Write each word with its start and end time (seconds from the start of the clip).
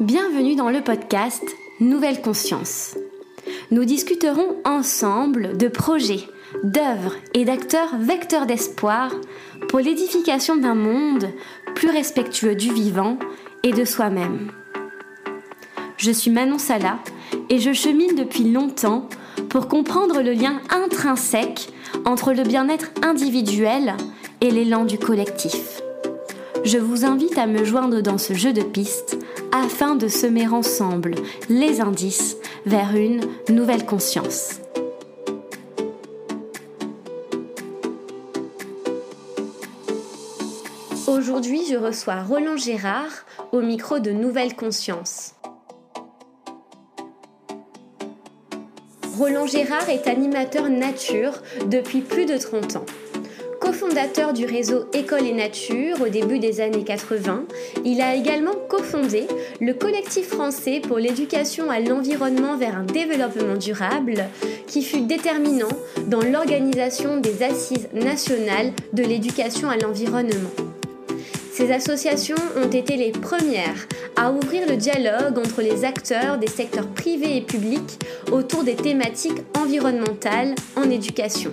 Bienvenue 0.00 0.54
dans 0.54 0.70
le 0.70 0.80
podcast 0.80 1.44
Nouvelle 1.78 2.22
Conscience. 2.22 2.96
Nous 3.70 3.84
discuterons 3.84 4.56
ensemble 4.64 5.58
de 5.58 5.68
projets, 5.68 6.26
d'œuvres 6.64 7.16
et 7.34 7.44
d'acteurs 7.44 7.98
vecteurs 7.98 8.46
d'espoir 8.46 9.12
pour 9.68 9.78
l'édification 9.78 10.56
d'un 10.56 10.74
monde 10.74 11.28
plus 11.74 11.90
respectueux 11.90 12.54
du 12.54 12.72
vivant 12.72 13.18
et 13.62 13.72
de 13.72 13.84
soi-même. 13.84 14.50
Je 15.98 16.10
suis 16.10 16.30
Manon 16.30 16.56
Sala 16.56 16.98
et 17.50 17.58
je 17.58 17.74
chemine 17.74 18.14
depuis 18.14 18.50
longtemps 18.50 19.06
pour 19.50 19.68
comprendre 19.68 20.22
le 20.22 20.32
lien 20.32 20.62
intrinsèque 20.70 21.68
entre 22.06 22.32
le 22.32 22.44
bien-être 22.44 22.90
individuel 23.02 23.94
et 24.40 24.50
l'élan 24.50 24.86
du 24.86 24.98
collectif. 24.98 25.69
Je 26.64 26.76
vous 26.76 27.06
invite 27.06 27.38
à 27.38 27.46
me 27.46 27.64
joindre 27.64 28.02
dans 28.02 28.18
ce 28.18 28.34
jeu 28.34 28.52
de 28.52 28.62
pistes 28.62 29.16
afin 29.50 29.94
de 29.94 30.08
semer 30.08 30.46
ensemble 30.46 31.14
les 31.48 31.80
indices 31.80 32.36
vers 32.66 32.94
une 32.94 33.22
nouvelle 33.48 33.86
conscience. 33.86 34.60
Aujourd'hui, 41.08 41.62
je 41.70 41.76
reçois 41.76 42.22
Roland 42.22 42.56
Gérard 42.56 43.24
au 43.52 43.62
micro 43.62 43.98
de 43.98 44.10
Nouvelle 44.10 44.54
Conscience. 44.54 45.34
Roland 49.16 49.46
Gérard 49.46 49.88
est 49.88 50.06
animateur 50.06 50.68
nature 50.68 51.32
depuis 51.66 52.02
plus 52.02 52.26
de 52.26 52.36
30 52.36 52.76
ans. 52.76 52.86
Co-fondateur 53.70 54.32
du 54.32 54.46
réseau 54.46 54.86
École 54.92 55.28
et 55.28 55.32
Nature 55.32 56.00
au 56.02 56.08
début 56.08 56.40
des 56.40 56.60
années 56.60 56.82
80, 56.82 57.44
il 57.84 58.00
a 58.00 58.16
également 58.16 58.56
cofondé 58.68 59.28
le 59.60 59.74
collectif 59.74 60.26
français 60.26 60.80
pour 60.80 60.98
l'éducation 60.98 61.70
à 61.70 61.78
l'environnement 61.78 62.56
vers 62.56 62.76
un 62.76 62.82
développement 62.82 63.54
durable 63.54 64.24
qui 64.66 64.82
fut 64.82 65.02
déterminant 65.02 65.68
dans 66.08 66.20
l'organisation 66.20 67.18
des 67.18 67.44
assises 67.44 67.88
nationales 67.92 68.72
de 68.92 69.04
l'éducation 69.04 69.70
à 69.70 69.76
l'environnement. 69.76 70.50
Ces 71.52 71.70
associations 71.70 72.42
ont 72.56 72.70
été 72.70 72.96
les 72.96 73.12
premières 73.12 73.86
à 74.16 74.32
ouvrir 74.32 74.68
le 74.68 74.78
dialogue 74.78 75.38
entre 75.38 75.62
les 75.62 75.84
acteurs 75.84 76.38
des 76.38 76.48
secteurs 76.48 76.88
privés 76.88 77.36
et 77.36 77.42
publics 77.42 78.00
autour 78.32 78.64
des 78.64 78.74
thématiques 78.74 79.42
environnementales 79.56 80.56
en 80.74 80.90
éducation. 80.90 81.52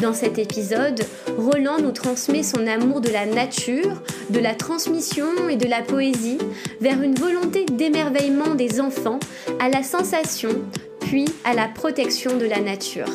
Dans 0.00 0.12
cet 0.12 0.38
épisode, 0.38 1.00
Roland 1.38 1.78
nous 1.80 1.90
transmet 1.90 2.42
son 2.42 2.66
amour 2.66 3.00
de 3.00 3.08
la 3.08 3.24
nature, 3.24 4.02
de 4.28 4.38
la 4.38 4.54
transmission 4.54 5.48
et 5.48 5.56
de 5.56 5.66
la 5.66 5.80
poésie 5.80 6.38
vers 6.82 7.00
une 7.00 7.14
volonté 7.14 7.64
d'émerveillement 7.64 8.54
des 8.54 8.80
enfants 8.80 9.18
à 9.58 9.70
la 9.70 9.82
sensation, 9.82 10.50
puis 11.00 11.24
à 11.44 11.54
la 11.54 11.68
protection 11.68 12.36
de 12.36 12.44
la 12.44 12.60
nature. 12.60 13.08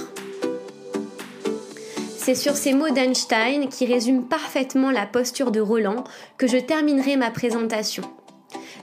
C'est 2.18 2.36
sur 2.36 2.56
ces 2.56 2.74
mots 2.74 2.90
d'Einstein 2.90 3.70
qui 3.70 3.86
résument 3.86 4.24
parfaitement 4.24 4.90
la 4.90 5.06
posture 5.06 5.52
de 5.52 5.60
Roland 5.60 6.04
que 6.38 6.48
je 6.48 6.58
terminerai 6.58 7.16
ma 7.16 7.30
présentation. 7.30 8.04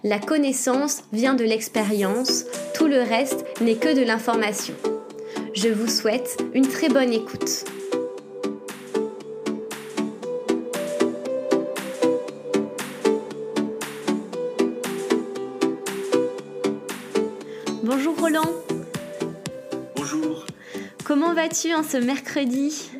La 0.04 0.20
connaissance 0.20 1.02
vient 1.12 1.34
de 1.34 1.44
l'expérience, 1.44 2.44
tout 2.74 2.86
le 2.86 3.02
reste 3.02 3.44
n'est 3.60 3.76
que 3.76 3.96
de 3.96 4.02
l'information. 4.02 4.74
Je 5.54 5.68
vous 5.68 5.88
souhaite 5.88 6.36
une 6.54 6.68
très 6.68 6.88
bonne 6.88 7.12
écoute. 7.12 7.64
Vas-tu 21.48 21.74
en 21.74 21.82
ce 21.82 21.96
mercredi? 21.96 22.90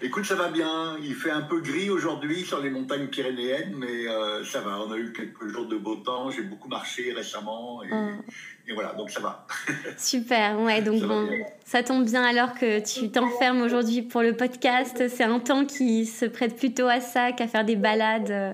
Écoute, 0.00 0.24
ça 0.24 0.36
va 0.36 0.48
bien. 0.48 0.96
Il 1.02 1.14
fait 1.14 1.30
un 1.30 1.42
peu 1.42 1.60
gris 1.60 1.90
aujourd'hui 1.90 2.44
sur 2.44 2.62
les 2.62 2.70
montagnes 2.70 3.08
pyrénéennes, 3.08 3.74
mais 3.76 4.08
euh, 4.08 4.42
ça 4.44 4.60
va. 4.60 4.80
On 4.80 4.90
a 4.90 4.96
eu 4.96 5.12
quelques 5.12 5.48
jours 5.48 5.66
de 5.66 5.76
beau 5.76 5.96
temps. 5.96 6.30
J'ai 6.30 6.42
beaucoup 6.42 6.68
marché 6.68 7.12
récemment. 7.12 7.82
Et, 7.82 7.88
oh. 7.92 8.74
voilà, 8.74 8.94
donc 8.94 9.10
ça 9.10 9.20
va. 9.20 9.46
Super, 9.98 10.58
ouais. 10.60 10.80
Donc 10.80 11.00
ça, 11.00 11.06
bon, 11.06 11.28
ça 11.64 11.82
tombe 11.82 12.06
bien 12.06 12.24
alors 12.24 12.54
que 12.54 12.80
tu 12.80 13.10
t'enfermes 13.10 13.60
aujourd'hui 13.60 14.00
pour 14.00 14.22
le 14.22 14.34
podcast. 14.34 15.04
C'est 15.08 15.24
un 15.24 15.40
temps 15.40 15.66
qui 15.66 16.06
se 16.06 16.24
prête 16.24 16.56
plutôt 16.56 16.88
à 16.88 17.00
ça 17.00 17.32
qu'à 17.32 17.48
faire 17.48 17.66
des 17.66 17.76
balades 17.76 18.30
euh, 18.30 18.52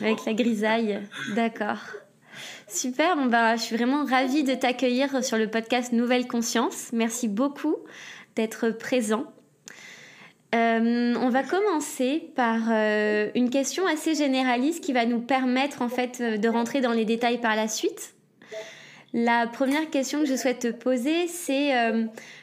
avec 0.00 0.24
la 0.24 0.32
grisaille. 0.32 1.00
D'accord. 1.34 1.78
Super, 2.68 3.16
bon 3.16 3.26
bah, 3.26 3.56
je 3.56 3.62
suis 3.62 3.76
vraiment 3.76 4.04
ravie 4.04 4.44
de 4.44 4.54
t'accueillir 4.54 5.24
sur 5.24 5.38
le 5.38 5.48
podcast 5.48 5.92
Nouvelle 5.92 6.26
Conscience. 6.26 6.90
Merci 6.92 7.26
beaucoup 7.26 7.76
d'être 8.36 8.68
présent. 8.70 9.24
Euh, 10.54 11.14
on 11.18 11.30
va 11.30 11.42
commencer 11.42 12.30
par 12.36 12.60
euh, 12.70 13.30
une 13.34 13.48
question 13.48 13.86
assez 13.86 14.14
généraliste 14.14 14.84
qui 14.84 14.92
va 14.92 15.06
nous 15.06 15.20
permettre 15.20 15.80
en 15.80 15.88
fait 15.88 16.18
euh, 16.20 16.36
de 16.36 16.48
rentrer 16.48 16.82
dans 16.82 16.92
les 16.92 17.06
détails 17.06 17.40
par 17.40 17.56
la 17.56 17.68
suite. 17.68 18.14
La 19.14 19.46
première 19.46 19.88
question 19.88 20.20
que 20.20 20.26
je 20.26 20.36
souhaite 20.36 20.58
te 20.58 20.70
poser, 20.70 21.26
c'est 21.26 21.72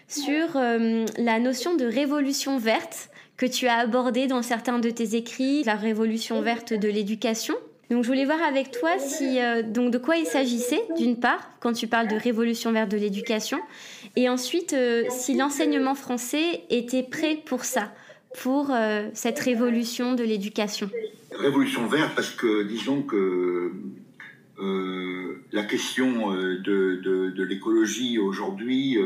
sur 0.07 0.55
la 0.55 1.39
notion 1.39 1.75
de 1.75 1.85
révolution 1.85 2.57
verte 2.57 3.11
que 3.37 3.45
tu 3.45 3.67
as 3.67 3.77
abordée 3.77 4.25
dans 4.25 4.41
certains 4.41 4.79
de 4.79 4.89
tes 4.89 5.15
écrits, 5.15 5.63
la 5.63 5.75
révolution 5.75 6.41
verte 6.41 6.73
de 6.73 6.87
l'éducation. 6.87 7.53
Donc 7.89 8.03
je 8.03 8.07
voulais 8.07 8.25
voir 8.25 8.41
avec 8.41 8.71
toi 8.71 8.97
si 8.97 9.37
donc 9.63 9.91
de 9.91 9.97
quoi 9.97 10.17
il 10.17 10.25
s'agissait 10.25 10.81
d'une 10.97 11.19
part 11.19 11.51
quand 11.59 11.73
tu 11.73 11.87
parles 11.87 12.07
de 12.07 12.15
révolution 12.15 12.71
verte 12.71 12.89
de 12.89 12.97
l'éducation 12.97 13.59
et 14.15 14.29
ensuite, 14.29 14.73
euh, 14.73 15.03
si 15.09 15.35
l'enseignement 15.35 15.95
français 15.95 16.63
était 16.69 17.03
prêt 17.03 17.37
pour 17.45 17.65
ça, 17.65 17.91
pour 18.41 18.71
euh, 18.71 19.09
cette 19.13 19.39
révolution 19.39 20.13
de 20.13 20.23
l'éducation. 20.23 20.89
Révolution 21.31 21.85
verte 21.87 22.13
parce 22.15 22.29
que 22.29 22.63
disons 22.63 23.01
que 23.01 23.73
euh, 24.59 25.43
la 25.51 25.63
question 25.63 26.31
de, 26.31 26.61
de, 26.61 27.43
l'écologie 27.43 28.19
aujourd'hui, 28.19 28.97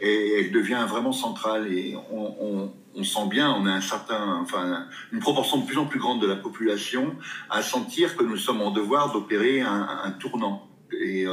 elle 0.00 0.50
devient 0.52 0.84
vraiment 0.88 1.12
centrale 1.12 1.72
et 1.72 1.96
on, 2.10 2.70
on, 2.94 3.04
sent 3.04 3.28
bien, 3.30 3.50
on 3.52 3.64
a 3.66 3.72
un 3.72 3.80
certain, 3.80 4.40
enfin, 4.42 4.86
une 5.12 5.20
proportion 5.20 5.58
de 5.58 5.66
plus 5.66 5.78
en 5.78 5.86
plus 5.86 6.00
grande 6.00 6.20
de 6.20 6.26
la 6.26 6.36
population 6.36 7.16
à 7.48 7.62
sentir 7.62 8.16
que 8.16 8.24
nous 8.24 8.36
sommes 8.36 8.60
en 8.60 8.70
devoir 8.70 9.12
d'opérer 9.12 9.60
un, 9.60 9.88
un, 10.04 10.10
tournant. 10.10 10.68
Et 10.92 11.24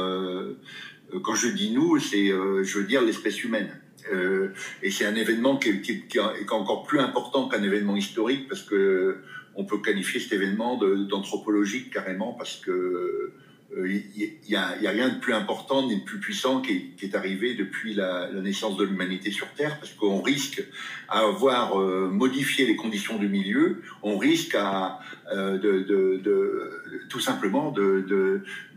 euh, 1.14 1.20
quand 1.22 1.34
je 1.34 1.48
dis 1.48 1.72
nous, 1.72 1.98
c'est, 1.98 2.30
euh, 2.30 2.64
je 2.64 2.78
veux 2.78 2.84
dire, 2.84 3.02
l'espèce 3.02 3.42
humaine. 3.44 3.80
Euh, 4.12 4.52
et 4.82 4.90
c'est 4.90 5.04
un 5.04 5.14
événement 5.14 5.56
qui, 5.56 5.80
qui, 5.80 6.02
qui, 6.06 6.18
est 6.18 6.52
encore 6.52 6.84
plus 6.84 7.00
important 7.00 7.48
qu'un 7.48 7.62
événement 7.62 7.96
historique 7.96 8.48
parce 8.48 8.62
que 8.62 9.18
on 9.56 9.64
peut 9.64 9.78
qualifier 9.78 10.20
cet 10.20 10.32
événement 10.32 10.78
d'anthropologique 10.78 11.90
carrément 11.92 12.32
parce 12.32 12.56
que 12.56 13.32
il 13.76 14.38
n'y 14.48 14.54
a, 14.54 14.68
rien 14.90 15.08
de 15.08 15.18
plus 15.18 15.34
important 15.34 15.86
ni 15.86 15.96
de 15.96 16.04
plus 16.04 16.20
puissant 16.20 16.62
qui 16.62 16.94
est, 17.02 17.14
arrivé 17.14 17.54
depuis 17.54 17.94
la, 17.94 18.30
naissance 18.32 18.76
de 18.76 18.84
l'humanité 18.84 19.30
sur 19.30 19.48
Terre, 19.48 19.78
parce 19.78 19.92
qu'on 19.92 20.22
risque 20.22 20.62
à 21.08 21.20
avoir 21.20 21.76
modifié 21.76 22.64
les 22.64 22.76
conditions 22.76 23.18
du 23.18 23.28
milieu, 23.28 23.82
on 24.02 24.18
risque 24.18 24.54
à, 24.54 25.00
euh, 25.32 25.58
de, 25.58 26.84
tout 27.08 27.20
simplement 27.20 27.70
de, 27.70 28.04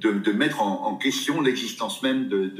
de, 0.02 0.31
mettre 0.31 0.62
en, 0.62 0.88
en 0.88 0.96
question 0.96 1.42
l'existence 1.42 2.02
même 2.03 2.28
de, 2.28 2.52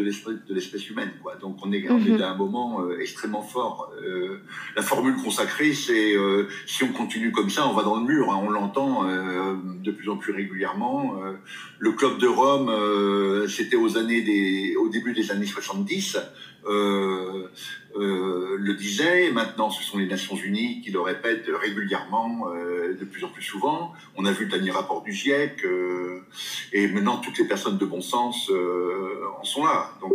l'espèce 0.50 0.90
humaine. 0.90 1.12
Quoi. 1.22 1.36
Donc 1.36 1.58
on 1.64 1.72
est, 1.72 1.90
on 1.90 2.00
est 2.00 2.10
mhm. 2.10 2.22
à 2.22 2.32
un 2.32 2.36
moment 2.36 2.82
euh, 2.82 3.00
extrêmement 3.00 3.42
fort. 3.42 3.92
Euh, 4.02 4.42
la 4.76 4.82
formule 4.82 5.16
consacrée, 5.16 5.74
c'est 5.74 6.16
si 6.66 6.84
on 6.84 6.90
continue 6.90 7.32
comme 7.32 7.50
ça, 7.50 7.68
on 7.68 7.74
va 7.74 7.84
dans 7.84 8.00
le 8.00 8.06
mur. 8.06 8.32
Hein. 8.32 8.40
on 8.44 8.50
l'entend 8.50 9.06
de 9.06 9.92
plus 9.92 10.10
en 10.10 10.18
plus 10.18 10.34
régulièrement. 10.34 11.16
le 11.80 11.92
club 11.92 12.18
de 12.20 12.28
Rome, 12.28 13.48
c'était 13.48 13.76
aux 13.76 13.98
années 13.98 14.22
des, 14.22 14.76
au 14.78 14.90
début 14.90 15.14
des 15.14 15.32
années 15.32 15.46
70. 15.46 16.18
Euh, 16.70 17.50
euh, 17.96 18.56
le 18.60 18.74
disait. 18.76 19.32
Maintenant, 19.32 19.72
ce 19.72 19.84
sont 19.84 19.98
les 19.98 20.06
Nations 20.06 20.36
Unies 20.36 20.82
qui 20.82 20.92
le 20.92 21.02
répètent 21.02 21.48
régulièrement, 21.48 22.48
euh, 22.54 22.94
de 22.94 23.06
plus 23.06 23.24
en 23.24 23.30
plus 23.30 23.42
souvent. 23.42 23.94
On 24.16 24.26
a 24.26 24.32
vu 24.32 24.46
le 24.46 24.52
dernier 24.52 24.70
rapport 24.70 25.02
du 25.02 25.12
GIEC, 25.12 25.66
et 26.72 26.88
maintenant 26.88 27.18
toutes 27.18 27.40
les 27.40 27.46
personnes 27.46 27.78
de 27.78 27.86
bon 27.86 28.02
sens 28.02 28.52
en 29.40 29.44
sont 29.44 29.66
là. 29.66 29.92
Donc, 30.02 30.14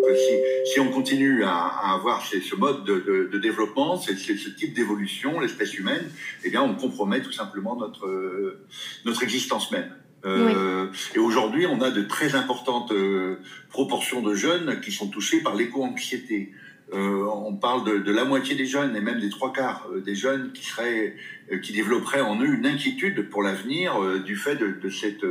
si, 0.67 0.79
on 0.79 0.91
continue 0.91 1.43
à, 1.43 1.95
avoir 1.95 2.25
ce 2.25 2.55
mode 2.55 2.85
de, 2.85 3.39
développement, 3.39 3.97
ce 3.97 4.13
type 4.51 4.75
d'évolution, 4.75 5.41
l'espèce 5.41 5.75
humaine, 5.75 6.09
eh 6.45 6.51
bien, 6.51 6.63
on 6.63 6.75
compromet 6.77 7.21
tout 7.23 7.33
simplement 7.33 7.75
notre 7.77 8.59
notre 9.05 9.23
existence 9.25 9.73
même. 9.73 9.91
Euh, 10.25 10.87
Et 11.15 11.19
aujourd'hui, 11.19 11.67
on 11.67 11.81
a 11.81 11.91
de 11.91 12.03
très 12.03 12.35
importantes 12.35 12.93
euh, 12.93 13.37
proportions 13.71 14.23
de 14.23 14.35
jeunes 14.35 14.81
qui 14.81 14.93
sont 14.93 15.09
touchés 15.09 15.41
par 15.43 15.55
l'éco-anxiété. 15.55 16.53
Euh, 16.93 17.25
on 17.25 17.55
parle 17.55 17.85
de, 17.85 17.99
de, 17.99 18.13
la 18.13 18.25
moitié 18.25 18.55
des 18.55 18.67
jeunes 18.67 18.95
et 18.95 19.01
même 19.01 19.21
des 19.21 19.31
trois 19.31 19.53
quarts 19.53 19.89
des 20.05 20.15
jeunes 20.15 20.53
qui 20.53 20.65
seraient, 20.65 21.17
qui 21.63 21.73
développeraient 21.73 22.21
en 22.21 22.41
eux 22.41 22.55
une 22.55 22.67
inquiétude 22.67 23.31
pour 23.31 23.43
l'avenir 23.43 23.99
du 24.23 24.37
fait 24.37 24.57
de, 24.57 24.69
de 24.81 24.91
cette 24.91 25.25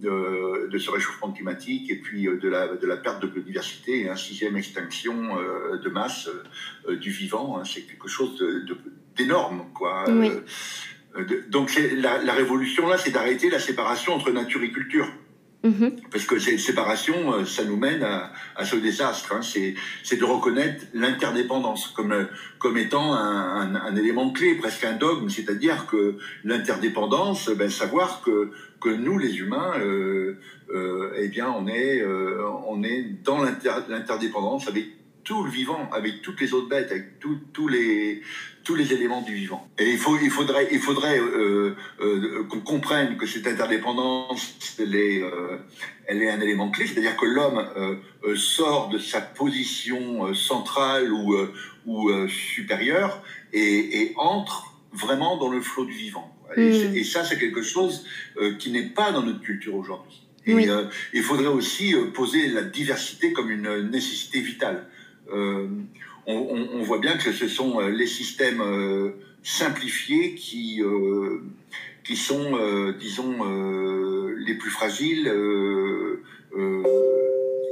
de 0.00 0.78
ce 0.78 0.90
réchauffement 0.90 1.30
climatique 1.32 1.90
et 1.90 1.96
puis 1.96 2.24
de 2.24 2.48
la, 2.48 2.68
de 2.68 2.86
la 2.86 2.96
perte 2.96 3.22
de 3.22 3.26
biodiversité 3.26 4.02
et 4.02 4.08
un 4.08 4.16
sixième 4.16 4.56
extinction 4.56 5.36
de 5.82 5.88
masse 5.88 6.28
du 6.88 7.10
vivant. 7.10 7.58
Hein. 7.58 7.64
c'est 7.64 7.82
quelque 7.82 8.08
chose 8.08 8.42
d'énorme, 9.16 9.64
quoi. 9.74 10.04
Donc 11.48 11.72
la, 11.96 12.22
la 12.22 12.32
révolution 12.32 12.86
là, 12.88 12.96
c'est 12.98 13.10
d'arrêter 13.10 13.50
la 13.50 13.58
séparation 13.58 14.14
entre 14.14 14.30
nature 14.30 14.62
et 14.62 14.70
culture. 14.70 15.08
Mhm. 15.62 15.96
Parce 16.10 16.24
que 16.24 16.38
cette 16.38 16.58
séparation, 16.58 17.34
euh, 17.34 17.44
ça 17.44 17.64
nous 17.64 17.76
mène 17.76 18.02
à, 18.02 18.32
à 18.56 18.64
ce 18.64 18.76
désastre. 18.76 19.34
Hein. 19.34 19.42
C'est 19.42 20.16
de 20.16 20.24
reconnaître 20.24 20.86
l'interdépendance 20.94 21.88
comme, 21.88 22.28
comme 22.58 22.78
étant 22.78 23.12
un, 23.12 23.60
un, 23.60 23.74
un, 23.74 23.96
élément 23.96 24.30
clé, 24.30 24.54
presque 24.54 24.84
un 24.84 24.94
dogme. 24.94 25.28
C'est-à-dire 25.28 25.86
que 25.86 26.16
l'interdépendance, 26.44 27.50
ben, 27.50 27.68
savoir 27.68 28.22
que, 28.22 28.52
que 28.80 28.88
nous, 28.88 29.18
les 29.18 29.38
humains, 29.38 29.72
euh, 29.78 30.38
euh, 30.72 31.12
eh 31.16 31.28
bien, 31.28 31.50
on 31.50 31.66
est, 31.66 32.00
euh, 32.00 32.42
on 32.66 32.82
est 32.82 33.02
dans 33.22 33.42
l'interdépendance 33.42 34.66
avec 34.66 34.86
tout 35.24 35.42
le 35.42 35.50
vivant, 35.50 35.88
avec 35.92 36.22
toutes 36.22 36.40
les 36.40 36.52
autres 36.54 36.68
bêtes, 36.68 36.90
avec 36.90 37.18
tous 37.20 37.68
les, 37.68 38.22
tous 38.64 38.74
les 38.74 38.92
éléments 38.92 39.22
du 39.22 39.34
vivant. 39.34 39.68
Et 39.78 39.90
il, 39.90 39.98
faut, 39.98 40.16
il 40.22 40.30
faudrait, 40.30 40.68
il 40.70 40.78
faudrait 40.78 41.18
euh, 41.18 41.74
euh, 42.00 42.44
qu'on 42.44 42.60
comprenne 42.60 43.16
que 43.16 43.26
cette 43.26 43.46
interdépendance, 43.46 44.76
elle 44.78 44.94
est, 44.94 45.22
euh, 45.22 45.58
elle 46.06 46.22
est 46.22 46.30
un 46.30 46.40
élément 46.40 46.70
clé, 46.70 46.86
c'est-à-dire 46.86 47.16
que 47.16 47.26
l'homme 47.26 47.66
sort 48.36 48.88
de 48.88 48.98
sa 48.98 49.20
position 49.20 50.34
centrale 50.34 51.12
ou, 51.12 51.36
ou 51.86 52.10
supérieure 52.28 53.22
et, 53.52 54.02
et, 54.02 54.12
entre 54.16 54.74
vraiment 54.92 55.36
dans 55.36 55.50
le 55.50 55.60
flot 55.60 55.84
du 55.84 55.92
vivant. 55.92 56.36
Et, 56.56 56.88
mm. 56.88 56.96
et 56.96 57.04
ça, 57.04 57.24
c'est 57.24 57.38
quelque 57.38 57.62
chose 57.62 58.04
qui 58.58 58.70
n'est 58.70 58.88
pas 58.88 59.12
dans 59.12 59.22
notre 59.22 59.40
culture 59.40 59.74
aujourd'hui. 59.74 60.22
Et 60.46 60.68
il 61.12 61.22
faudrait 61.22 61.46
aussi 61.46 61.94
poser 62.14 62.48
la 62.48 62.62
diversité 62.62 63.32
comme 63.32 63.50
une 63.50 63.90
nécessité 63.90 64.40
vitale. 64.40 64.86
Euh, 65.32 65.66
on, 66.26 66.82
voit 66.82 66.98
bien 66.98 67.16
que 67.16 67.32
ce 67.32 67.48
sont 67.48 67.80
euh, 67.80 67.88
les 67.90 68.06
systèmes 68.06 68.60
euh, 68.60 69.10
simplifiés 69.42 70.34
qui, 70.34 70.82
qui 72.04 72.16
sont, 72.16 72.92
disons, 72.98 73.38
les 74.36 74.54
plus 74.54 74.70
fragiles 74.70 75.32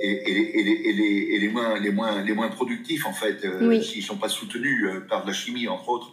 et, 0.00 1.38
les, 1.40 1.48
moins, 1.48 1.78
les, 1.78 1.90
moins, 1.90 2.22
les 2.22 2.32
moins 2.32 2.48
productifs, 2.48 3.06
en 3.06 3.12
fait, 3.12 3.46
s'ils 3.82 4.02
ne 4.02 4.06
sont 4.06 4.16
pas 4.16 4.28
soutenus 4.28 4.86
par 5.08 5.22
de 5.22 5.28
la 5.28 5.32
chimie, 5.32 5.66
entre 5.68 5.88
autres. 5.88 6.12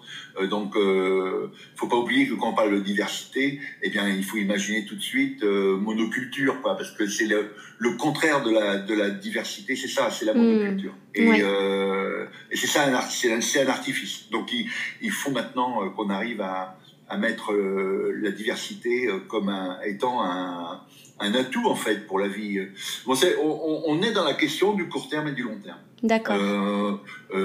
donc, 0.49 0.73
il 0.75 0.81
ne 0.81 1.49
faut 1.75 1.87
pas 1.87 1.97
oublier 1.97 2.27
que 2.27 2.33
quand 2.33 2.49
on 2.49 2.53
parle 2.53 2.73
de 2.73 2.79
diversité, 2.79 3.59
eh 3.81 3.89
bien, 3.89 4.09
il 4.09 4.23
faut 4.23 4.37
imaginer 4.37 4.85
tout 4.85 4.95
de 4.95 5.01
suite 5.01 5.43
monoculture, 5.43 6.61
quoi, 6.61 6.75
parce 6.75 6.91
que 6.91 7.07
c'est 7.07 7.27
le, 7.27 7.51
le 7.77 7.91
contraire 7.91 8.43
de 8.43 8.51
la, 8.51 8.77
de 8.77 8.93
la 8.93 9.09
diversité, 9.09 9.75
c'est 9.75 9.87
ça, 9.87 10.09
c'est 10.09 10.25
la 10.25 10.33
monoculture. 10.33 10.93
Mm. 10.93 11.21
Et, 11.21 11.41
euh, 11.41 12.25
et 12.51 12.57
c'est 12.57 12.67
ça, 12.67 12.85
c'est 13.09 13.31
un, 13.31 13.39
un, 13.39 13.67
artifice. 13.67 14.29
Donc 14.31 14.51
il, 14.53 14.69
il 15.01 15.11
faut 15.11 15.31
maintenant 15.31 15.83
euh, 15.83 15.89
qu'on 15.89 16.09
arrive 16.09 16.41
à, 16.41 16.77
à 17.09 17.17
mettre 17.17 17.53
euh, 17.53 18.13
la 18.21 18.31
diversité 18.31 19.07
euh, 19.07 19.19
comme 19.27 19.49
un, 19.49 19.79
étant 19.81 20.23
un, 20.23 20.81
un, 21.19 21.33
atout 21.33 21.67
en 21.67 21.75
fait 21.75 22.07
pour 22.07 22.19
la 22.19 22.27
vie. 22.27 22.59
Bon, 23.05 23.15
on, 23.41 23.83
on, 23.87 24.01
est 24.01 24.11
dans 24.11 24.23
la 24.23 24.33
question 24.33 24.73
du 24.73 24.87
court 24.87 25.09
terme 25.09 25.27
et 25.29 25.31
du 25.31 25.43
long 25.43 25.59
terme. 25.63 25.79
D'accord. 26.03 26.35
Euh, 26.35 26.97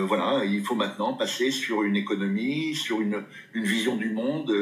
voilà, 0.07 0.45
il 0.45 0.63
faut 0.63 0.75
maintenant 0.75 1.15
passer 1.15 1.51
sur 1.51 1.83
une 1.83 1.97
économie, 1.97 2.75
sur 2.75 3.01
une, 3.01 3.23
une 3.55 3.65
vision 3.65 3.97
du 3.97 4.11
monde 4.11 4.53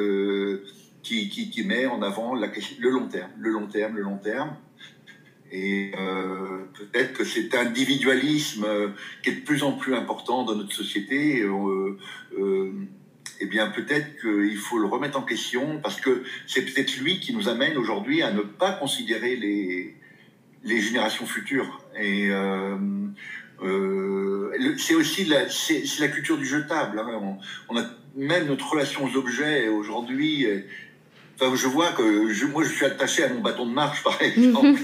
qui, 1.03 1.29
qui, 1.29 1.51
qui, 1.51 1.65
met 1.65 1.87
en 1.87 2.03
avant 2.03 2.35
la, 2.35 2.49
le 2.79 2.91
long 2.91 3.09
terme, 3.09 3.31
le 3.39 3.51
long 3.51 3.67
terme, 3.67 3.97
le 3.97 4.03
long 4.03 4.19
terme. 4.19 4.57
Et 5.51 5.93
euh, 5.99 6.65
peut-être 6.75 7.15
que 7.15 7.25
cet 7.25 7.55
individualisme 7.55 8.65
euh, 8.65 8.89
qui 9.23 9.31
est 9.31 9.37
de 9.37 9.41
plus 9.41 9.63
en 9.63 9.73
plus 9.73 9.95
important 9.95 10.45
dans 10.45 10.55
notre 10.55 10.73
société, 10.73 11.43
euh, 11.43 11.97
euh, 12.39 12.73
eh 13.41 13.47
bien 13.47 13.71
peut-être 13.71 14.21
qu'il 14.21 14.57
faut 14.57 14.79
le 14.79 14.87
remettre 14.87 15.19
en 15.19 15.23
question 15.23 15.81
parce 15.81 16.01
que 16.01 16.23
c'est 16.47 16.63
peut-être 16.63 16.97
lui 16.99 17.21
qui 17.21 17.35
nous 17.35 17.49
amène 17.49 17.77
aujourd'hui 17.77 18.23
à 18.23 18.33
ne 18.33 18.41
pas 18.41 18.73
considérer 18.73 19.37
les, 19.37 19.95
les 20.65 20.81
générations 20.81 21.27
futures. 21.27 21.81
Et 21.99 22.31
euh, 22.31 22.77
euh, 23.63 24.77
c'est 24.79 24.95
aussi 24.95 25.25
la, 25.25 25.49
c'est, 25.49 25.83
la 26.01 26.09
culture 26.09 26.39
du 26.39 26.47
jetable. 26.47 26.99
Hein. 26.99 27.09
On, 27.21 27.39
on, 27.69 27.79
a 27.79 27.85
même 28.17 28.47
notre 28.47 28.71
relation 28.71 29.05
aux 29.05 29.17
objets 29.17 29.69
aujourd'hui 29.69 30.47
je 31.55 31.69
vois 31.69 31.93
que 31.93 32.33
je, 32.33 32.47
moi, 32.47 32.65
je 32.65 32.71
suis 32.71 32.85
attaché 32.85 33.25
à 33.25 33.29
mon 33.29 33.41
bâton 33.41 33.67
de 33.67 33.73
marche, 33.73 34.03
par 34.03 34.21
exemple. 34.23 34.79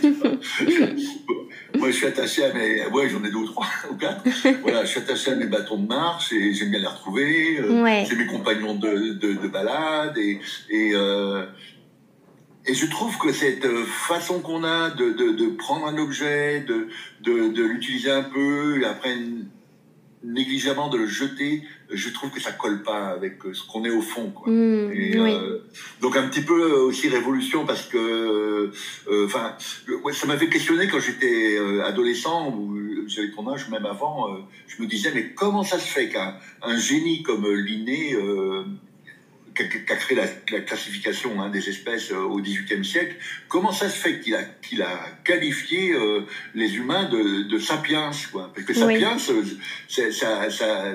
moi, 1.75 1.91
je 1.91 1.97
suis 1.97 2.07
attaché 2.07 2.45
à 2.45 2.53
mes. 2.53 2.87
Ouais, 2.87 3.09
j'en 3.09 3.23
ai 3.25 3.31
deux 3.31 3.39
ou 3.39 3.47
trois 3.47 3.67
ou 3.91 3.95
quatre. 3.95 4.23
Voilà, 4.63 4.85
je 4.85 4.91
suis 4.91 5.01
attaché 5.01 5.33
à 5.33 5.37
mes 5.37 5.47
bâtons 5.47 5.79
de 5.79 5.87
marche 5.87 6.33
et 6.33 6.53
j'aime 6.55 6.71
bien 6.71 6.81
les 6.81 6.87
retrouver. 6.87 7.59
Euh, 7.59 8.05
c'est 8.09 8.17
mes 8.17 8.27
compagnons 8.27 8.75
de, 8.75 9.15
de, 9.15 9.33
de 9.35 9.49
balade 9.49 10.17
et. 10.19 10.41
et 10.71 10.93
euh, 10.95 11.47
et 12.67 12.73
je 12.73 12.87
trouve 12.87 13.19
que 13.19 13.31
cette 13.31 13.67
façon 13.85 14.41
qu'on 14.41 14.65
a 14.65 14.89
de, 14.89 15.11
de, 15.11 15.33
de, 15.33 15.49
prendre 15.49 15.87
un 15.87 15.99
objet, 15.99 16.61
de, 16.61 16.89
de, 17.21 17.49
de 17.49 17.63
l'utiliser 17.63 18.11
un 18.11 18.23
peu, 18.23 18.81
et 18.81 18.87
après 18.87 19.15
négligemment 20.25 20.89
de 20.89 20.99
le 20.99 21.07
jeter, 21.07 21.63
je 21.91 22.09
trouve 22.09 22.31
que 22.31 22.41
ça 22.41 22.53
colle 22.53 22.83
pas 22.83 23.09
avec 23.09 23.45
euh, 23.45 23.53
ce 23.53 23.67
qu'on 23.67 23.85
est 23.85 23.91
au 23.91 24.01
fond. 24.01 24.31
Quoi. 24.31 24.51
Mmh, 24.51 24.93
euh, 25.17 25.59
donc 26.01 26.17
un 26.17 26.27
petit 26.29 26.41
peu 26.41 26.73
aussi 26.73 27.09
révolution 27.09 27.67
parce 27.67 27.87
que, 27.87 28.71
euh, 29.09 29.27
enfin, 29.27 29.57
ça 30.13 30.27
m'avait 30.27 30.49
questionné 30.49 30.89
quand 30.89 31.01
j'étais 31.01 31.59
adolescent 31.85 32.51
ou 32.51 33.07
j'avais 33.07 33.31
ton 33.31 33.53
âge 33.53 33.69
même 33.69 33.87
avant. 33.87 34.29
je 34.67 34.83
me 34.83 34.89
disais 34.89 35.13
mais 35.15 35.35
comment 35.35 35.63
ça 35.63 35.79
se 35.79 35.87
fait 35.87 36.09
qu'un 36.09 36.79
génie 36.79 37.23
comme 37.23 37.47
Linné 37.53 38.17
qui 39.55 39.63
a, 39.63 39.97
créé 39.97 40.17
la, 40.17 40.61
classification 40.61 41.41
hein, 41.41 41.49
des 41.49 41.69
espèces 41.69 42.11
euh, 42.11 42.19
au 42.19 42.41
XVIIIe 42.41 42.85
siècle, 42.85 43.17
comment 43.49 43.73
ça 43.73 43.89
se 43.89 43.97
fait 43.97 44.21
qu'il 44.21 44.35
a, 44.35 44.43
qu'il 44.43 44.83
a 44.83 44.99
qualifié 45.25 45.93
euh, 45.93 46.27
les 46.55 46.77
humains 46.77 47.09
de, 47.09 47.49
de 47.49 47.59
sapiens 47.59 48.11
quoi? 48.33 48.53
Parce 48.55 48.67
que 48.67 48.75
sapiens, 48.75 49.17
c'est, 49.89 50.13
ça, 50.13 50.51
ça, 50.51 50.95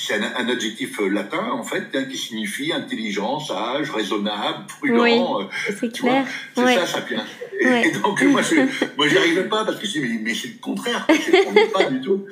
c'est 0.00 0.14
un, 0.14 0.48
adjectif 0.48 1.00
euh, 1.00 1.08
latin, 1.08 1.50
en 1.50 1.64
fait, 1.64 1.88
hein, 1.94 2.04
qui 2.04 2.16
signifie 2.16 2.72
intelligent, 2.72 3.40
sage, 3.40 3.90
raisonnable, 3.90 4.66
prudent. 4.68 5.02
Oui, 5.02 5.46
c'est 5.80 5.92
clair. 5.92 6.24
C'est 6.54 6.74
ça, 6.74 6.86
sapiens. 6.86 7.24
Et, 7.60 7.90
donc, 7.90 8.22
moi, 8.22 8.40
je, 8.42 8.54
moi, 8.96 9.06
arrivais 9.06 9.48
pas 9.48 9.64
parce 9.64 9.78
que 9.78 9.86
je 9.88 9.98
mais, 9.98 10.20
mais 10.22 10.34
c'est 10.34 10.48
le 10.48 10.60
contraire, 10.60 11.04
je 11.08 11.72
pas 11.72 11.90
du 11.90 12.00
tout. 12.00 12.26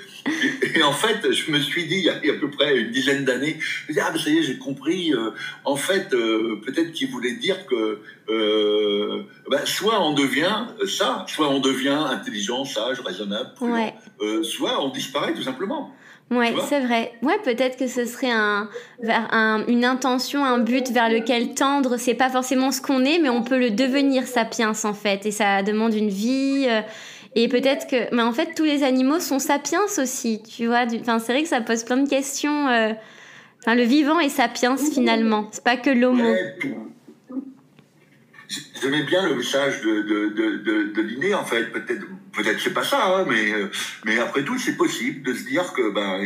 Et, 0.63 0.81
en 0.85 0.93
fait, 0.93 1.33
je 1.33 1.51
me 1.51 1.59
suis 1.59 1.87
dit, 1.87 1.97
il 1.97 2.05
y 2.05 2.09
a, 2.09 2.15
à 2.15 2.39
peu 2.39 2.49
près 2.49 2.79
une 2.79 2.93
dizaine 2.93 3.25
d'années, 3.25 3.59
je 3.59 3.93
me 3.93 3.95
dis, 3.95 4.01
ah, 4.01 4.13
ben, 4.13 4.19
ça 4.21 4.31
y 4.31 4.39
est, 4.39 4.43
j'ai 4.43 4.59
compris. 4.59 5.13
Euh, 5.13 5.31
en 5.65 5.75
fait, 5.75 6.15
euh, 6.15 6.61
peut-être 6.65 6.93
qu'il 6.93 7.11
voulait 7.11 7.35
dire 7.35 7.67
que 7.67 8.01
euh, 8.29 9.23
ben, 9.51 9.67
soit 9.67 10.01
on 10.01 10.13
devient 10.13 10.67
ça, 10.87 11.25
soit 11.29 11.49
on 11.49 11.59
devient 11.59 12.07
intelligent, 12.11 12.65
sage, 12.65 13.01
raisonnable, 13.01 13.55
prudent, 13.55 13.93
euh, 14.21 14.45
soit 14.45 14.81
on 14.81 14.91
disparaît 14.91 15.35
tout 15.35 15.43
simplement. 15.43 15.93
Ouais, 16.31 16.55
c'est 16.69 16.81
vrai. 16.81 17.13
Ouais, 17.23 17.39
peut-être 17.45 17.79
que 17.79 17.87
ce 17.87 18.05
serait 18.05 18.33
un, 18.33 18.69
vers 19.01 19.33
un, 19.33 19.65
une 19.69 19.85
intention, 19.85 20.45
un 20.45 20.59
but 20.59 20.91
vers 20.91 21.09
lequel 21.09 21.55
tendre. 21.55 21.99
C'est 21.99 22.15
pas 22.15 22.31
forcément 22.31 22.73
ce 22.73 22.81
qu'on 22.81 23.05
est, 23.05 23.19
mais 23.19 23.29
on 23.29 23.43
peut 23.43 23.59
le 23.59 23.71
devenir 23.71 24.27
sapiens 24.27 24.73
en 24.83 24.93
fait. 24.93 25.25
Et 25.25 25.31
ça 25.31 25.63
demande 25.63 25.95
une 25.95 26.09
vie. 26.09 26.67
Euh, 26.69 26.81
et 27.37 27.49
peut-être 27.49 27.87
que, 27.87 28.13
mais 28.15 28.23
en 28.23 28.33
fait, 28.33 28.55
tous 28.57 28.65
les 28.65 28.83
animaux 28.83 29.21
sont 29.21 29.39
sapiens 29.39 29.83
aussi. 29.99 30.43
Tu 30.43 30.67
vois. 30.67 30.85
Enfin, 31.01 31.21
c'est 31.21 31.33
vrai 31.33 31.43
que 31.43 31.49
ça 31.49 31.61
pose 31.61 31.85
plein 31.85 31.99
de 31.99 32.09
questions. 32.09 32.69
Euh, 32.69 32.93
enfin, 33.63 33.77
le 33.77 33.85
vivant 33.85 34.19
est 34.19 34.29
sapiens 34.29 34.77
finalement. 34.77 35.47
C'est 35.53 35.63
pas 35.63 35.77
que 35.77 35.91
l'homo. 35.91 36.35
J'aimais 38.81 39.03
bien 39.03 39.27
le 39.29 39.35
message 39.35 39.81
de, 39.81 40.03
de, 40.03 40.29
de, 40.29 40.93
de, 40.93 41.03
Linné, 41.03 41.35
en 41.35 41.45
fait. 41.45 41.73
Peut-être, 41.73 42.07
peut-être 42.33 42.61
c'est 42.61 42.75
pas 42.75 42.85
ça, 42.85 43.05
hein, 43.07 43.25
mais, 43.29 43.53
euh, 43.53 43.71
mais 44.05 44.19
après 44.19 44.45
tout, 44.45 44.59
c'est 44.59 44.77
possible 44.77 45.23
de 45.23 45.35
se 45.35 45.45
dire 45.45 45.73
que 45.73 45.91
ben, 45.91 46.21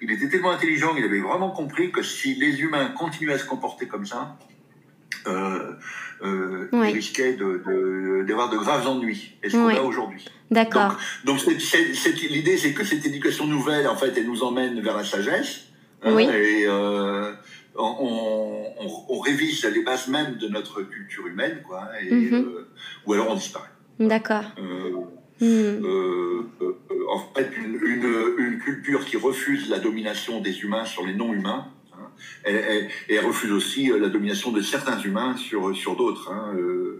il 0.00 0.10
était 0.10 0.28
tellement 0.28 0.50
intelligent, 0.50 0.94
il 0.96 1.04
avait 1.04 1.20
vraiment 1.20 1.50
compris 1.50 1.90
que 1.90 2.02
si 2.02 2.34
les 2.36 2.60
humains 2.60 2.88
continuaient 2.96 3.34
à 3.34 3.38
se 3.38 3.44
comporter 3.44 3.86
comme 3.86 4.06
ça, 4.06 4.38
euh, 5.26 5.72
euh, 6.22 6.68
ils 6.72 6.94
risquaient 6.94 7.34
d'avoir 7.34 8.50
de, 8.50 8.56
de, 8.56 8.60
graves 8.60 8.86
ennuis. 8.86 9.36
Et 9.42 9.50
ce 9.50 9.56
qu'on 9.56 9.68
a 9.68 9.80
aujourd'hui. 9.80 10.24
D'accord. 10.50 10.96
Donc, 11.24 11.44
donc 11.44 11.54
l'idée, 12.30 12.56
c'est 12.56 12.72
que 12.72 12.84
cette 12.84 13.04
éducation 13.04 13.46
nouvelle, 13.46 13.86
en 13.86 13.96
fait, 13.96 14.14
elle 14.16 14.26
nous 14.26 14.42
emmène 14.42 14.80
vers 14.80 14.96
la 14.96 15.04
sagesse. 15.04 15.64
Hein, 16.02 16.12
oui. 16.14 16.24
et, 16.24 16.64
euh, 16.66 17.32
on, 17.78 19.06
on, 19.08 19.20
révise 19.20 19.64
les 19.64 19.82
bases 19.82 20.08
même 20.08 20.36
de 20.36 20.48
notre 20.48 20.82
culture 20.82 21.26
humaine, 21.26 21.62
quoi, 21.66 21.88
et, 22.00 22.12
mhm. 22.12 22.34
euh, 22.34 22.68
ou 23.06 23.12
alors 23.12 23.30
on 23.30 23.34
disparaît. 23.34 23.68
D'accord. 24.00 24.44
Euh, 24.58 24.90
mhm. 25.40 25.84
euh, 25.84 26.42
en 27.08 27.18
fait, 27.34 27.50
une, 27.56 27.80
une, 28.38 28.58
culture 28.58 29.04
qui 29.04 29.16
refuse 29.16 29.68
la 29.70 29.78
domination 29.78 30.40
des 30.40 30.60
humains 30.60 30.84
sur 30.84 31.06
les 31.06 31.14
non-humains, 31.14 31.68
hein, 31.94 32.10
Elle, 32.44 32.88
elle, 33.08 33.24
refuse 33.24 33.52
aussi 33.52 33.88
la 33.88 34.08
domination 34.08 34.52
de 34.52 34.60
certains 34.60 35.00
humains 35.00 35.36
sur, 35.36 35.74
sur 35.74 35.96
d'autres. 35.96 36.30
Hein. 36.30 36.54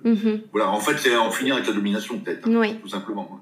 Mhm. 0.04 0.42
Voilà, 0.52 0.70
en 0.70 0.80
fait, 0.80 0.96
c'est 0.98 1.16
en 1.16 1.30
finir 1.30 1.56
avec 1.56 1.66
la 1.66 1.74
domination, 1.74 2.18
peut-être, 2.18 2.48
hein, 2.48 2.76
tout 2.80 2.88
simplement. 2.88 3.40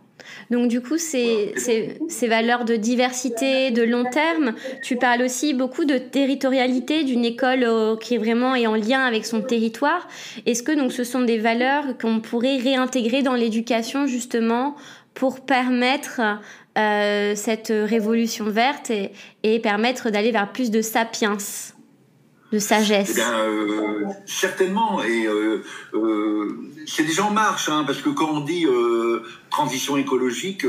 Donc 0.50 0.68
du 0.68 0.80
coup, 0.80 0.98
ces, 0.98 1.54
ces, 1.56 2.28
valeurs 2.28 2.64
de 2.64 2.76
diversité, 2.76 3.70
de 3.70 3.82
long 3.82 4.04
terme, 4.04 4.54
tu 4.82 4.96
parles 4.96 5.22
aussi 5.22 5.54
beaucoup 5.54 5.84
de 5.84 5.98
territorialité 5.98 7.04
d'une 7.04 7.24
école 7.24 7.64
euh, 7.64 7.96
qui 7.96 8.14
est 8.14 8.18
vraiment 8.18 8.54
est 8.54 8.66
en 8.66 8.74
lien 8.74 9.00
avec 9.00 9.26
son 9.26 9.42
territoire. 9.42 10.06
Est-ce 10.46 10.62
que 10.62 10.72
donc 10.72 10.92
ce 10.92 11.04
sont 11.04 11.22
des 11.22 11.38
valeurs 11.38 11.84
qu'on 12.00 12.20
pourrait 12.20 12.58
réintégrer 12.58 13.22
dans 13.22 13.34
l'éducation 13.34 14.06
justement 14.06 14.76
pour 15.14 15.40
permettre 15.40 16.20
euh, 16.78 17.34
cette 17.34 17.72
révolution 17.72 18.44
verte 18.46 18.90
et, 18.90 19.12
et 19.42 19.58
permettre 19.60 20.10
d'aller 20.10 20.32
vers 20.32 20.52
plus 20.52 20.70
de 20.70 20.82
sapiens? 20.82 21.38
De 22.52 22.58
sagesse 22.58 23.18
eh 23.18 23.20
euh, 23.20 24.04
certainement. 24.24 25.02
Et 25.02 25.26
euh, 25.26 25.62
euh, 25.94 26.70
c'est 26.86 27.04
déjà 27.04 27.24
en 27.24 27.30
marche, 27.30 27.68
hein, 27.68 27.84
parce 27.86 28.00
que 28.00 28.10
quand 28.10 28.30
on 28.30 28.40
dit 28.40 28.66
transition 29.50 29.96
écologique, 29.96 30.64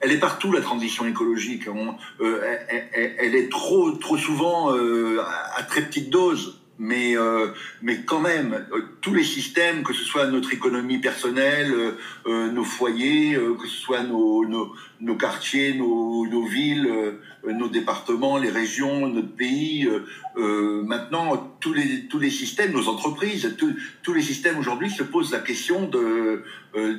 elle 0.00 0.12
est 0.12 0.18
partout 0.18 0.52
la 0.52 0.60
transition 0.60 1.06
écologique. 1.06 1.64
elle, 2.20 3.34
est 3.34 3.50
trop 3.50 3.92
trop 3.92 4.16
souvent 4.16 4.70
à 4.70 5.62
très 5.64 5.82
petite 5.82 6.10
dose 6.10 6.60
mais 6.78 7.16
euh, 7.16 7.48
mais 7.82 8.02
quand 8.04 8.20
même 8.20 8.66
euh, 8.72 8.80
tous 9.00 9.14
les 9.14 9.22
systèmes 9.22 9.84
que 9.84 9.92
ce 9.92 10.02
soit 10.02 10.26
notre 10.26 10.52
économie 10.52 10.98
personnelle 10.98 11.72
euh, 12.26 12.50
nos 12.50 12.64
foyers 12.64 13.38
que 13.60 13.68
ce 13.68 13.76
soit 13.76 14.02
nos 14.02 14.44
nos, 14.46 14.72
nos 15.00 15.16
quartiers 15.16 15.74
nos, 15.74 16.26
nos 16.26 16.44
villes 16.44 16.90
nos 17.44 17.68
départements 17.68 18.38
les 18.38 18.50
régions 18.50 19.06
notre 19.06 19.34
pays 19.34 19.88
maintenant 20.36 21.56
tous 21.60 21.72
les 21.72 22.06
tous 22.08 22.18
les 22.18 22.30
systèmes 22.30 22.72
nos 22.72 22.88
entreprises 22.88 23.56
tous 24.02 24.12
les 24.12 24.22
systèmes 24.22 24.58
aujourd'hui 24.58 24.90
se 24.90 25.02
posent 25.02 25.32
la 25.32 25.40
question 25.40 25.88
de 25.88 26.42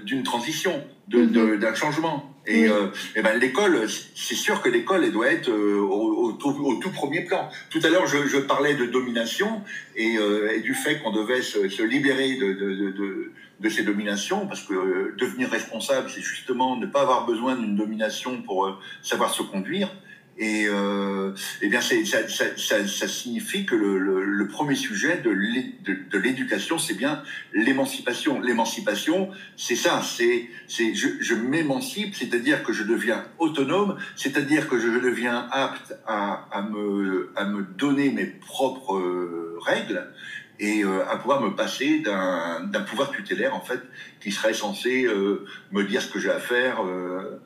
d'une 0.06 0.24
transition 0.24 0.84
de, 1.08 1.56
d'un 1.58 1.76
changement 1.76 2.35
et, 2.48 2.68
euh, 2.68 2.88
et 3.16 3.22
ben 3.22 3.38
l'école, 3.40 3.88
c'est 3.90 4.36
sûr 4.36 4.62
que 4.62 4.70
l'école, 4.70 5.04
elle 5.04 5.12
doit 5.12 5.32
être 5.32 5.50
euh, 5.50 5.80
au, 5.80 6.30
au, 6.30 6.32
tout 6.34 6.92
premier 6.92 7.22
plan. 7.22 7.50
Tout 7.70 7.80
à 7.84 7.90
l'heure, 7.90 8.08
je, 8.08 8.28
je, 8.28 8.38
parlais 8.38 8.76
de 8.76 8.86
domination 8.86 9.64
et, 9.96 10.18
euh, 10.18 10.54
et 10.54 10.62
du 10.62 10.74
fait 10.74 11.00
qu'on 11.00 11.12
devait 11.12 11.42
se, 11.42 11.70
se 11.70 11.82
libérer 11.82 12.36
de, 12.36 12.54
de, 12.54 12.76
de, 12.92 13.32
de, 13.60 13.70
ces 13.70 13.84
dominations, 13.84 14.48
parce 14.48 14.62
que 14.62 14.74
euh, 14.74 15.16
devenir 15.18 15.50
responsable, 15.50 16.10
c'est 16.14 16.22
justement 16.22 16.78
ne 16.78 16.86
pas 16.86 17.02
avoir 17.02 17.26
besoin 17.26 17.56
d'une 17.56 17.76
domination 17.76 18.42
pour 18.44 18.66
euh, 18.66 18.78
savoir 19.02 19.34
se 19.34 19.42
conduire. 19.42 19.90
Et 20.38 20.66
euh, 20.68 21.34
eh 21.62 21.70
bien, 21.70 21.80
ça, 21.80 21.96
ça, 22.06 22.28
ça, 22.58 22.88
ça, 22.88 23.08
signifie 23.08 23.66
que 23.66 23.76
le, 23.76 23.98
le, 23.98 24.24
le 24.24 24.48
premier 24.48 24.76
sujet 24.76 25.22
de 25.24 26.18
l'éducation, 26.18 26.78
c'est 26.78 26.94
bien 26.96 27.24
l'émancipation. 27.54 28.42
L'émancipation, 28.42 29.30
c'est 29.56 29.78
ça, 29.78 30.02
c'est 30.02 30.50
je, 30.68 31.08
je 31.22 31.36
m'émancipe, 31.36 32.16
c'est-à-dire 32.16 32.64
que 32.64 32.74
je 32.74 32.84
deviens 32.84 33.24
autonome, 33.40 33.98
c'est-à-dire 34.18 34.68
que 34.68 34.78
je 34.78 34.88
deviens 34.88 35.48
apte 35.52 35.96
à, 36.06 36.48
à, 36.52 36.62
me, 36.64 37.32
à 37.38 37.46
me 37.46 37.64
donner 37.64 38.10
mes 38.10 38.26
propres 38.26 39.56
règles 39.66 40.12
et 40.60 40.84
euh, 40.84 41.06
à 41.10 41.18
pouvoir 41.18 41.42
me 41.42 41.56
passer 41.56 42.00
d'un 42.00 42.82
pouvoir 42.82 43.12
tutélaire 43.12 43.56
en 43.56 43.62
fait 43.62 43.82
qui 44.22 44.32
serait 44.32 44.54
censé 44.54 45.06
euh, 45.06 45.46
me 45.72 45.84
dire 45.84 46.02
ce 46.02 46.12
que 46.12 46.20
j'ai 46.20 46.32
à 46.32 46.40
faire. 46.40 46.84
Euh, 46.84 47.42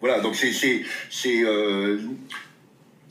voilà, 0.00 0.20
donc 0.20 0.34
c'est 0.34 0.52
c'est 0.52 1.44
euh, 1.44 1.98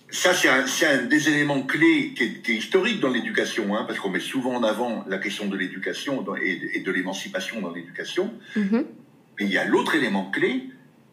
ça 0.09 0.33
c'est 0.33 0.49
un, 0.49 0.65
un, 0.65 1.03
des 1.03 1.29
éléments 1.29 1.61
clés 1.61 2.13
qui 2.15 2.23
est, 2.23 2.41
qui 2.41 2.51
est 2.53 2.55
historique 2.55 2.99
dans 2.99 3.09
l'éducation, 3.09 3.75
hein, 3.75 3.85
parce 3.87 3.99
qu'on 3.99 4.09
met 4.09 4.19
souvent 4.19 4.55
en 4.55 4.63
avant 4.63 5.05
la 5.07 5.17
question 5.17 5.47
de 5.47 5.55
l'éducation 5.55 6.25
et, 6.37 6.77
et, 6.77 6.79
de 6.81 6.91
l'émancipation 6.91 7.61
dans 7.61 7.71
l'éducation. 7.71 8.33
Mm-hmm. 8.55 8.85
Mais 9.39 9.45
il 9.45 9.51
y 9.51 9.57
a 9.57 9.65
l'autre 9.65 9.95
élément 9.95 10.29
clé, 10.31 10.63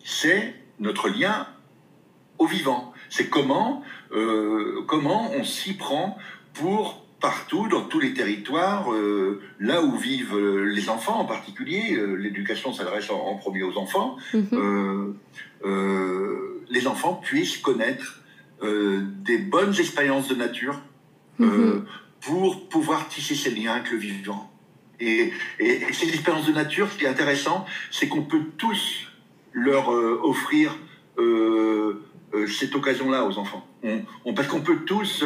c'est 0.04 0.54
notre 0.80 1.08
lien 1.08 1.46
au 2.38 2.46
vivant. 2.46 2.92
C'est 3.08 3.28
comment 3.28 3.84
euh, 4.12 4.82
comment 4.86 5.32
on 5.32 5.44
s'y 5.44 5.74
prend 5.74 6.18
pour 6.54 7.05
partout, 7.20 7.68
dans 7.68 7.82
tous 7.82 8.00
les 8.00 8.14
territoires, 8.14 8.92
euh, 8.92 9.40
là 9.58 9.82
où 9.82 9.96
vivent 9.96 10.36
euh, 10.36 10.64
les 10.64 10.88
enfants 10.88 11.18
en 11.20 11.24
particulier. 11.24 11.94
Euh, 11.94 12.14
l'éducation 12.14 12.72
s'adresse 12.72 13.10
en, 13.10 13.18
en, 13.18 13.36
premier 13.36 13.62
aux 13.62 13.76
enfants. 13.76 14.16
Euh, 14.52 15.14
les 16.68 16.86
enfants 16.86 17.14
puissent 17.14 17.58
connaître 17.58 18.22
des 18.62 19.38
bonnes 19.38 19.74
expériences 19.78 20.28
de 20.28 20.34
nature 20.34 20.80
mm-hmm. 21.40 21.82
pour 22.20 22.68
pouvoir 22.68 23.08
tisser 23.08 23.34
ces 23.34 23.50
liens 23.50 23.74
avec 23.74 23.90
le 23.90 23.98
vivant. 23.98 24.50
Et, 24.98 25.32
et, 25.58 25.82
et, 25.82 25.92
ces 25.92 26.08
expériences 26.08 26.46
de 26.46 26.52
nature, 26.52 26.90
ce 26.90 26.98
qui 26.98 27.04
est 27.04 27.08
intéressant, 27.08 27.66
c'est 27.90 28.08
qu'on 28.08 28.22
peut 28.22 28.42
tous 28.56 29.06
leur 29.52 29.88
offrir 29.88 30.76
cette 32.46 32.74
occasion-là 32.74 33.24
aux 33.24 33.38
enfants. 33.38 33.66
On, 33.82 34.00
on, 34.24 34.34
parce 34.34 34.48
qu'on 34.48 34.60
peut 34.60 34.78
tous, 34.84 35.24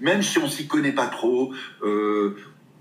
même 0.00 0.22
si 0.22 0.38
on 0.38 0.48
s'y 0.48 0.66
connaît 0.66 0.92
pas 0.92 1.06
trop, 1.06 1.52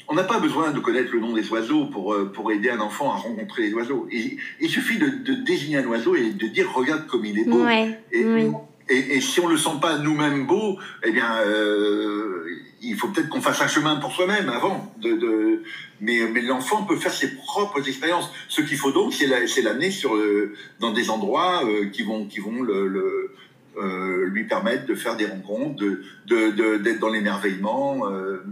on 0.09 0.15
n'a 0.15 0.23
pas 0.23 0.39
besoin 0.39 0.71
de 0.71 0.79
connaître 0.79 1.11
le 1.13 1.19
nom 1.19 1.33
des 1.33 1.49
oiseaux 1.49 1.85
pour, 1.85 2.13
euh, 2.13 2.31
pour 2.31 2.51
aider 2.51 2.69
un 2.69 2.79
enfant 2.79 3.11
à 3.11 3.15
rencontrer 3.15 3.63
les 3.63 3.73
oiseaux. 3.73 4.07
Il, 4.11 4.37
il 4.61 4.69
suffit 4.69 4.97
de, 4.97 5.07
de, 5.07 5.33
désigner 5.43 5.77
un 5.77 5.85
oiseau 5.87 6.15
et 6.15 6.31
de 6.31 6.47
dire 6.47 6.71
regarde 6.73 7.07
comme 7.07 7.25
il 7.25 7.37
est 7.39 7.45
beau. 7.45 7.63
Ouais, 7.63 7.99
et, 8.11 8.25
oui. 8.25 8.51
et, 8.89 9.17
et, 9.17 9.21
si 9.21 9.39
on 9.41 9.47
le 9.47 9.57
sent 9.57 9.77
pas 9.81 9.97
nous-mêmes 9.97 10.47
beau, 10.47 10.79
eh 11.03 11.11
bien, 11.11 11.39
euh, 11.41 12.45
il 12.81 12.95
faut 12.95 13.09
peut-être 13.09 13.27
qu'on 13.27 13.41
fasse 13.41 13.61
un 13.61 13.67
chemin 13.67 13.97
pour 13.97 14.13
soi-même 14.13 14.47
avant. 14.49 14.93
De, 14.97 15.11
de, 15.11 15.63
mais 15.99 16.19
mais 16.31 16.41
l'enfant 16.41 16.83
peut 16.83 16.95
faire 16.95 17.13
ses 17.13 17.35
propres 17.35 17.85
expériences. 17.87 18.31
Ce 18.47 18.61
qu'il 18.61 18.77
faut 18.77 18.91
donc, 18.91 19.13
c'est 19.13 19.27
l'amener 19.61 19.91
sur 19.91 20.15
le, 20.15 20.53
dans 20.79 20.93
des 20.93 21.09
endroits 21.09 21.65
euh, 21.65 21.87
qui 21.89 22.03
vont 22.03 22.27
qui 22.27 22.39
vont 22.39 22.61
le, 22.61 22.87
le 22.87 22.99
euh, 22.99 23.35
lui 23.79 24.45
permettre 24.45 24.85
de 24.85 24.95
faire 24.95 25.15
des 25.15 25.25
rencontres, 25.25 25.83
d'être 26.27 26.55
de, 26.55 26.99
dans 26.99 27.09
l'émerveillement. 27.09 28.07
Euh, 28.09 28.43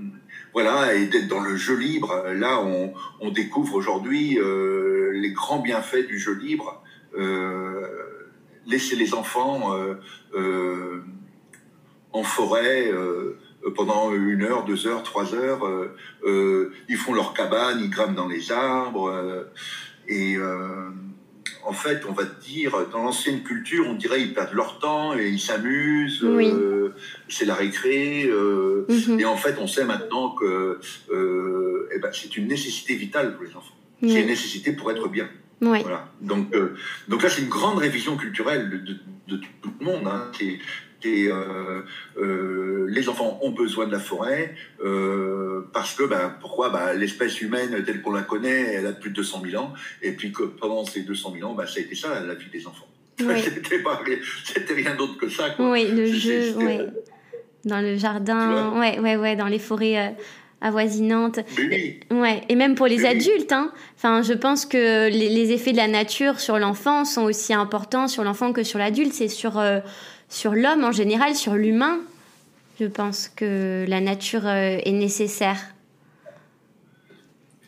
voilà, 0.55 0.95
et 0.95 1.07
d'être 1.07 1.27
dans 1.27 1.41
le 1.41 1.57
jeu 1.57 1.75
libre. 1.75 2.23
Là, 2.33 2.61
on, 2.61 3.29
découvre 3.31 3.75
aujourd'hui 3.75 4.39
euh, 4.39 5.11
les 5.13 5.31
grands 5.31 5.59
bienfaits 5.59 6.07
du 6.07 6.17
jeu 6.17 6.33
libre. 6.33 6.81
Euh, 7.17 7.85
laisser 8.65 8.95
les 8.95 9.13
enfants 9.13 9.75
euh, 9.75 9.95
euh 10.33 11.01
en 12.13 12.23
forêt 12.23 12.89
euh, 12.93 13.37
pendant 13.75 14.13
une 14.13 14.43
heure, 14.43 14.63
deux 14.63 14.87
heures, 14.87 15.03
trois 15.03 15.35
heures. 15.35 15.67
Euh, 16.23 16.71
ils 16.87 16.95
font 16.95 17.13
leur 17.13 17.33
cabane, 17.33 17.81
ils 17.81 17.89
grimpent 17.89 18.15
dans 18.15 18.29
les 18.29 18.53
arbres. 18.53 19.11
et 20.07 20.37
en 21.65 21.73
fait, 21.73 22.03
on 22.07 22.13
va 22.13 22.23
dire, 22.23 22.73
dans 22.91 23.03
l'ancienne 23.03 23.43
culture, 23.43 23.85
on 23.87 23.95
dirait 23.95 24.21
ils 24.21 24.33
perdent 24.33 24.53
leur 24.53 24.79
temps 24.79 25.17
et 25.17 25.27
ils 25.27 25.39
s'amusent. 25.39 26.23
Oui. 26.23 26.49
Euh, 26.51 26.93
c'est 27.27 27.45
la 27.45 27.55
récré. 27.55 28.25
Euh, 28.25 28.85
mm-hmm. 28.87 29.19
Et 29.19 29.25
en 29.25 29.35
fait, 29.35 29.57
on 29.59 29.67
sait 29.67 29.83
maintenant 29.83 30.29
que 30.29 30.79
euh, 31.11 31.89
eh 31.93 31.99
ben, 31.99 32.09
c'est 32.13 32.37
une 32.37 32.47
nécessité 32.47 32.95
vitale 32.95 33.35
pour 33.35 33.43
les 33.43 33.55
enfants. 33.55 33.75
Oui. 34.01 34.11
C'est 34.11 34.21
une 34.21 34.27
nécessité 34.27 34.73
pour 34.73 34.91
être 34.91 35.09
bien. 35.09 35.27
Oui. 35.61 35.81
Voilà. 35.81 36.11
Donc, 36.21 36.53
donc 37.07 37.23
là, 37.23 37.29
c'est 37.29 37.41
une 37.41 37.49
grande 37.49 37.79
révision 37.79 38.17
culturelle 38.17 38.69
de, 38.69 38.77
de, 38.77 38.99
de 39.27 39.41
tout 39.61 39.73
le 39.79 39.85
monde. 39.85 40.07
Hein. 40.07 40.29
C'est, 40.37 40.59
et 41.05 41.27
euh, 41.27 41.81
euh, 42.17 42.85
les 42.89 43.09
enfants 43.09 43.39
ont 43.41 43.51
besoin 43.51 43.87
de 43.87 43.91
la 43.91 43.99
forêt 43.99 44.55
euh, 44.83 45.67
parce 45.73 45.93
que 45.93 46.03
ben, 46.03 46.35
pourquoi? 46.41 46.69
Ben, 46.69 46.93
l'espèce 46.93 47.41
humaine 47.41 47.83
telle 47.85 48.01
qu'on 48.01 48.13
la 48.13 48.23
connaît 48.23 48.73
elle 48.73 48.87
a 48.87 48.91
plus 48.91 49.11
de 49.11 49.15
200 49.15 49.43
000 49.49 49.61
ans 49.61 49.73
et 50.01 50.11
puis 50.11 50.31
que 50.31 50.43
pendant 50.43 50.85
ces 50.85 51.01
200 51.01 51.33
000 51.37 51.49
ans 51.49 51.53
ben, 51.53 51.65
ça 51.67 51.79
a 51.79 51.81
été 51.81 51.95
ça 51.95 52.19
la 52.19 52.33
vie 52.33 52.49
des 52.51 52.65
enfants 52.67 52.87
oui. 53.21 53.35
c'était 54.43 54.73
rien 54.73 54.95
d'autre 54.95 55.17
que 55.17 55.29
ça 55.29 55.51
quoi. 55.51 55.71
oui 55.71 55.87
le 55.89 56.05
jeu 56.07 56.53
oui. 56.57 56.79
dans 57.63 57.81
le 57.81 57.95
jardin 57.97 58.79
ouais 58.79 58.99
ouais 58.99 59.15
ouais 59.15 59.35
dans 59.35 59.47
les 59.47 59.59
forêts 59.59 60.15
avoisinantes 60.61 61.39
oui. 61.57 61.99
ouais 62.11 62.41
et 62.49 62.55
même 62.55 62.75
pour 62.75 62.87
les 62.87 63.01
oui. 63.01 63.07
adultes 63.07 63.51
hein 63.51 63.71
enfin 63.95 64.21
je 64.21 64.33
pense 64.33 64.65
que 64.65 65.09
les, 65.09 65.29
les, 65.29 65.51
effets 65.51 65.71
de 65.71 65.77
la 65.77 65.87
nature 65.87 66.39
sur 66.39 66.57
l'enfant 66.57 67.05
sont 67.05 67.23
aussi 67.23 67.53
importants 67.53 68.07
sur 68.07 68.23
l'enfant 68.23 68.51
que 68.51 68.63
sur 68.63 68.79
l'adulte 68.79 69.13
c'est 69.13 69.27
sur 69.27 69.59
euh, 69.59 69.79
sur 70.29 70.53
l'homme 70.53 70.83
en 70.83 70.91
général, 70.91 71.35
sur 71.35 71.53
l'humain, 71.55 71.99
je 72.79 72.85
pense 72.85 73.29
que 73.29 73.85
la 73.87 74.01
nature 74.01 74.45
euh, 74.45 74.77
est 74.83 74.91
nécessaire. 74.91 75.59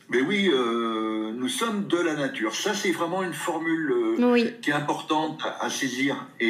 Mais 0.10 0.22
oui, 0.22 0.50
euh, 0.52 1.34
nous 1.36 1.50
sommes 1.50 1.88
de 1.88 1.98
la 1.98 2.16
nature. 2.16 2.56
Ça, 2.56 2.74
c'est 2.74 2.92
vraiment 2.92 3.24
une 3.24 3.34
formule 3.34 3.92
euh, 3.92 4.32
oui. 4.32 4.54
qui 4.62 4.70
est 4.70 4.74
importante 4.74 5.42
à, 5.44 5.66
à 5.66 5.70
saisir. 5.70 6.28
Et, 6.40 6.46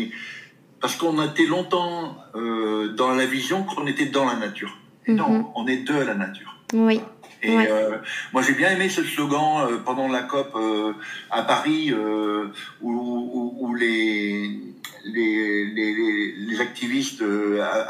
et 0.00 0.12
parce 0.80 0.96
qu'on 0.96 1.18
a 1.18 1.26
été 1.26 1.46
longtemps 1.46 2.16
euh, 2.34 2.88
dans 2.88 3.14
la 3.14 3.26
vision 3.26 3.64
qu'on 3.64 3.86
était 3.86 4.06
dans 4.06 4.26
la 4.26 4.36
nature. 4.36 4.76
Et 5.06 5.12
mm 5.12 5.16
-hmm. 5.16 5.18
Non, 5.18 5.52
on 5.54 5.66
est 5.66 5.82
de 5.92 5.94
la 5.94 6.14
nature. 6.14 6.52
Oui. 6.72 7.00
Et 7.42 7.56
ouais. 7.56 7.68
euh, 7.70 7.98
moi, 8.32 8.42
j'ai 8.42 8.54
bien 8.54 8.70
aimé 8.70 8.88
ce 8.88 9.02
slogan 9.04 9.48
euh, 9.60 9.78
pendant 9.84 10.08
la 10.08 10.22
COP 10.22 10.50
euh, 10.56 10.92
à 11.30 11.42
Paris, 11.42 11.94
où, 11.94 12.90
où, 12.90 13.54
où, 13.60 13.74
les 13.74 14.60
les, 15.04 16.60
activistes 16.60 17.22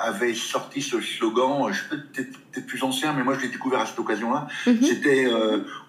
avaient 0.02 0.34
sorti 0.34 0.82
ce 0.82 1.00
slogan, 1.00 1.72
je 1.72 1.82
peux 1.88 1.96
peut-être 2.12 2.66
plus 2.66 2.82
ancien, 2.82 3.14
mais 3.14 3.24
moi 3.24 3.34
je 3.34 3.40
l'ai 3.40 3.48
découvert 3.48 3.80
à 3.80 3.86
cette 3.86 3.98
occasion-là. 3.98 4.46
Mhm. 4.66 4.82
C'était 4.82 5.26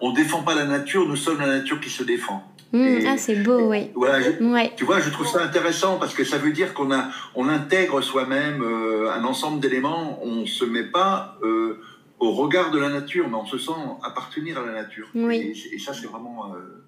On 0.00 0.12
défend 0.12 0.42
pas 0.42 0.54
la 0.54 0.64
nature, 0.64 1.06
nous 1.06 1.16
sommes 1.16 1.40
la 1.40 1.46
nature 1.46 1.80
qui 1.80 1.90
se 1.90 2.02
défend. 2.02 2.50
Mmh, 2.72 2.98
ah, 3.06 3.16
c'est 3.16 3.42
beau, 3.42 3.68
oui. 3.68 3.90
ouais. 3.96 4.72
Tu 4.76 4.84
vois, 4.84 5.00
je 5.00 5.10
trouve 5.10 5.26
ça 5.26 5.42
intéressant 5.42 5.98
parce 5.98 6.14
que 6.14 6.22
ça 6.22 6.38
veut 6.38 6.52
dire 6.52 6.72
qu'on 6.72 6.92
a, 6.92 7.08
on 7.34 7.48
intègre 7.48 8.00
soi-même 8.00 8.62
euh, 8.62 9.12
un 9.12 9.24
ensemble 9.24 9.60
d'éléments. 9.60 10.20
On 10.22 10.42
ne 10.42 10.46
se 10.46 10.64
met 10.64 10.84
pas 10.84 11.36
euh, 11.42 11.80
au 12.20 12.30
regard 12.30 12.70
de 12.70 12.78
la 12.78 12.88
nature, 12.88 13.28
mais 13.28 13.34
on 13.34 13.46
se 13.46 13.58
sent 13.58 13.72
appartenir 14.04 14.58
à 14.58 14.66
la 14.66 14.72
nature. 14.72 15.08
Oui. 15.14 15.52
Et, 15.72 15.78
ça, 15.80 15.92
c'est 15.92 16.06
vraiment, 16.06 16.54
euh, 16.54 16.84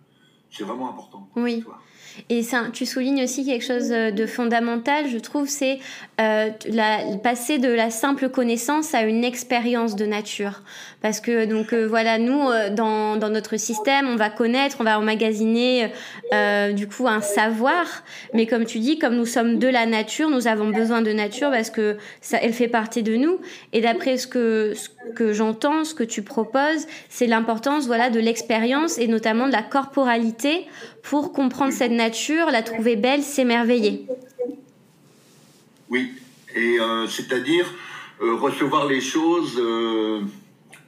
c'est 0.50 0.62
vraiment 0.62 0.88
important. 0.88 1.28
Oui. 1.34 1.64
Et 2.28 2.42
ça, 2.42 2.64
tu 2.73 2.87
soulignes 2.87 3.23
aussi 3.23 3.45
quelque 3.45 3.64
chose 3.64 3.88
de 3.88 4.26
fondamental, 4.26 5.09
je 5.09 5.19
trouve, 5.19 5.49
c'est 5.49 5.78
euh, 6.23 7.17
passer 7.23 7.59
de 7.59 7.69
la 7.69 7.91
simple 7.91 8.29
connaissance 8.29 8.95
à 8.95 9.02
une 9.02 9.25
expérience 9.25 9.97
de 9.97 10.07
nature. 10.07 10.62
Parce 11.00 11.21
que 11.21 11.47
donc 11.47 11.73
euh, 11.73 11.87
voilà, 11.87 12.19
nous 12.19 12.49
euh, 12.49 12.71
dans, 12.71 13.17
dans, 13.17 13.29
notre 13.29 13.57
système, 13.57 14.07
on 14.09 14.17
va 14.17 14.31
connaître, 14.31 14.76
on 14.81 14.85
va 14.85 14.99
emmagasiner 14.99 15.91
du 16.75 16.88
coup 16.88 17.09
un 17.09 17.21
savoir, 17.21 17.85
mais 18.33 18.47
comme 18.47 18.64
tu 18.64 18.79
dis, 18.79 18.99
comme 18.99 19.17
nous 19.17 19.26
sommes 19.26 19.59
de 19.59 19.69
la 19.69 19.85
nature, 19.87 20.31
nous 20.31 20.47
avons 20.47 20.69
besoin 20.71 21.02
de 21.02 21.12
nature 21.12 21.50
parce 21.50 21.71
que 21.71 21.97
ça, 22.21 22.38
elle 22.41 22.52
fait 22.52 22.69
partie 22.69 23.02
de 23.02 23.17
nous. 23.17 23.41
Et 23.73 23.81
d'après 23.81 24.17
ce 24.17 24.26
que 24.26 24.73
ce 24.75 24.88
que 25.14 25.33
j'entends, 25.33 25.85
ce 25.85 25.95
que 25.95 26.05
tu 26.05 26.23
proposes, 26.23 26.87
c'est 27.09 27.26
l'importance 27.26 27.87
voilà 27.87 28.11
de 28.11 28.21
l'expérience 28.21 28.99
et 28.99 29.09
notamment 29.09 29.47
de 29.47 29.52
la 29.52 29.62
corporalité 29.62 30.67
pour 31.02 31.33
comprendre 31.33 31.73
cette 31.73 31.93
nature, 31.93 32.50
la 32.50 32.62
trouver 32.62 32.97
belle, 32.97 33.23
s'émerveiller. 33.23 34.07
Oui, 35.92 36.14
et 36.56 36.78
c'est-à-dire 37.08 37.66
recevoir 38.18 38.87
les 38.87 39.00
choses 39.02 39.61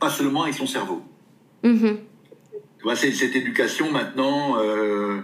pas 0.00 0.11
seulement 0.11 0.42
avec 0.42 0.54
son 0.54 0.66
cerveau. 0.66 1.02
Mm-hmm. 1.62 1.96
Cette 2.94 3.34
éducation 3.34 3.90
maintenant, 3.90 4.58
euh, 4.58 5.20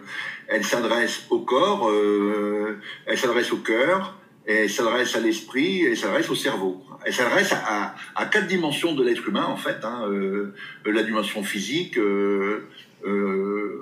elle 0.48 0.64
s'adresse 0.64 1.26
au 1.28 1.40
corps, 1.40 1.88
euh, 1.90 2.78
elle 3.04 3.18
s'adresse 3.18 3.52
au 3.52 3.58
cœur, 3.58 4.18
elle 4.46 4.70
s'adresse 4.70 5.14
à 5.14 5.20
l'esprit, 5.20 5.84
elle 5.84 5.96
s'adresse 5.96 6.30
au 6.30 6.34
cerveau. 6.34 6.82
Elle 7.04 7.12
s'adresse 7.12 7.52
à, 7.52 8.26
quatre 8.26 8.46
dimensions 8.46 8.94
de 8.94 9.04
l'être 9.04 9.28
humain, 9.28 9.44
en 9.44 9.56
fait. 9.56 9.84
Hein, 9.84 10.04
euh, 10.08 10.54
la 10.86 11.02
dimension 11.02 11.42
physique, 11.42 11.98
euh, 13.06 13.80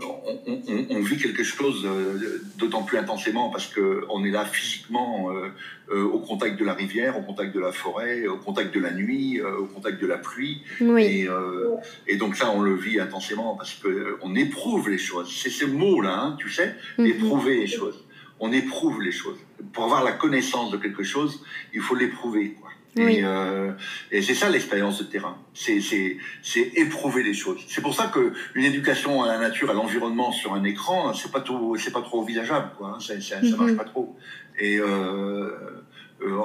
on, 0.90 1.00
vit 1.00 1.16
quelque 1.16 1.42
chose 1.42 1.84
euh, 1.84 2.40
d'autant 2.56 2.82
plus 2.82 2.98
intensément 2.98 3.50
parce 3.50 3.72
qu'on 3.72 4.24
est 4.24 4.30
là 4.30 4.44
physiquement 4.44 5.30
euh, 5.90 6.04
au 6.04 6.20
contact 6.20 6.58
de 6.58 6.64
la 6.64 6.74
rivière, 6.74 7.18
au 7.18 7.22
contact 7.22 7.54
de 7.54 7.60
la 7.60 7.72
forêt, 7.72 8.26
au 8.26 8.36
contact 8.36 8.74
de 8.74 8.80
la 8.80 8.92
nuit, 8.92 9.40
au 9.40 9.64
contact 9.66 10.00
de 10.00 10.06
la 10.06 10.18
pluie. 10.18 10.62
Et, 12.06 12.16
donc 12.16 12.36
ça, 12.36 12.50
on 12.50 12.60
le 12.60 12.74
vit 12.74 13.00
intensément 13.00 13.56
parce 13.56 13.74
qu'on 13.74 14.34
éprouve 14.34 14.88
les 14.90 14.98
choses. 14.98 15.32
C'est 15.34 15.50
ce 15.50 15.64
mot-là, 15.64 16.20
hein, 16.20 16.36
tu 16.38 16.50
sais, 16.50 16.74
mhm. 16.98 17.06
éprouver 17.06 17.56
les 17.56 17.66
choses. 17.66 18.04
On 18.40 18.52
éprouve 18.52 19.02
les 19.02 19.12
choses. 19.12 19.38
Pour 19.72 19.84
avoir 19.84 20.04
la 20.04 20.12
connaissance 20.12 20.70
de 20.70 20.76
quelque 20.76 21.02
chose, 21.02 21.42
il 21.74 21.80
faut 21.80 21.96
l'éprouver. 21.96 22.50
Quoi. 22.52 22.70
Euh, 22.98 23.72
et, 24.10 24.22
c'est 24.22 24.34
ça 24.34 24.48
l'expérience 24.48 24.98
de 24.98 25.04
terrain. 25.04 25.38
C'est, 25.54 25.80
éprouver 26.74 27.22
les 27.22 27.34
choses. 27.34 27.60
C'est 27.68 27.80
pour 27.80 27.94
ça 27.94 28.12
qu'une 28.12 28.64
éducation 28.64 29.22
à 29.22 29.28
la 29.28 29.38
nature, 29.38 29.70
à 29.70 29.74
l'environnement 29.74 30.32
sur 30.32 30.54
un 30.54 30.64
écran, 30.64 31.12
c'est 31.14 31.32
pas 31.32 31.40
trop, 31.40 31.76
c'est 31.76 31.92
pas 31.92 32.02
trop 32.02 32.20
envisageable. 32.20 32.70
Quoi, 32.76 32.94
hein. 32.96 33.00
Ça, 33.00 33.20
ça, 33.20 33.36
marche 33.56 33.72
mhm. 33.72 33.76
pas 33.76 33.84
trop. 33.84 34.16
Et, 34.58 34.78
euh, 34.78 35.50
euh, 36.22 36.36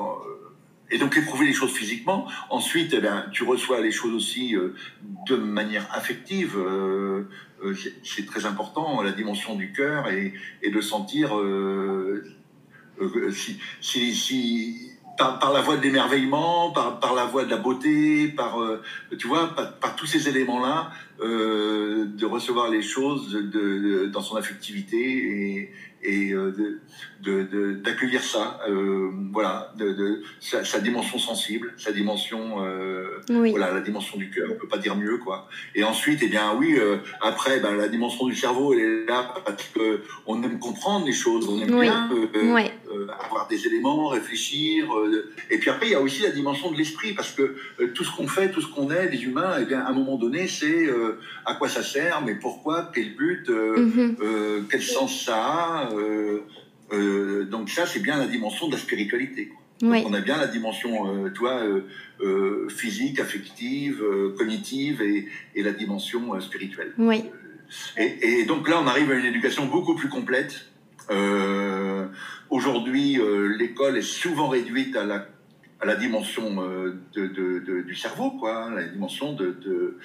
et 0.91 0.97
donc 0.97 1.17
éprouver 1.17 1.45
les 1.45 1.53
choses 1.53 1.71
physiquement. 1.71 2.27
Ensuite, 2.49 2.93
eh 2.97 3.01
ben, 3.01 3.25
tu 3.31 3.43
reçois 3.43 3.81
les 3.81 3.91
choses 3.91 4.13
aussi 4.13 4.55
de 5.27 5.35
manière 5.35 5.87
affective. 5.91 6.57
c'est, 8.03 8.25
très 8.25 8.45
important, 8.45 9.01
la 9.01 9.11
dimension 9.11 9.55
du 9.55 9.71
cœur 9.71 10.09
et, 10.09 10.33
et 10.61 10.69
de 10.69 10.81
sentir 10.81 11.33
si, 13.31 13.59
si, 13.81 14.13
si 14.15 14.92
par, 15.17 15.51
la 15.53 15.61
voie 15.61 15.77
de 15.77 15.81
l'émerveillement, 15.81 16.71
par, 16.71 16.99
par, 16.99 17.13
la 17.13 17.25
voie 17.25 17.45
de 17.45 17.49
la 17.49 17.57
beauté, 17.57 18.27
par, 18.29 18.59
euh, 18.61 18.81
tu 19.17 19.27
vois, 19.27 19.55
par, 19.55 19.95
tous 19.95 20.05
ces 20.05 20.27
éléments-là, 20.27 20.91
euh, 21.21 22.05
de 22.05 22.25
recevoir 22.25 22.69
les 22.69 22.81
choses 22.81 23.31
de, 23.31 24.07
dans 24.07 24.21
son 24.21 24.35
affectivité 24.35 24.97
et, 24.97 25.71
et 26.03 26.31
euh, 26.33 26.79
de, 27.21 27.73
d'accueillir 27.73 28.21
ça, 28.21 28.59
euh, 28.67 29.09
voilà, 29.31 29.73
de, 29.77 30.21
sa, 30.41 30.79
dimension 30.79 31.17
sensible, 31.17 31.73
sa 31.77 31.91
dimension, 31.91 32.63
euh, 32.63 33.21
voilà, 33.29 33.71
la 33.71 33.79
dimension 33.79 34.17
du 34.17 34.29
cœur, 34.29 34.49
on 34.51 34.55
peut 34.55 34.67
pas 34.67 34.77
dire 34.77 34.95
mieux, 34.95 35.17
quoi. 35.17 35.47
Et 35.73 35.83
ensuite, 35.83 36.19
eh 36.21 36.27
bien, 36.27 36.53
oui, 36.57 36.77
après, 37.21 37.59
ben, 37.59 37.75
la 37.75 37.87
dimension 37.87 38.27
du 38.27 38.35
cerveau, 38.35 38.73
elle 38.73 38.79
est 38.79 39.05
là 39.05 39.33
parce 39.45 39.63
que 39.69 40.01
on 40.25 40.43
aime 40.43 40.59
comprendre 40.59 41.05
les 41.05 41.13
choses, 41.13 41.47
on 41.47 41.61
aime 41.61 41.79
bien 41.79 42.09
avoir 43.25 43.47
des 43.47 43.65
éléments, 43.65 44.09
réfléchir. 44.09 44.87
et 45.49 45.57
puis 45.57 45.69
après, 45.69 45.87
il 45.87 45.91
y 45.91 45.95
a 45.95 46.01
aussi 46.01 46.23
la 46.23 46.31
dimension 46.31 46.71
de 46.71 46.77
l'esprit, 46.77 47.13
parce 47.13 47.31
que 47.31 47.55
tout 47.93 48.03
ce 48.03 48.15
qu'on 48.15 48.27
fait, 48.27 48.51
tout 48.51 48.61
ce 48.61 48.67
qu'on 48.67 48.91
est, 48.91 49.09
les 49.09 49.23
humains, 49.23 49.55
eh 49.61 49.65
bien, 49.65 49.79
à 49.79 49.89
un 49.89 49.93
moment 49.93 50.17
donné, 50.17 50.47
c'est 50.47 50.89
à 51.45 51.55
quoi 51.55 51.69
ça 51.69 51.83
sert, 51.83 52.21
mais 52.21 52.35
pourquoi, 52.35 52.91
quel 52.93 53.15
but, 53.15 53.49
mm-hmm. 53.49 54.67
quel 54.69 54.81
sens 54.81 55.25
ça 55.25 55.37
a. 55.37 55.89
Euh, 56.93 57.43
euh, 57.43 57.45
donc 57.45 57.69
ça, 57.69 57.85
c'est 57.85 57.99
bien 57.99 58.17
la 58.17 58.27
dimension 58.27 58.67
de 58.67 58.73
la 58.73 58.77
spiritualité. 58.77 59.51
On 59.81 60.13
a 60.13 60.21
bien 60.21 60.37
la 60.37 60.47
dimension, 60.47 61.25
euh, 61.25 61.29
toi, 61.29 61.61
physique, 62.69 63.19
affective, 63.19 64.01
cognitive 64.37 65.01
et, 65.01 65.61
la 65.61 65.71
dimension 65.71 66.39
spirituelle. 66.39 66.93
Oui. 66.97 67.25
Et, 67.97 68.45
donc 68.45 68.69
là, 68.69 68.79
on 68.81 68.87
arrive 68.87 69.11
à 69.11 69.15
une 69.15 69.25
éducation 69.25 69.65
beaucoup 69.65 69.95
plus 69.95 70.09
complète. 70.09 70.67
Aujourd'hui, 72.49 73.19
l'école 73.57 73.97
est 73.97 74.03
souvent 74.03 74.47
réduite 74.47 74.95
à 74.95 75.03
la, 75.03 75.27
à 75.81 75.85
la 75.85 75.95
dimension 75.95 76.63
de, 77.13 77.81
du 77.81 77.95
cerveau, 77.95 78.31
quoi, 78.31 78.71
la 78.73 78.83
dimension 78.85 79.33
de 79.33 79.97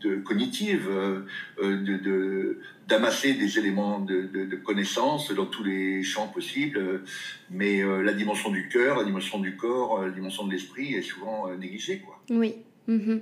de 0.00 0.16
cognitive, 0.16 0.88
euh, 0.90 1.20
euh, 1.62 1.76
de, 1.76 2.58
d'amasser 2.88 3.34
des 3.34 3.58
éléments 3.58 4.00
de, 4.00 4.22
de, 4.22 4.56
connaissance 4.56 5.32
dans 5.32 5.46
tous 5.46 5.64
les 5.64 6.02
champs 6.02 6.28
possibles, 6.28 7.02
mais 7.50 7.82
euh, 7.82 8.02
la 8.02 8.12
dimension 8.12 8.50
du 8.50 8.68
cœur, 8.68 8.98
la 8.98 9.04
dimension 9.04 9.38
du 9.38 9.56
corps, 9.56 10.02
la 10.02 10.10
dimension 10.10 10.46
de 10.46 10.52
l'esprit 10.52 10.94
est 10.94 11.02
souvent 11.02 11.48
négligée. 11.56 12.02
Quoi. 12.04 12.20
Oui. 12.30 12.56
Mhm. 12.86 13.20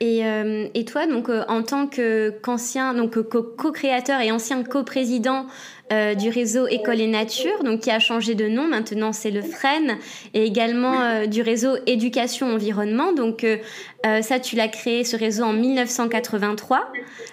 Et, 0.00 0.20
et, 0.74 0.84
toi, 0.84 1.06
donc, 1.06 1.30
en 1.30 1.62
tant 1.62 1.88
qu'ancien, 1.88 2.92
donc 2.92 3.18
co-créateur 3.22 4.20
et 4.20 4.30
ancien 4.30 4.62
co-président 4.62 5.46
euh, 5.92 6.16
du 6.16 6.30
réseau 6.30 6.66
École 6.66 7.00
et 7.00 7.06
Nature, 7.06 7.62
donc 7.62 7.82
qui 7.82 7.92
a 7.92 8.00
changé 8.00 8.34
de 8.34 8.48
nom. 8.48 8.66
Maintenant, 8.66 9.12
c'est 9.12 9.30
le 9.30 9.40
FREN, 9.40 9.98
et 10.34 10.44
également 10.44 11.00
euh, 11.00 11.26
du 11.26 11.42
réseau 11.42 11.76
Éducation 11.86 12.52
Environnement. 12.52 13.12
Donc 13.12 13.44
euh, 13.44 13.58
ça, 14.22 14.40
tu 14.40 14.56
l'as 14.56 14.66
créé 14.66 15.04
ce 15.04 15.16
réseau 15.16 15.44
en 15.44 15.52
1983. 15.52 16.92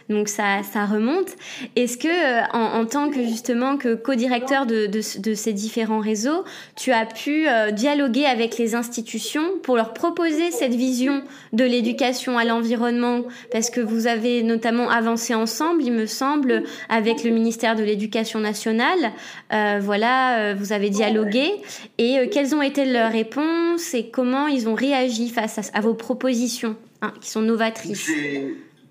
Donc 0.10 0.28
ça, 0.28 0.62
ça 0.72 0.86
remonte. 0.86 1.30
Est-ce 1.76 1.98
que, 1.98 2.54
en, 2.56 2.86
tant 2.86 3.10
que 3.10 3.24
justement 3.24 3.78
que 3.78 3.96
co-directeur 3.96 4.66
de, 4.66 4.88
de, 4.88 5.34
ces 5.34 5.54
différents 5.54 6.00
réseaux, 6.00 6.44
tu 6.76 6.92
as 6.92 7.06
pu 7.06 7.46
dialoguer 7.72 8.26
avec 8.26 8.58
les 8.58 8.76
institutions 8.76 9.44
pour 9.62 9.78
leur 9.78 9.94
proposer 9.94 10.52
cette 10.52 10.74
vision 10.74 11.24
de 11.54 11.64
l'éducation 11.64 12.38
à 12.38 12.44
l'environnement, 12.44 13.22
parce 13.52 13.70
que 13.70 13.82
vous 13.82 14.08
avez 14.08 14.42
notamment 14.42 14.90
avancé 14.90 15.36
ensemble, 15.36 15.84
il 15.84 15.94
me 15.94 16.08
semble, 16.08 16.64
avec 16.90 17.24
le 17.24 17.30
ministère 17.30 17.76
de 17.76 17.84
l'Éducation 17.84 18.43
nationale. 18.44 19.14
Euh, 19.52 19.80
voilà, 19.82 20.38
euh, 20.38 20.56
vous 20.56 20.72
avez 20.72 20.92
dialogué. 20.92 21.50
Et 21.98 22.20
euh, 22.20 22.28
quelles 22.32 22.54
ont 22.54 22.62
été 22.62 22.86
leurs 22.86 23.12
réponses 23.12 23.96
et 23.96 24.12
comment 24.12 24.48
ils 24.48 24.70
ont 24.70 24.76
réagi 24.76 25.30
face 25.30 25.72
à, 25.74 25.82
vos 25.82 25.96
propositions 25.96 26.78
hein, 27.02 27.12
qui 27.20 27.32
sont 27.32 27.42
novatrices? 27.42 28.12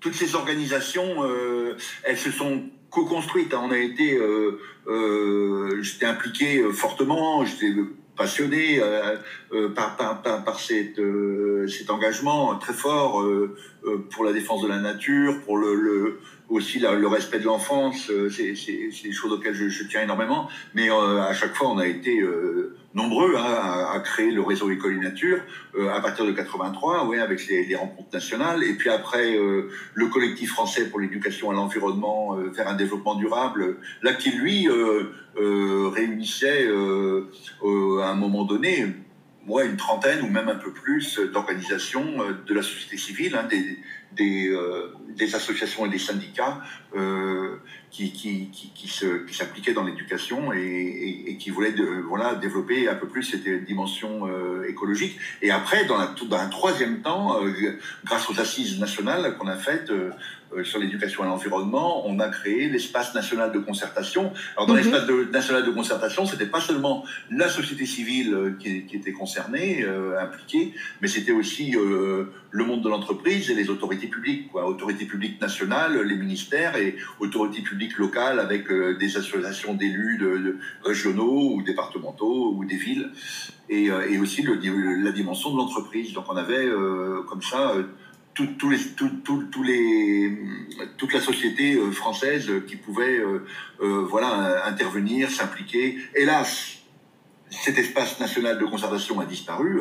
Toutes 0.01 0.15
ces 0.15 0.35
organisations, 0.35 1.23
elles 2.03 2.17
se 2.17 2.29
sont 2.29 2.63
co-construites. 2.89 3.53
Hein. 3.53 3.61
On 3.63 3.71
a 3.71 3.77
été, 3.77 4.19
j'étais 5.81 6.05
impliqué 6.05 6.61
fortement, 6.73 7.45
j'étais 7.45 7.73
passionné 8.17 8.81
par, 9.73 9.95
par, 9.95 10.21
par, 10.21 10.59
cet 10.59 10.99
engagement 11.89 12.57
très 12.57 12.73
fort 12.73 13.25
pour 14.11 14.25
la 14.25 14.33
défense 14.33 14.61
de 14.61 14.67
la 14.67 14.79
nature, 14.79 15.39
pour 15.45 15.57
le, 15.57 16.19
aussi 16.49 16.79
le 16.79 17.07
respect 17.07 17.39
de 17.39 17.45
l'enfance, 17.45 18.11
c'est 18.29 18.53
des 19.03 19.11
choses 19.11 19.31
auxquelles 19.31 19.53
je, 19.53 19.83
tiens 19.87 20.01
énormément. 20.01 20.49
Mais 20.73 20.89
à 20.89 21.33
chaque 21.33 21.55
fois, 21.55 21.69
on 21.69 21.77
a 21.77 21.87
été 21.87 22.21
nombreux 22.93 23.35
hein, 23.37 23.87
à, 23.93 23.99
créer 24.01 24.31
le 24.31 24.41
réseau 24.41 24.69
École 24.69 24.93
et 24.93 24.99
Nature 24.99 25.39
à 25.91 25.99
partir 26.01 26.25
de 26.25 26.31
83, 26.31 27.07
ouais, 27.07 27.19
avec 27.19 27.47
les, 27.47 27.75
rencontres 27.75 28.13
nationales. 28.13 28.63
Et 28.63 28.73
puis 28.73 28.89
après, 28.89 29.35
le 29.35 30.07
collectif 30.07 30.51
français 30.51 30.89
pour 30.89 30.99
l'éducation 30.99 31.49
à 31.49 31.53
l'environnement 31.53 32.35
vers 32.35 32.67
un 32.67 32.75
développement 32.75 33.15
durable, 33.15 33.77
là 34.01 34.13
qui 34.13 34.31
lui 34.31 34.67
réunissait 35.37 36.67
à 36.67 38.09
un 38.09 38.15
moment 38.15 38.43
donné 38.43 38.93
moi, 39.45 39.65
une 39.65 39.77
trentaine 39.77 40.21
ou 40.23 40.29
même 40.29 40.47
un 40.47 40.55
peu 40.55 40.71
plus 40.71 41.19
d'organisations 41.19 42.21
euh, 42.21 42.33
de 42.45 42.53
la 42.53 42.61
société 42.61 42.97
civile, 42.97 43.35
hein, 43.35 43.47
des, 43.49 43.77
des, 44.15 44.49
euh, 44.49 44.93
des, 45.09 45.35
associations 45.35 45.85
et 45.85 45.89
des 45.89 45.99
syndicats 45.99 46.61
euh, 46.95 47.57
qui, 47.91 48.11
qui, 48.11 48.49
qui, 48.51 48.69
qui 48.73 48.87
s'appliquaient 49.35 49.73
dans 49.73 49.83
l'éducation 49.83 50.51
et, 50.53 50.59
et, 50.59 51.31
et, 51.31 51.37
qui 51.37 51.49
voulaient 51.49 51.73
de, 51.73 51.85
voilà, 52.07 52.35
développer 52.35 52.87
un 52.89 52.95
peu 52.95 53.07
plus 53.07 53.23
cette 53.23 53.47
dimension 53.65 54.27
euh, 54.27 54.67
écologique. 54.67 55.17
Et 55.41 55.51
après, 55.51 55.85
dans, 55.85 55.97
la, 55.97 56.13
dans 56.27 56.37
un 56.37 56.49
troisième 56.49 57.01
temps, 57.01 57.43
euh, 57.43 57.51
grâce 58.03 58.29
aux 58.29 58.39
assises 58.39 58.79
nationales 58.79 59.37
qu'on 59.37 59.47
a 59.47 59.57
faites, 59.57 59.89
euh, 59.89 60.11
sur 60.63 60.79
l'éducation 60.79 61.23
et 61.23 61.27
l'environnement, 61.27 62.07
on 62.07 62.19
a 62.19 62.29
créé 62.29 62.69
l'espace 62.69 63.13
national 63.13 63.51
de 63.51 63.59
concertation. 63.59 64.31
Alors 64.55 64.67
dans 64.67 64.73
mhm. 64.73 64.79
l'espace 64.81 65.09
national 65.31 65.65
de 65.65 65.71
concertation, 65.71 66.25
c'était 66.25 66.45
pas 66.45 66.61
seulement 66.61 67.03
la 67.31 67.49
société 67.49 67.85
civile 67.85 68.33
euh, 68.33 68.51
qui, 68.59 68.85
qui 68.85 68.95
était 68.97 69.11
concernée, 69.11 69.83
euh, 69.83 70.19
impliquée, 70.19 70.73
mais 71.01 71.07
c'était 71.07 71.31
aussi 71.31 71.71
le 71.71 72.65
monde 72.65 72.83
de 72.83 72.89
l'entreprise 72.89 73.49
et 73.49 73.55
les 73.55 73.69
autorités 73.69 74.07
publiques, 74.07 74.51
quoi. 74.51 74.67
Autorités 74.67 75.05
publiques 75.05 75.41
nationales, 75.41 76.01
les 76.01 76.15
ministères 76.15 76.75
et 76.75 76.95
autorités 77.19 77.61
publiques 77.61 77.97
locales 77.97 78.39
avec 78.39 78.71
des 78.71 79.17
associations 79.17 79.73
d'élus 79.73 80.17
de, 80.17 80.57
régionaux 80.83 81.53
ou 81.53 81.63
départementaux 81.63 82.53
ou 82.55 82.65
des 82.65 82.75
villes, 82.75 83.09
et, 83.69 83.85
et 83.85 84.19
aussi 84.19 84.43
le, 84.43 84.55
la 85.03 85.11
dimension 85.11 85.51
de 85.51 85.57
l'entreprise. 85.57 86.13
Donc 86.13 86.25
on 86.29 86.37
avait 86.37 86.67
comme 87.27 87.41
ça 87.41 87.73
tout, 88.33 88.69
les, 88.69 88.79
tout, 89.23 89.63
les, 89.63 90.37
toute 90.97 91.13
la 91.13 91.21
société 91.21 91.75
euh, 91.75 91.91
française 91.91 92.51
qui 92.67 92.75
pouvait 92.75 93.19
euh, 93.19 93.45
euh, 93.81 94.05
voilà, 94.09 94.65
intervenir, 94.65 95.29
s'impliquer. 95.29 95.97
Hélas, 96.15 96.79
cet 97.49 97.77
espace 97.77 98.19
national 98.19 98.57
de 98.57 98.65
conservation 98.65 99.19
a 99.19 99.25
disparu. 99.25 99.79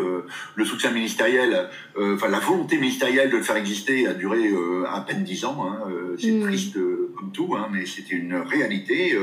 le 0.57 0.65
soutien 0.67 0.91
ministériel, 0.91 1.71
enfin 1.97 2.29
la 2.29 2.39
volonté 2.39 2.77
ministérielle 2.77 3.31
de 3.31 3.39
le 3.39 3.43
faire 3.43 3.57
exister 3.57 4.07
a 4.07 4.13
duré 4.13 4.53
à 4.87 5.01
peine 5.01 5.25
dix 5.25 5.47
ans. 5.47 5.65
Hein, 5.65 5.79
c'est 6.19 6.33
mmh. 6.33 6.43
triste 6.43 6.79
comme 7.17 7.33
tout, 7.33 7.55
hein, 7.57 7.69
mais 7.73 7.87
c'était 7.87 8.15
une 8.15 8.35
réalité. 8.35 9.19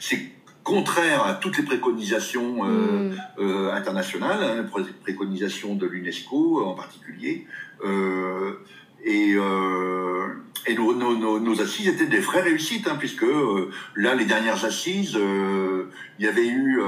c'est 0.00 0.28
contraire 0.64 1.24
à 1.24 1.34
toutes 1.34 1.58
les 1.58 1.64
préconisations 1.64 2.64
euh, 2.64 3.12
mmh. 3.38 3.76
internationales, 3.76 4.42
hein, 4.42 4.82
préconisations 5.02 5.74
de 5.76 5.86
l'UNESCO 5.86 6.64
en 6.64 6.74
particulier. 6.74 7.46
Euh, 7.84 8.58
et, 9.04 9.34
euh, 9.36 10.28
et 10.66 10.74
nos, 10.74 10.94
nos, 10.94 11.38
nos, 11.38 11.60
assises 11.60 11.88
étaient 11.88 12.06
des 12.06 12.20
vraies 12.20 12.40
réussites, 12.40 12.88
hein, 12.88 12.96
puisque 12.98 13.22
euh, 13.22 13.70
là, 13.94 14.14
les 14.14 14.24
dernières 14.24 14.64
assises, 14.64 15.14
euh, 15.16 15.90
il 16.18 16.24
y 16.24 16.28
avait 16.28 16.46
eu 16.46 16.80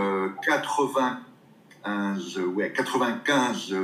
95, 0.44 2.38
ouais, 2.54 2.72
95 2.72 3.74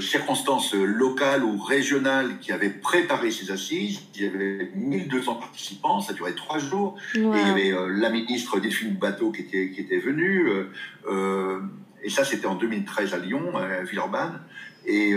circonstances 0.00 0.74
locales 0.74 1.44
ou 1.44 1.56
régionales 1.62 2.38
qui 2.40 2.52
avaient 2.52 2.68
préparé 2.70 3.30
ces 3.30 3.50
assises. 3.50 4.02
Il 4.16 4.22
y 4.22 4.26
avait 4.26 4.70
1200 4.74 5.36
participants, 5.36 6.00
ça 6.00 6.12
durait 6.12 6.34
trois 6.34 6.58
jours. 6.58 6.96
Et 7.14 7.20
il 7.20 7.24
y 7.24 7.50
avait 7.50 7.72
la 7.88 8.10
ministre 8.10 8.60
Delphine 8.60 8.96
Bateau 8.96 9.30
qui 9.32 9.42
était, 9.42 9.70
qui 9.70 9.80
était 9.80 10.00
venue. 10.00 10.50
et 12.02 12.10
ça, 12.10 12.24
c'était 12.24 12.46
en 12.46 12.56
2013 12.56 13.14
à 13.14 13.18
Lyon, 13.18 13.56
à 13.56 13.84
Villeurbanne. 13.84 14.40
Et 14.90 15.14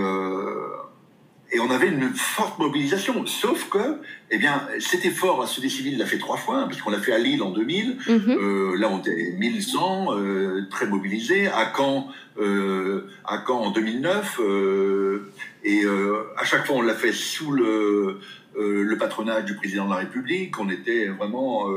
et 1.53 1.59
on 1.59 1.69
avait 1.69 1.87
une 1.87 2.09
forte 2.15 2.57
mobilisation. 2.57 3.25
Sauf 3.27 3.69
que, 3.69 3.99
eh 4.31 4.39
bien, 4.39 4.67
cet 4.79 5.05
effort 5.05 5.41
à 5.43 5.45
Société 5.45 5.69
Civile 5.69 5.97
l'a 5.99 6.07
fait 6.07 6.17
trois 6.17 6.35
fois, 6.37 6.57
hein, 6.57 6.67
puisqu'on 6.67 6.89
l'a 6.89 6.99
fait 6.99 7.13
à 7.13 7.19
Lille 7.19 7.43
en 7.43 7.51
2000. 7.51 7.97
Mhm. 8.07 8.21
euh, 8.27 8.75
là, 8.77 8.89
on 8.91 8.99
était 8.99 9.35
1100, 9.37 10.17
euh, 10.17 10.63
très 10.71 10.87
mobilisés. 10.87 11.47
À 11.47 11.71
Caen, 11.75 12.07
euh, 12.39 13.07
à 13.23 13.43
Caen 13.45 13.65
en 13.65 13.71
2009. 13.71 14.39
Euh, 14.39 15.31
et 15.63 15.85
euh, 15.85 16.23
à 16.37 16.43
chaque 16.43 16.65
fois, 16.65 16.77
on 16.77 16.81
l'a 16.81 16.95
fait 16.95 17.13
sous 17.13 17.51
le, 17.51 18.19
euh, 18.57 18.83
le 18.83 18.97
patronage 18.97 19.45
du 19.45 19.55
président 19.55 19.85
de 19.85 19.91
la 19.91 19.97
République. 19.97 20.59
On 20.59 20.69
était 20.69 21.05
vraiment 21.07 21.67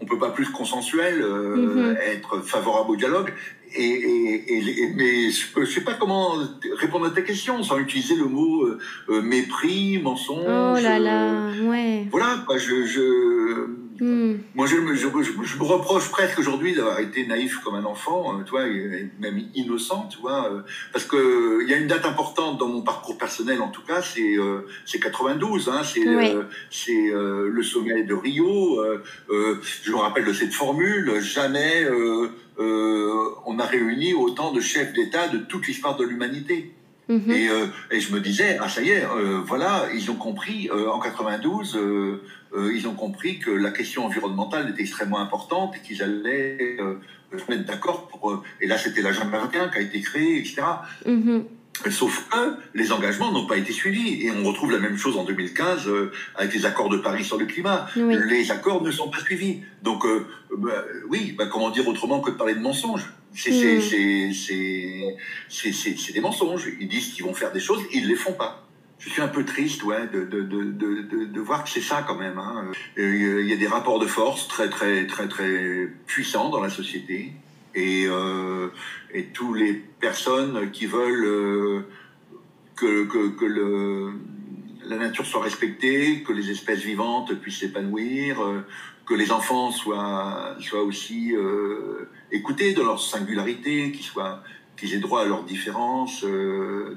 on 0.00 0.06
peut 0.06 0.18
pas 0.18 0.30
plus 0.30 0.50
consensuel, 0.50 1.22
euh, 1.22 1.56
mhm. 1.56 1.96
être 2.00 2.40
favorable 2.40 2.90
au 2.90 2.96
dialogue. 2.96 3.32
Et, 3.76 4.44
et, 4.48 4.92
mais 4.94 5.30
je 5.30 5.64
sais 5.64 5.80
pas 5.80 5.94
comment 5.94 6.34
répondre 6.78 7.06
à 7.06 7.10
ta 7.10 7.22
question 7.22 7.62
sans 7.62 7.78
utiliser 7.78 8.14
le 8.14 8.26
mot 8.26 8.64
euh, 8.64 8.78
euh, 9.08 9.22
mépris, 9.22 9.98
mensonge. 9.98 10.44
Oh 10.44 10.80
là 10.80 10.98
là, 10.98 11.50
ouais. 11.64 12.06
Voilà, 12.10 12.44
je, 12.56 12.86
je 12.86 13.84
Hmm. 14.00 14.38
Moi, 14.54 14.66
je, 14.66 14.76
je, 14.94 15.06
je, 15.42 15.58
me 15.58 15.62
reproche 15.62 16.10
presque 16.10 16.38
aujourd'hui 16.40 16.74
d'avoir 16.74 16.98
été 16.98 17.26
naïf 17.26 17.58
comme 17.60 17.76
un 17.76 17.84
enfant, 17.84 18.34
euh, 18.34 18.42
tu 18.42 18.50
vois, 18.50 18.64
même 19.20 19.44
innocent, 19.54 20.08
tu 20.10 20.18
vois, 20.18 20.50
euh, 20.50 20.62
parce 20.92 21.04
que 21.04 21.62
il 21.62 21.70
y 21.70 21.74
a 21.74 21.76
une 21.76 21.86
date 21.86 22.04
importante 22.04 22.58
dans 22.58 22.66
mon 22.66 22.82
parcours 22.82 23.16
personnel, 23.16 23.60
en 23.62 23.68
tout 23.68 23.82
cas, 23.82 24.02
c'est 24.02 24.36
euh, 24.36 24.66
c'est 24.84 24.98
92, 24.98 25.68
hein, 25.68 25.82
c'est 25.84 26.00
c'est 26.70 27.12
le 27.12 27.62
sommet 27.62 28.02
de 28.02 28.14
Rio. 28.14 28.82
je 29.30 29.90
me 29.90 29.96
rappelle 29.96 30.24
de 30.24 30.32
cette 30.32 30.52
formule 30.52 31.20
jamais 31.20 31.86
on 32.58 33.58
a 33.58 33.66
réuni 33.66 34.14
autant 34.14 34.52
de 34.52 34.60
chefs 34.60 34.92
d'État 34.92 35.28
de 35.28 35.38
toute 35.38 35.66
l'histoire 35.66 35.96
de 35.96 36.04
l'humanité. 36.04 36.72
Mhm. 37.08 37.30
Et, 37.30 37.48
et, 37.90 38.00
je 38.00 38.14
me 38.14 38.20
disais, 38.20 38.56
ah 38.60 38.68
ça 38.68 38.80
y 38.80 38.90
est, 38.90 39.04
voilà, 39.44 39.88
ils 39.94 40.10
ont 40.10 40.16
compris 40.16 40.70
en 40.70 40.98
92 40.98 41.78
euh, 42.56 42.72
ils 42.74 42.86
ont 42.86 42.94
compris 42.94 43.38
que 43.38 43.50
la 43.50 43.70
question 43.70 44.06
environnementale 44.06 44.70
était 44.70 44.82
extrêmement 44.82 45.18
importante 45.18 45.74
et 45.76 45.80
qu'ils 45.80 46.02
allaient 46.02 46.76
euh, 46.78 47.00
se 47.36 47.50
mettre 47.50 47.64
d'accord 47.64 48.06
pour. 48.08 48.30
Euh, 48.30 48.42
et 48.60 48.66
là, 48.66 48.78
c'était 48.78 49.02
l'agenda 49.02 49.38
21 49.38 49.68
qui 49.68 49.78
a 49.78 49.80
été 49.80 50.00
créé, 50.00 50.38
etc. 50.38 50.62
Sauf 51.90 52.28
que 52.30 52.56
les 52.74 52.92
engagements 52.92 53.32
n'ont 53.32 53.46
pas 53.46 53.56
été 53.56 53.72
suivis. 53.72 54.24
Et 54.24 54.30
on 54.30 54.44
retrouve 54.44 54.72
la 54.72 54.78
même 54.78 54.96
chose 54.96 55.16
en 55.16 55.24
2015 55.24 55.90
avec 56.36 56.54
les 56.54 56.66
accords 56.66 56.88
de 56.88 56.98
Paris 56.98 57.24
sur 57.24 57.36
le 57.36 57.46
climat. 57.46 57.88
Les 57.96 58.50
accords 58.50 58.82
ne 58.82 58.90
sont 58.90 59.10
pas 59.10 59.20
suivis. 59.20 59.60
Donc, 59.82 60.04
bah, 60.56 60.84
oui, 61.08 61.34
bah, 61.36 61.46
comment 61.46 61.70
dire 61.70 61.86
autrement 61.88 62.20
que 62.20 62.30
de 62.30 62.36
parler 62.36 62.54
de 62.54 62.60
mensonges? 62.60 63.12
C'est 63.34 63.50
mm. 63.50 64.32
des 66.12 66.20
mensonges. 66.20 66.68
Ils 66.80 66.88
disent 66.88 67.12
qu'ils 67.12 67.24
vont 67.24 67.34
faire 67.34 67.52
des 67.52 67.60
choses, 67.60 67.82
ils 67.92 68.04
ne 68.04 68.08
les 68.08 68.16
font 68.16 68.32
pas 68.32 68.64
je 69.04 69.10
suis 69.10 69.22
un 69.22 69.28
peu 69.28 69.44
triste 69.44 69.82
ouais, 69.82 70.06
de, 70.06 70.24
de, 70.24 70.42
de, 70.42 71.24
de 71.26 71.40
voir 71.40 71.64
que 71.64 71.70
c'est 71.70 71.80
ça 71.80 72.04
quand 72.06 72.16
même. 72.16 72.38
Hein. 72.38 72.72
Il 72.96 73.46
y 73.46 73.52
a 73.52 73.56
des 73.56 73.66
rapports 73.66 73.98
de 73.98 74.06
force 74.06 74.48
très 74.48 74.70
très 74.70 75.06
très 75.06 75.28
très 75.28 75.88
puissants 76.06 76.48
dans 76.48 76.60
la 76.60 76.70
société 76.70 77.32
et, 77.74 78.06
euh, 78.06 78.68
et 79.12 79.26
toutes 79.26 79.58
les 79.58 79.72
personnes 79.72 80.70
qui 80.70 80.86
veulent 80.86 81.24
euh, 81.24 81.80
que, 82.76 83.04
que, 83.04 83.28
que 83.30 83.44
le, 83.44 84.12
la 84.86 84.96
nature 84.96 85.24
soit 85.24 85.42
respectée, 85.42 86.22
que 86.22 86.32
les 86.32 86.50
espèces 86.50 86.80
vivantes 86.80 87.34
puissent 87.34 87.60
s'épanouir, 87.60 88.42
euh, 88.42 88.60
que 89.06 89.14
les 89.14 89.30
enfants 89.32 89.70
soient, 89.70 90.56
soient 90.60 90.82
aussi 90.82 91.34
euh, 91.36 92.08
écoutés 92.32 92.72
dans 92.72 92.84
leur 92.84 93.00
singularité, 93.00 93.92
qu'ils 93.92 94.04
soient 94.04 94.42
qu'ils 94.76 94.92
aient 94.94 94.98
droit 94.98 95.22
à 95.22 95.24
leurs 95.24 95.44
différences, 95.44 96.26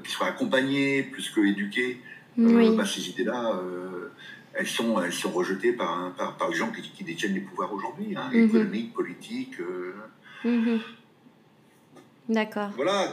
qu'ils 0.02 0.10
soient 0.10 0.26
accompagnés 0.26 1.04
plus 1.04 1.30
que 1.30 1.40
éduqués. 1.40 2.00
Bah, 2.36 2.84
ces 2.84 3.08
idées-là, 3.10 3.52
elles, 4.54 4.66
sont, 4.66 5.00
elles 5.00 5.12
sont 5.12 5.30
rejetées 5.30 5.72
par, 5.72 6.12
par, 6.14 6.36
par 6.36 6.48
les 6.50 6.56
gens 6.56 6.72
qui, 6.72 6.82
qui, 6.82 7.04
détiennent 7.04 7.34
les 7.34 7.40
pouvoirs 7.40 7.72
aujourd'hui, 7.72 8.16
hein, 8.16 8.30
mm-hmm. 8.32 8.46
économiques, 8.46 8.94
politiques. 8.94 9.60
Mm-hmm. 10.44 10.78
D'accord. 12.28 12.70
Voilà. 12.76 13.08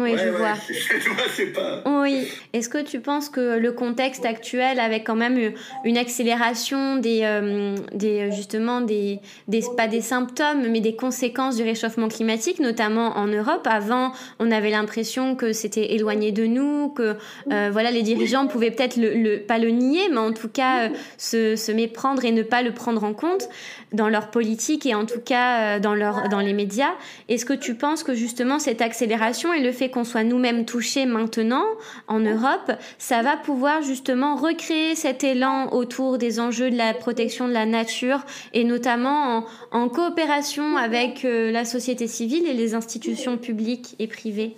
Oui, 0.00 0.16
je 0.16 0.28
vois. 0.28 0.54
Pas... 1.54 1.82
Oui. 1.86 2.28
Est-ce 2.52 2.68
que 2.68 2.82
tu 2.82 3.00
penses 3.00 3.28
que 3.28 3.58
le 3.58 3.72
contexte 3.72 4.24
actuel, 4.24 4.80
avec 4.80 5.06
quand 5.06 5.16
même 5.16 5.52
une 5.84 5.96
accélération 5.96 6.96
des, 6.96 7.20
euh, 7.24 7.74
des 7.92 8.30
justement 8.32 8.80
des, 8.80 9.20
des, 9.48 9.62
pas 9.76 9.88
des 9.88 10.00
symptômes, 10.00 10.68
mais 10.68 10.80
des 10.80 10.96
conséquences 10.96 11.56
du 11.56 11.62
réchauffement 11.62 12.08
climatique, 12.08 12.60
notamment 12.60 13.16
en 13.16 13.26
Europe? 13.26 13.66
Avant, 13.70 14.12
on 14.38 14.50
avait 14.50 14.70
l'impression 14.70 15.36
que 15.36 15.52
c'était 15.52 15.94
éloigné 15.94 16.32
de 16.32 16.46
nous, 16.46 16.90
que 16.90 17.16
euh, 17.52 17.70
voilà, 17.72 17.90
les 17.90 18.02
dirigeants 18.02 18.46
pouvaient 18.46 18.70
peut-être 18.70 18.96
le, 18.96 19.14
le, 19.14 19.40
pas 19.40 19.58
le 19.58 19.70
nier, 19.70 20.08
mais 20.10 20.18
en 20.18 20.32
tout 20.32 20.48
cas 20.48 20.84
euh, 20.84 20.88
se, 21.18 21.56
se 21.56 21.72
méprendre 21.72 22.24
et 22.24 22.32
ne 22.32 22.42
pas 22.42 22.62
le 22.62 22.72
prendre 22.72 23.04
en 23.04 23.14
compte 23.14 23.48
dans 23.92 24.08
leur 24.08 24.30
politique 24.30 24.86
et 24.86 24.94
en 24.94 25.04
tout 25.04 25.20
cas 25.20 25.80
dans 25.80 25.94
leur 25.94 26.28
dans 26.28 26.38
les 26.38 26.52
médias. 26.52 26.92
Est-ce 27.28 27.44
que 27.44 27.52
tu 27.52 27.74
penses 27.74 28.04
que 28.04 28.14
justement 28.14 28.58
cette 28.58 28.82
accélération 28.82 29.52
et 29.52 29.60
le 29.60 29.72
fait 29.72 29.89
qu'on 29.90 30.04
soit 30.04 30.24
nous-mêmes 30.24 30.64
touchés 30.64 31.06
maintenant 31.06 31.64
en 32.08 32.20
Europe, 32.20 32.72
ça 32.98 33.22
va 33.22 33.36
pouvoir 33.36 33.82
justement 33.82 34.36
recréer 34.36 34.94
cet 34.94 35.24
élan 35.24 35.72
autour 35.72 36.18
des 36.18 36.40
enjeux 36.40 36.70
de 36.70 36.76
la 36.76 36.94
protection 36.94 37.48
de 37.48 37.52
la 37.52 37.66
nature 37.66 38.24
et 38.52 38.64
notamment 38.64 39.44
en, 39.72 39.88
coopération 39.88 40.76
avec 40.76 41.24
euh, 41.24 41.50
la 41.50 41.64
société 41.64 42.06
civile 42.06 42.46
et 42.46 42.54
les 42.54 42.74
institutions 42.74 43.36
publiques 43.36 43.96
et 43.98 44.06
privées. 44.06 44.56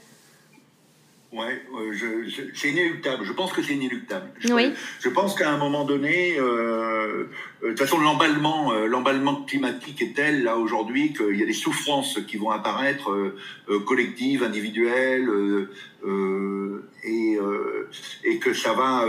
Ouais, 1.33 1.63
euh, 1.75 2.29
c'est 2.55 2.69
inéluctable. 2.69 3.25
Je 3.25 3.33
pense 3.33 3.55
que 3.55 3.63
c'est 3.63 3.73
inéluctable. 3.73 4.31
Je, 4.39 4.53
oui. 4.53 4.75
je 5.01 5.09
pense 5.09 5.35
qu'à 5.35 5.51
un 5.51 5.57
moment 5.57 5.85
donné, 5.85 6.37
euh, 6.39 6.43
euh 6.43 7.29
de 7.63 7.69
toute 7.69 7.79
façon, 7.79 7.99
l'emballement, 8.01 8.75
euh, 8.75 8.87
l'emballement 8.87 9.37
climatique 9.37 10.03
est 10.03 10.15
tel 10.15 10.43
là 10.43 10.59
aujourd'hui 10.59 11.15
qu'il 11.15 11.37
y 11.37 11.43
a 11.43 11.47
des 11.47 11.55
souffrances 11.55 12.21
qui 12.29 12.37
vont 12.37 12.51
apparaître 12.51 13.11
euh, 13.11 13.81
collectives, 13.87 14.43
individuelles, 14.43 15.29
et, 17.05 17.39
et 18.25 18.39
que 18.39 18.53
ça 18.53 18.73
va, 18.73 19.07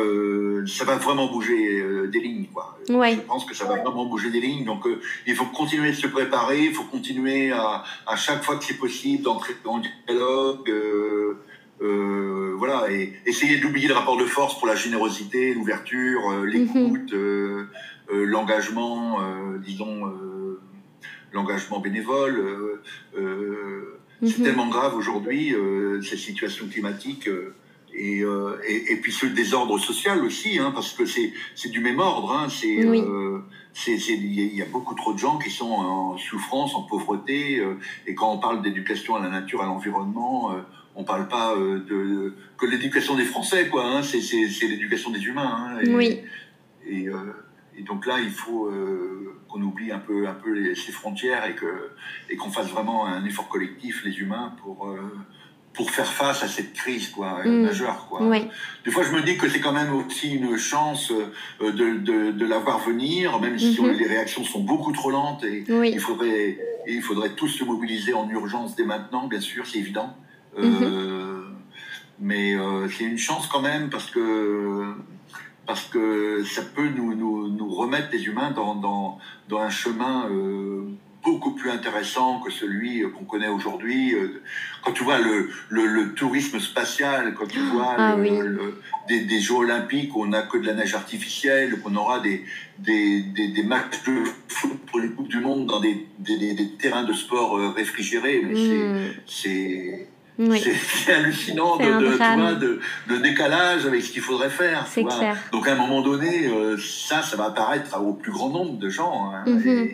ça 0.67 0.85
va 0.85 0.95
vraiment 0.97 1.25
bouger 1.25 1.83
des 2.07 2.19
lignes. 2.19 2.47
Quoi. 2.53 2.77
Ouais. 2.89 3.15
Je 3.15 3.21
pense 3.21 3.45
que 3.45 3.55
ça 3.55 3.65
va 3.65 3.77
vraiment 3.77 4.05
bouger 4.05 4.29
des 4.29 4.39
lignes. 4.39 4.63
Donc, 4.63 4.85
il 5.25 5.35
faut 5.35 5.45
continuer 5.47 5.89
de 5.89 5.95
se 5.95 6.07
préparer. 6.07 6.65
Il 6.65 6.73
faut 6.73 6.83
continuer 6.83 7.51
à, 7.51 7.83
à 8.05 8.15
chaque 8.15 8.43
fois 8.43 8.57
que 8.57 8.63
c'est 8.63 8.77
possible 8.77 9.23
d'entrer 9.23 9.55
dans 9.63 9.77
le 9.77 9.83
dialogue. 10.07 10.71
Euh, 11.83 12.55
voilà, 12.57 12.89
et 12.89 13.13
essayer 13.25 13.57
d'oublier 13.57 13.89
le 13.89 13.93
rapport 13.93 14.17
de 14.17 14.25
force 14.25 14.57
pour 14.57 14.67
la 14.67 14.75
générosité, 14.75 15.53
l'ouverture, 15.53 16.31
euh, 16.31 16.45
l'écoute, 16.45 17.11
mhm. 17.11 17.17
euh, 17.19 17.67
l'engagement, 18.09 19.19
disons, 19.59 20.13
l'engagement 21.33 21.79
bénévole. 21.79 22.79
C'est 23.15 24.37
mhm. 24.39 24.43
tellement 24.43 24.67
grave 24.67 24.95
aujourd'hui, 24.95 25.53
cette 26.01 26.19
situation 26.19 26.67
climatique. 26.67 27.29
Et, 27.95 28.23
et, 28.67 28.91
et, 28.91 28.95
puis 28.97 29.11
ce 29.11 29.27
désordre 29.27 29.77
social 29.77 30.23
aussi, 30.25 30.57
hein, 30.57 30.71
parce 30.73 30.93
que 30.93 31.05
c'est 31.05 31.69
du 31.69 31.79
même 31.79 31.99
ordre. 31.99 32.31
Hein, 32.31 32.47
c'est 32.49 32.67
il 33.97 34.55
y 34.55 34.61
a 34.61 34.65
beaucoup 34.65 34.95
trop 34.95 35.13
de 35.13 35.19
gens 35.19 35.37
qui 35.37 35.49
sont 35.49 35.71
en 35.71 36.17
souffrance, 36.17 36.75
en 36.75 36.83
pauvreté. 36.83 37.63
et 38.05 38.15
quand 38.15 38.31
on 38.31 38.37
parle 38.37 38.61
d'éducation 38.61 39.15
à 39.15 39.21
la 39.21 39.29
nature, 39.29 39.61
à 39.61 39.65
l'environnement, 39.65 40.51
on 40.95 41.03
parle 41.03 41.27
pas 41.27 41.55
euh, 41.55 41.79
de 41.79 42.33
que 42.57 42.65
l'éducation 42.65 43.15
des 43.15 43.25
Français, 43.25 43.67
quoi. 43.67 43.85
Hein, 43.85 44.01
c'est 44.03 44.67
l'éducation 44.67 45.11
des 45.11 45.21
humains. 45.21 45.71
Hein, 45.71 45.79
et, 45.83 45.89
oui. 45.89 46.21
Euh, 46.87 47.33
et, 47.77 47.81
donc 47.83 48.05
là, 48.05 48.19
il 48.19 48.29
faut 48.29 48.67
euh, 48.67 49.35
qu'on 49.49 49.61
oublie 49.61 49.91
un 49.91 49.99
peu, 49.99 50.27
un 50.27 50.33
peu 50.33 50.75
ces 50.75 50.91
frontières 50.91 51.45
et 51.45 51.55
que 51.55 51.91
et 52.29 52.35
qu'on 52.35 52.51
fasse 52.51 52.67
vraiment 52.67 53.05
un 53.05 53.25
effort 53.25 53.49
collectif, 53.49 54.03
les 54.05 54.19
humains, 54.19 54.53
pour 54.61 54.95
pour 55.73 55.89
faire 55.89 56.13
face 56.13 56.43
à 56.43 56.47
cette 56.47 56.73
crise 56.73 57.09
quoi 57.09 57.43
mm. 57.43 57.63
majeure 57.63 58.05
quoi. 58.07 58.21
Oui. 58.21 58.47
Des 58.85 58.91
fois 58.91 59.01
je 59.01 59.11
me 59.11 59.23
dis 59.23 59.37
que 59.37 59.49
c'est 59.49 59.59
quand 59.59 59.73
même 59.73 59.91
aussi 59.95 60.35
une 60.35 60.55
chance 60.55 61.11
de, 61.59 61.71
de, 61.71 62.29
de 62.29 62.45
la 62.45 62.59
voir 62.59 62.77
venir 62.77 63.39
même 63.39 63.57
si 63.57 63.81
mm-hmm. 63.81 63.97
les 63.97 64.05
réactions 64.05 64.43
sont 64.43 64.59
beaucoup 64.59 64.91
trop 64.91 65.09
lentes 65.09 65.43
et 65.43 65.63
il 65.67 65.99
faudrait 65.99 66.59
il 66.87 67.01
faudrait 67.01 67.31
tous 67.31 67.47
se 67.47 67.63
mobiliser 67.63 68.13
en 68.13 68.29
urgence 68.29 68.75
dès 68.75 68.83
maintenant 68.83 69.25
bien 69.25 69.41
sûr 69.41 69.65
c'est 69.65 69.79
évident 69.79 70.15
euh, 70.59 71.41
mais 72.19 72.55
euh, 72.55 72.87
c'est 72.89 73.05
une 73.05 73.17
chance 73.17 73.47
quand 73.47 73.61
même 73.61 73.89
parce 73.89 74.09
que 74.09 74.93
parce 75.65 75.85
que 75.85 76.43
ça 76.43 76.61
peut 76.61 76.89
nous, 76.89 77.15
nous, 77.15 77.47
nous 77.47 77.69
remettre 77.73 78.09
les 78.11 78.25
humains 78.25 78.51
dans, 78.51 78.75
dans, 78.75 79.17
dans 79.47 79.59
un 79.59 79.69
chemin 79.69 80.27
euh, 80.29 80.83
beaucoup 81.23 81.51
plus 81.51 81.71
intéressant 81.71 82.41
que 82.41 82.51
celui 82.51 83.01
qu'on 83.13 83.23
connaît 83.23 83.47
aujourd'hui. 83.47 84.13
Quand 84.83 84.91
tu 84.91 85.05
vois 85.05 85.19
le, 85.19 85.49
le, 85.69 85.85
le, 85.85 86.13
tourisme 86.15 86.59
spatial, 86.59 87.33
quand 87.33 87.47
tu 87.47 87.61
vois 87.61 87.95
ah 87.97 88.17
des, 89.07 89.21
des, 89.21 89.39
Jeux 89.39 89.55
olympiques 89.55 90.13
où 90.17 90.23
on 90.23 90.27
n'a 90.27 90.41
que 90.41 90.57
de 90.57 90.67
la 90.67 90.73
neige 90.73 90.95
artificielle, 90.95 91.79
qu'on 91.79 91.95
aura 91.95 92.19
des, 92.19 92.43
des, 92.79 93.21
des, 93.21 93.47
des, 93.47 93.63
matchs 93.63 94.03
de 94.05 94.25
foot 94.49 94.77
pour 94.87 94.99
les 94.99 95.11
Coupes 95.11 95.29
du 95.29 95.39
Monde 95.39 95.67
dans 95.67 95.79
des, 95.79 96.05
des 96.19 96.71
terrains 96.77 97.05
de 97.05 97.13
sport 97.13 97.73
réfrigérés, 97.73 98.41
mmh. 98.41 99.13
c'est 99.25 100.09
c'est 100.37 101.13
hallucinant 101.13 101.77
de, 101.77 102.55
de, 102.55 102.79
de, 103.07 103.17
décalage 103.17 103.85
avec 103.85 104.01
ce 104.01 104.11
qu'il 104.11 104.21
faudrait 104.21 104.49
faire. 104.49 104.85
Donc 105.51 105.67
à 105.67 105.73
un 105.73 105.75
moment 105.75 106.01
donné, 106.01 106.47
euh, 106.47 106.77
ça, 106.77 107.21
ça 107.21 107.37
va 107.37 107.45
apparaître 107.45 107.99
au 108.01 108.13
plus 108.13 108.31
grand 108.31 108.49
nombre 108.49 108.77
de 108.77 108.89
gens. 108.89 109.31
Hein. 109.31 109.43
Mhm. 109.45 109.89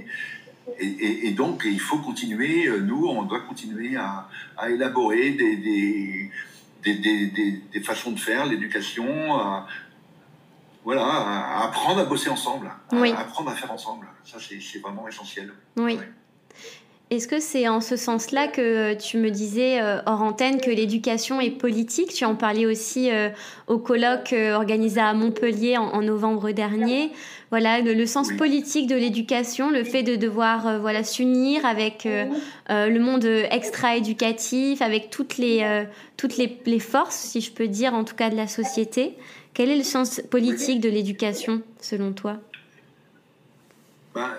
et, 0.80 1.28
et, 1.28 1.32
donc 1.32 1.64
il 1.66 1.80
faut 1.80 1.98
continuer, 1.98 2.68
euh, 2.68 2.80
nous, 2.80 3.06
on 3.08 3.24
doit 3.24 3.42
continuer 3.42 3.98
à, 3.98 4.28
à 4.58 4.70
élaborer 4.70 5.32
des, 5.32 5.58
des, 5.58 6.32
des, 6.84 7.62
des, 7.74 7.82
façons 7.82 8.12
de 8.12 8.20
faire, 8.20 8.46
l'éducation, 8.46 9.36
à, 9.36 9.68
voilà, 10.86 11.06
à 11.06 11.66
apprendre 11.66 12.00
à 12.00 12.06
bosser 12.06 12.30
ensemble, 12.30 12.72
à, 12.92 13.20
apprendre 13.20 13.50
à 13.50 13.56
faire 13.56 13.72
ensemble. 13.72 14.08
Ça, 14.24 14.38
c'est 14.40 14.80
vraiment 14.80 15.08
essentiel. 15.08 15.52
Oui. 15.76 16.00
Est-ce 17.12 17.28
que 17.28 17.40
c'est 17.40 17.68
en 17.68 17.82
ce 17.82 17.96
sens-là 17.96 18.48
que 18.48 18.94
tu 18.94 19.18
me 19.18 19.32
disais 19.32 19.82
euh, 19.82 20.00
hors 20.06 20.22
antenne 20.22 20.62
que 20.62 20.70
l'éducation 20.70 21.42
est 21.42 21.50
politique? 21.50 22.14
Tu 22.14 22.24
en 22.24 22.36
parlais 22.36 22.68
aussi 22.68 23.10
euh, 23.10 23.30
au 23.66 23.80
colloque 23.80 24.32
euh, 24.32 24.54
organisé 24.54 25.02
à 25.02 25.16
Montpellier 25.16 25.76
en, 25.78 26.04
novembre 26.04 26.52
dernier. 26.52 27.10
Voilà, 27.50 27.82
le, 27.82 28.06
sens 28.06 28.32
politique 28.38 28.86
de 28.86 28.96
l'éducation, 28.96 29.72
le 29.72 29.84
fait 29.84 30.04
de 30.04 30.18
devoir 30.18 30.80
voilà 30.80 31.04
s'unir 31.04 31.66
avec 31.66 32.08
le 32.70 33.00
monde 33.00 33.26
extra-éducatif, 33.26 34.84
avec 34.84 35.10
toutes 35.10 35.38
les 35.38 35.86
toutes 36.16 36.38
les, 36.38 36.60
les, 36.68 36.80
forces, 36.80 37.16
si 37.16 37.42
je 37.42 37.52
peux 37.52 37.68
dire, 37.68 37.96
en 37.96 38.04
tout 38.04 38.16
cas 38.16 38.30
de 38.30 38.36
la 38.36 38.48
société. 38.48 39.16
Quel 39.56 39.70
est 39.70 39.78
le 39.78 39.84
sens 39.84 40.22
politique 40.30 40.80
de 40.80 40.90
l'éducation 40.90 41.64
selon 41.82 42.14
toi? 42.14 42.40
Ben, 44.14 44.30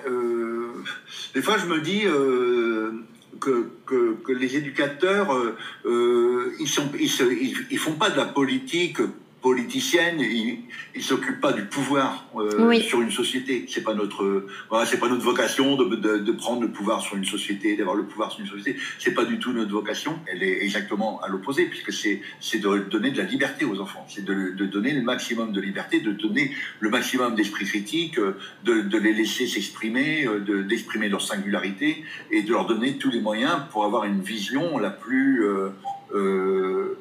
des 1.35 1.43
fois, 1.43 1.59
je 1.59 1.67
me 1.67 1.81
dis 1.81 2.03
euh, 2.05 2.93
que, 3.41 4.33
les 4.33 4.57
éducateurs, 4.57 5.33
euh, 5.35 5.57
euh 5.87 6.53
ils 6.59 6.69
ils, 6.99 7.67
ils, 7.71 7.79
font 7.79 7.95
pas 7.95 8.11
de 8.11 8.17
la 8.17 8.27
politique 8.27 8.99
politicienne, 9.43 10.21
il, 10.21 10.61
il 10.95 11.03
s'occupe 11.03 11.41
pas 11.41 11.53
du 11.53 11.65
pouvoir 11.65 12.27
euh, 12.37 12.81
sur 12.81 13.01
une 13.01 13.11
société. 13.11 13.65
C'est 13.69 13.83
pas 13.83 13.95
notre, 13.95 14.47
voilà, 14.69 14.87
c'est 14.87 14.99
pas 14.99 15.09
notre 15.09 15.25
vocation 15.25 15.77
de, 15.77 15.97
de, 15.97 16.19
de, 16.19 16.33
prendre 16.33 16.63
le 16.63 16.69
pouvoir 16.69 17.01
sur 17.01 17.17
une 17.17 17.25
société, 17.25 17.77
d'avoir 17.77 17.97
le 17.97 18.05
pouvoir 18.05 18.31
sur 18.33 18.41
une 18.41 18.51
société. 18.51 18.79
C'est 18.99 19.15
pas 19.15 19.25
du 19.25 19.39
tout 19.39 19.53
notre 19.53 19.71
vocation. 19.71 20.19
Elle 20.27 20.43
est 20.43 20.63
exactement 20.63 21.21
à 21.23 21.29
l'opposé, 21.29 21.67
puisque 21.67 21.93
c'est 21.93 22.21
c'est 22.41 22.59
de 22.59 22.79
donner 22.91 23.11
de 23.11 23.19
la 23.19 23.25
liberté 23.25 23.65
aux 23.65 23.81
enfants. 23.81 24.07
C'est 24.09 24.25
de, 24.25 24.51
de, 24.51 24.67
donner 24.67 24.93
le 24.93 25.03
maximum 25.03 25.53
de 25.53 25.61
liberté, 25.61 26.01
de 26.01 26.13
donner 26.13 26.53
le 26.81 26.91
maximum 26.91 27.35
d'esprit 27.35 27.65
critique, 27.65 28.19
de, 28.19 28.81
de 28.83 28.99
les 28.99 29.13
laisser 29.13 29.47
s'exprimer, 29.47 30.25
de 30.25 30.63
d'exprimer 30.63 31.09
leur 31.09 31.23
singularité 31.23 32.05
et 32.31 32.43
de 32.43 32.51
leur 32.51 32.67
donner 32.67 32.99
tous 32.99 33.11
les 33.11 33.21
moyens 33.21 33.63
pour 33.71 33.85
avoir 33.85 34.05
une 34.05 34.21
vision 34.21 34.79
la 34.79 34.91
plus 34.91 35.45
euh, 35.45 35.71
euh, 36.15 36.99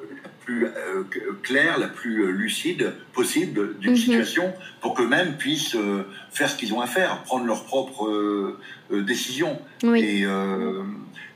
plus 0.50 0.66
euh, 0.66 1.04
claire, 1.42 1.78
la 1.78 1.86
plus 1.86 2.24
euh, 2.24 2.30
lucide 2.30 2.92
possible 3.12 3.78
d'une 3.78 3.92
mhm. 3.92 3.96
situation 3.96 4.52
pour 4.80 4.94
qu'eux-mêmes 4.94 5.36
puissent 5.36 5.76
euh, 5.76 6.02
faire 6.30 6.50
ce 6.50 6.56
qu'ils 6.56 6.74
ont 6.74 6.80
à 6.80 6.86
faire, 6.86 7.22
prendre 7.22 7.46
leurs 7.46 7.64
propres 7.64 8.56
décisions 8.90 9.60
et, 9.84 10.24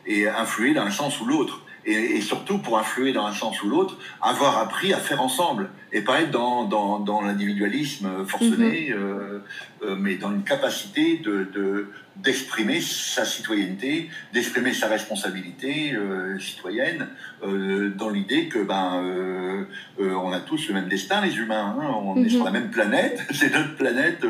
et 0.07 0.29
influer 0.29 0.75
dans 0.75 0.83
un 0.83 0.91
sens 0.91 1.21
ou 1.21 1.27
l'autre. 1.27 1.64
Et, 1.87 1.93
et, 1.93 2.21
surtout 2.21 2.59
pour 2.59 2.79
influer 2.79 3.13
dans 3.13 3.27
un 3.27 3.33
sens 3.33 3.63
ou 3.63 3.69
l'autre, 3.69 3.99
avoir 4.23 4.59
appris 4.59 4.93
à 4.93 4.99
faire 4.99 5.21
ensemble 5.21 5.71
et 5.93 6.01
pas 6.01 6.23
être 6.23 6.31
dans, 6.31 6.65
dans, 6.65 6.99
dans 6.99 7.21
l'individualisme 7.21 8.27
forcené, 8.27 8.89
mhm. 8.91 8.97
euh, 8.97 9.39
euh, 9.83 9.97
mais 9.99 10.15
dans 10.17 10.33
une 10.33 10.45
capacité 10.45 11.19
de, 11.19 11.45
de 11.53 11.89
d'exprimer 12.17 12.81
sa 12.81 13.25
citoyenneté, 13.25 14.09
d'exprimer 14.33 14.73
sa 14.73 14.87
responsabilité 14.87 15.93
euh, 15.95 16.39
citoyenne, 16.39 17.09
euh, 17.43 17.91
dans 17.91 18.09
l'idée 18.09 18.49
que 18.49 18.61
ben 18.61 19.03
euh, 19.03 19.65
euh, 20.01 20.15
on 20.15 20.33
a 20.33 20.39
tous 20.41 20.69
le 20.69 20.75
même 20.75 20.89
destin, 20.89 21.21
les 21.25 21.37
humains, 21.37 21.77
hein, 21.79 21.93
on 22.05 22.17
est 22.17 22.25
mhm. 22.25 22.31
sur 22.31 22.45
la 22.45 22.53
même 22.53 22.71
planète, 22.71 23.21
c'est 23.33 23.53
notre 23.53 23.75
planète. 23.75 24.25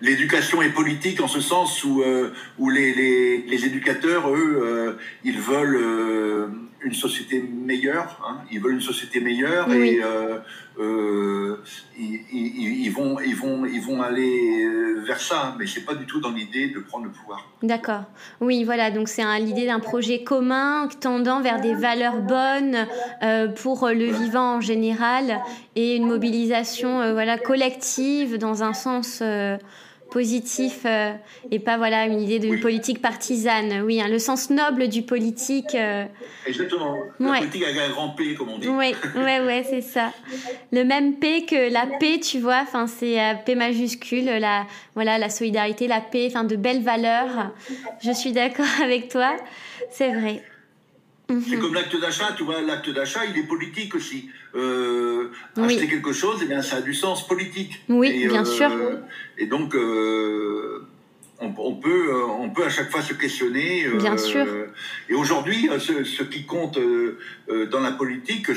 L'éducation 0.00 0.60
est 0.60 0.70
politique 0.70 1.20
en 1.20 1.28
ce 1.28 1.40
sens 1.40 1.84
où 1.84 2.02
où 2.58 2.70
les, 2.70 2.94
les, 2.94 3.42
les 3.42 3.64
éducateurs, 3.64 4.28
eux, 4.28 4.98
ils 5.24 5.40
veulent 5.40 6.50
une 6.84 6.94
société 6.94 7.40
meilleure, 7.42 8.20
hein, 8.26 8.38
ils 8.50 8.60
veulent 8.60 8.74
une 8.74 8.80
société 8.80 9.20
meilleure 9.20 9.72
et 9.72 10.00
euh, 10.78 11.56
ils, 11.98 12.84
ils, 12.84 12.90
vont, 12.90 13.20
ils, 13.20 13.36
vont, 13.36 13.64
ils 13.66 13.80
vont 13.80 14.02
aller 14.02 14.64
euh, 14.64 15.02
vers 15.06 15.20
ça, 15.20 15.54
mais 15.58 15.66
c'est 15.66 15.84
pas 15.84 15.94
du 15.94 16.06
tout 16.06 16.20
dans 16.20 16.32
l'idée 16.32 16.68
de 16.68 16.80
prendre 16.80 17.04
le 17.04 17.10
pouvoir. 17.10 17.46
D'accord. 17.62 18.04
Oui, 18.40 18.64
voilà. 18.64 18.90
Donc 18.90 19.08
c'est 19.08 19.22
l'idée 19.38 19.66
d'un 19.66 19.80
projet 19.80 20.24
commun 20.24 20.88
tendant 21.00 21.40
vers 21.40 21.60
des 21.60 21.74
valeurs 21.74 22.20
bonnes 22.20 22.86
euh, 23.22 23.48
pour 23.48 23.88
le 23.88 24.06
vivant 24.06 24.56
en 24.56 24.60
général 24.60 25.40
et 25.76 25.96
une 25.96 26.06
mobilisation, 26.06 27.12
voilà, 27.12 27.38
collective 27.38 28.38
dans 28.38 28.62
un 28.62 28.72
sens 28.72 29.22
positif 30.12 30.86
et 31.50 31.58
pas 31.58 31.76
voilà 31.76 32.06
une 32.06 32.20
idée 32.20 32.38
d'une 32.38 32.60
politique 32.60 33.00
partisane. 33.00 33.82
Oui, 33.84 34.00
hein, 34.00 34.08
le 34.08 34.18
sens 34.18 34.50
noble 34.50 34.88
du 34.88 35.02
politique. 35.02 35.76
Exactement. 36.46 36.96
La 37.18 37.38
politique 37.38 37.64
avec 37.64 37.78
un 37.78 37.90
grand 37.90 38.10
P, 38.10 38.34
comme 38.34 38.50
on 38.50 38.58
dit. 38.58 38.68
Oui, 38.68 38.94
ouais, 39.16 39.40
ouais, 39.40 39.66
c'est 39.68 39.80
ça. 39.80 40.12
Le 40.70 40.84
même 40.84 41.16
P 41.16 41.46
que 41.46 41.72
la 41.72 41.86
paix, 41.98 42.20
tu 42.20 42.38
vois. 42.38 42.60
Enfin, 42.62 42.86
c'est 42.86 43.18
P 43.46 43.54
majuscule, 43.54 44.26
la 44.26 44.66
voilà 44.94 45.18
la 45.18 45.30
solidarité, 45.30 45.88
la 45.88 46.00
paix, 46.00 46.26
enfin 46.28 46.44
de 46.44 46.56
belles 46.56 46.82
valeurs. 46.82 47.52
Je 48.02 48.12
suis 48.12 48.32
d'accord 48.32 48.66
avec 48.82 49.08
toi. 49.08 49.36
C'est 49.90 50.12
vrai. 50.12 50.42
C'est 51.28 51.58
comme 51.58 51.74
l'acte 51.74 51.98
d'achat, 51.98 52.34
tu 52.36 52.44
vois, 52.44 52.60
l'acte 52.60 52.90
d'achat, 52.90 53.20
il 53.24 53.38
est 53.38 53.46
politique 53.46 53.94
aussi. 53.94 54.28
Euh, 54.54 55.30
acheter 55.56 55.88
quelque 55.88 56.12
chose, 56.12 56.40
eh 56.42 56.46
bien, 56.46 56.62
ça 56.62 56.76
a 56.76 56.80
du 56.82 56.94
sens 56.94 57.26
politique. 57.26 57.82
Oui, 57.88 58.26
bien 58.28 58.42
euh, 58.42 58.44
sûr. 58.44 58.70
Et 59.38 59.46
donc, 59.46 59.74
euh, 59.74 60.86
on, 61.40 61.74
peut, 61.74 62.12
on 62.38 62.50
peut 62.50 62.64
à 62.64 62.68
chaque 62.68 62.90
fois 62.90 63.02
se 63.02 63.14
questionner. 63.14 63.86
Bien 63.98 64.18
sûr. 64.18 64.46
Et 65.08 65.14
aujourd'hui, 65.14 65.70
ce, 65.78 66.22
qui 66.22 66.44
compte 66.44 66.78
dans 67.48 67.80
la 67.80 67.92
politique, 67.92 68.48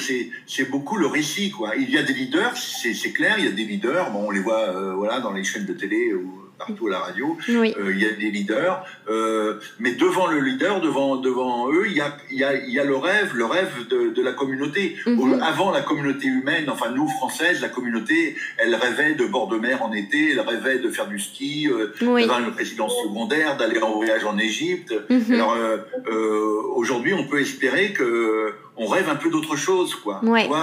c'est 0.48 0.70
beaucoup 0.70 0.98
le 0.98 1.08
récit. 1.08 1.52
Quoi. 1.52 1.76
Il 1.78 1.90
y 1.90 1.98
a 1.98 2.04
des 2.04 2.14
leaders, 2.14 2.58
c'est 2.58 3.14
clair, 3.14 3.36
il 3.38 3.46
y 3.46 3.48
a 3.48 3.52
des 3.52 3.66
leaders. 3.66 4.12
Bon, 4.12 4.26
on 4.28 4.32
les 4.32 4.42
voit 4.42 4.94
voilà, 4.96 5.20
dans 5.22 5.32
les 5.32 5.44
chaînes 5.44 5.66
de 5.66 5.74
télé 5.74 6.12
partout 6.58 6.88
à 6.88 6.92
la 6.92 7.00
radio. 7.00 7.38
Euh, 7.50 7.74
il 7.92 8.00
y 8.00 8.06
a 8.06 8.12
des 8.12 8.32
leaders, 8.32 8.86
euh, 9.10 9.60
mais 9.80 9.94
devant 9.94 10.28
le 10.28 10.40
leader, 10.40 10.82
devant 10.82 11.18
devant 11.18 11.72
eux, 11.72 11.86
il 11.88 11.94
y 11.94 12.02
a 12.02 12.16
il 12.32 12.38
y 12.38 12.44
a, 12.44 12.56
y 12.56 12.80
a 12.80 12.84
le 12.84 12.96
rêve, 12.96 13.32
le 13.36 13.46
rêve 13.46 13.88
de, 13.90 14.10
de 14.10 14.22
la 14.22 14.34
communauté. 14.34 14.98
Mhm. 15.06 15.42
Avant 15.42 15.72
la 15.72 15.82
communauté 15.82 16.28
humaine, 16.28 16.70
enfin 16.70 16.92
nous 16.92 17.08
françaises, 17.08 17.62
la 17.62 17.70
communauté, 17.70 18.36
elle 18.58 18.76
rêvait 18.76 19.16
de 19.16 19.26
bord 19.26 19.48
de 19.48 19.58
mer 19.58 19.84
en 19.84 19.92
été, 19.94 20.32
elle 20.32 20.40
rêvait 20.40 20.80
de 20.80 20.90
faire 20.90 21.08
du 21.08 21.20
ski, 21.20 21.68
euh, 21.70 21.94
d'avoir 22.02 22.40
une 22.40 22.52
présidence 22.52 22.96
secondaire, 23.04 23.58
d'aller 23.58 23.80
en 23.80 23.92
voyage 23.92 24.26
en 24.26 24.38
Égypte. 24.38 24.94
Mhm. 25.10 25.34
Alors 25.34 25.54
euh, 25.54 25.78
euh, 26.08 26.62
aujourd'hui, 26.76 27.14
on 27.14 27.26
peut 27.26 27.42
espérer 27.42 27.94
que 27.94 28.54
on 28.78 28.88
rêve 28.88 29.10
un 29.10 29.16
peu 29.16 29.30
d'autre 29.30 29.56
chose, 29.56 29.96
quoi. 29.96 30.22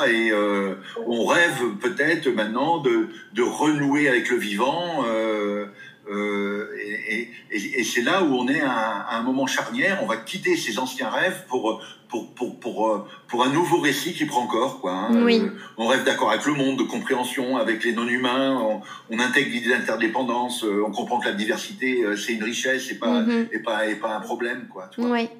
et 0.08 0.30
euh, 0.30 0.74
on 1.06 1.26
rêve 1.26 1.76
peut-être 1.80 2.28
maintenant 2.28 2.78
de, 2.78 3.08
de 3.34 3.42
renouer 3.42 4.08
avec 4.08 4.28
le 4.30 4.36
vivant. 4.36 5.04
Euh, 5.06 5.66
euh, 6.10 6.68
et, 7.08 7.30
et, 7.52 7.80
et 7.80 7.84
c'est 7.84 8.02
là 8.02 8.24
où 8.24 8.34
on 8.34 8.48
est 8.48 8.60
à, 8.60 9.16
un 9.16 9.22
moment 9.22 9.46
charnière. 9.46 10.00
On 10.02 10.06
va 10.06 10.16
quitter 10.16 10.56
ces 10.56 10.78
anciens 10.78 11.08
rêves 11.08 11.44
pour 11.48 11.82
pour, 12.08 12.34
pour, 12.34 12.60
pour, 12.60 13.08
pour 13.26 13.42
un 13.42 13.48
nouveau 13.48 13.78
récit 13.78 14.12
qui 14.12 14.26
prend 14.26 14.46
corps. 14.46 14.82
Quoi, 14.82 14.92
hein. 14.92 15.24
oui. 15.24 15.42
on 15.78 15.86
rêve 15.86 16.04
d'accord 16.04 16.30
avec 16.30 16.44
le 16.44 16.52
monde, 16.52 16.78
de 16.78 16.82
compréhension 16.82 17.56
avec 17.56 17.82
les 17.84 17.94
non-humains, 17.94 18.82
on, 19.10 19.18
intègre 19.18 19.50
l'idée 19.50 19.70
d'interdépendance, 19.70 20.62
on 20.62 20.90
comprend 20.90 21.20
que 21.20 21.28
la 21.28 21.32
diversité, 21.32 22.04
c'est 22.18 22.34
une 22.34 22.44
richesse 22.44 22.90
et 22.90 22.96
pas, 22.96 23.22
mm-hmm. 23.22 23.48
et 23.52 23.58
pas, 23.60 23.86
et 23.86 23.94
pas 23.94 24.14
un 24.14 24.20
problème. 24.20 24.66
Quoi, 24.70 24.90
tu 24.92 25.00
vois. 25.00 25.12
Oui. 25.12 25.30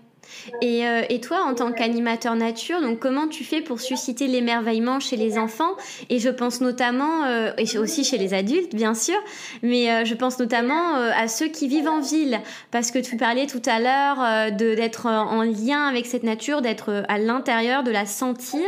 Et, 0.60 0.86
euh, 0.86 1.02
et, 1.08 1.20
toi, 1.20 1.42
en 1.44 1.54
tant 1.54 1.72
qu'animateur 1.72 2.34
nature, 2.34 2.80
donc 2.80 2.98
comment 2.98 3.28
tu 3.28 3.44
fais 3.44 3.60
pour 3.60 3.80
susciter 3.80 4.26
l'émerveillement 4.26 5.00
chez 5.00 5.16
les 5.16 5.38
enfants? 5.38 5.72
Et 6.10 6.18
je 6.18 6.28
pense 6.28 6.60
notamment, 6.60 7.24
euh, 7.24 7.52
et 7.58 7.78
aussi 7.78 8.04
chez 8.04 8.18
les 8.18 8.34
adultes, 8.34 8.74
bien 8.74 8.94
sûr, 8.94 9.16
mais 9.62 9.90
euh, 9.90 10.04
je 10.04 10.14
pense 10.14 10.38
notamment 10.38 10.94
à 10.94 11.28
ceux 11.28 11.48
qui 11.48 11.68
vivent 11.68 11.88
en 11.88 12.00
ville, 12.00 12.40
parce 12.70 12.90
que 12.90 12.98
tu 12.98 13.16
parlais 13.16 13.46
tout 13.46 13.62
à 13.66 13.80
l'heure 13.80 14.52
de 14.52 14.74
d'être 14.74 15.06
en 15.06 15.42
lien 15.42 15.86
avec 15.86 16.06
cette 16.06 16.22
nature, 16.22 16.62
d'être 16.62 17.04
à 17.08 17.18
l'intérieur, 17.18 17.82
de 17.82 17.90
la 17.90 18.06
sentir. 18.06 18.62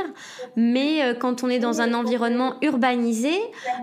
Mais 0.56 1.16
quand 1.18 1.42
on 1.42 1.48
est 1.48 1.58
dans 1.58 1.80
un 1.80 1.94
environnement 1.94 2.54
urbanisé, 2.62 3.34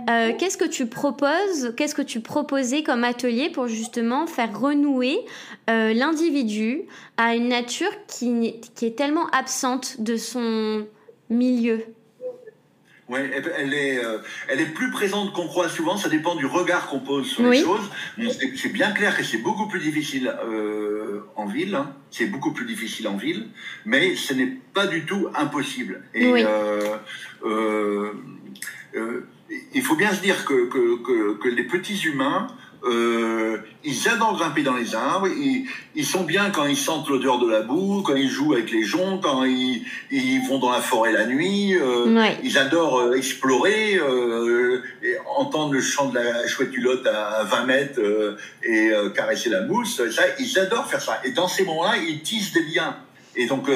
qu'est-ce 0.08 0.58
que 0.58 0.66
tu 0.66 0.86
proposes 0.86 1.74
Qu'est-ce 1.76 1.96
que 1.96 2.02
tu 2.02 2.22
proposais 2.22 2.84
comme 2.84 3.04
atelier 3.04 3.50
pour 3.50 3.68
justement 3.68 4.28
faire 4.28 4.58
renouer 4.60 5.20
l'individu 5.68 6.84
à 7.18 7.36
une 7.36 7.50
nature 7.50 7.61
qui, 8.08 8.62
qui 8.76 8.86
est 8.86 8.98
tellement 8.98 9.28
absente 9.30 10.02
de 10.02 10.18
son 10.18 10.86
milieu. 11.30 11.84
Oui, 13.12 13.20
elle 13.58 13.74
est, 13.74 14.02
euh, 14.02 14.20
elle 14.48 14.62
est 14.62 14.74
plus 14.74 14.90
présente 14.90 15.34
qu'on 15.34 15.46
croit 15.48 15.68
souvent. 15.68 15.98
Ça 15.98 16.08
dépend 16.08 16.36
du 16.36 16.46
regard 16.46 16.88
qu'on 16.88 17.02
pose 17.02 17.28
sur 17.28 17.44
les 17.44 17.62
choses. 17.62 17.90
C'est 18.56 18.72
bien 18.72 18.92
clair 18.92 19.18
que 19.18 19.24
c'est 19.24 19.40
beaucoup 19.40 19.68
plus 19.68 19.82
difficile 19.82 20.34
euh, 20.46 21.20
en 21.36 21.46
ville. 21.46 21.76
Hein. 21.76 21.94
C'est 22.10 22.28
beaucoup 22.28 22.54
plus 22.54 22.66
difficile 22.66 23.10
en 23.10 23.18
ville, 23.18 23.50
mais 23.86 24.16
ce 24.16 24.34
n'est 24.34 24.54
pas 24.74 24.88
du 24.88 25.06
tout 25.06 25.28
impossible. 25.36 26.04
Et 26.14 26.32
euh, 27.44 28.12
il 29.74 29.82
faut 29.82 29.96
bien 29.96 30.14
se 30.14 30.22
dire 30.22 30.46
que, 30.46 30.70
que, 30.70 31.04
que, 31.04 31.34
que 31.34 31.50
les 31.50 31.64
petits 31.64 32.02
humains 32.06 32.48
euh, 32.84 33.58
ils 33.84 34.10
adorent 34.10 34.38
grimper 34.38 34.64
dans 34.64 34.76
les 34.76 34.96
arbres. 34.96 35.28
Ils, 35.28 35.68
ils, 35.96 36.06
sont 36.06 36.24
bien 36.24 36.50
quand 36.50 36.66
ils 36.66 36.78
sentent 36.78 37.10
l'odeur 37.10 37.40
de 37.40 37.50
la 37.50 37.62
boue, 37.62 38.02
quand 38.02 38.16
ils 38.16 38.30
jouent 38.30 38.54
avec 38.54 38.72
les 38.72 38.84
joncs, 38.84 39.22
quand 39.22 39.44
ils, 39.44 39.86
ils 40.10 40.42
vont 40.48 40.60
dans 40.60 40.72
la 40.72 40.82
forêt 40.82 41.12
la 41.12 41.26
nuit. 41.26 41.76
Euh, 41.76 42.06
Ils 42.44 42.58
adorent 42.58 43.00
euh, 43.00 43.14
explorer, 43.14 43.96
euh, 43.96 44.82
et 45.04 45.16
entendre 45.36 45.74
le 45.74 45.82
chant 45.82 46.10
de 46.10 46.16
la 46.16 46.48
chouette 46.48 46.72
culotte 46.72 47.06
à 47.08 47.44
20 47.44 47.66
mètres 47.66 48.00
euh, 48.00 48.38
et 48.64 48.90
euh, 48.90 49.10
caresser 49.10 49.50
la 49.50 49.62
mousse. 49.62 50.02
Ça, 50.10 50.24
ils 50.40 50.60
adorent 50.60 50.88
faire 50.88 51.02
ça. 51.02 51.22
Et 51.24 51.32
dans 51.32 51.48
ces 51.48 51.64
moments-là, 51.64 51.98
ils 51.98 52.22
tissent 52.22 52.54
des 52.54 52.64
liens. 52.64 52.98
Et 53.36 53.46
donc, 53.46 53.70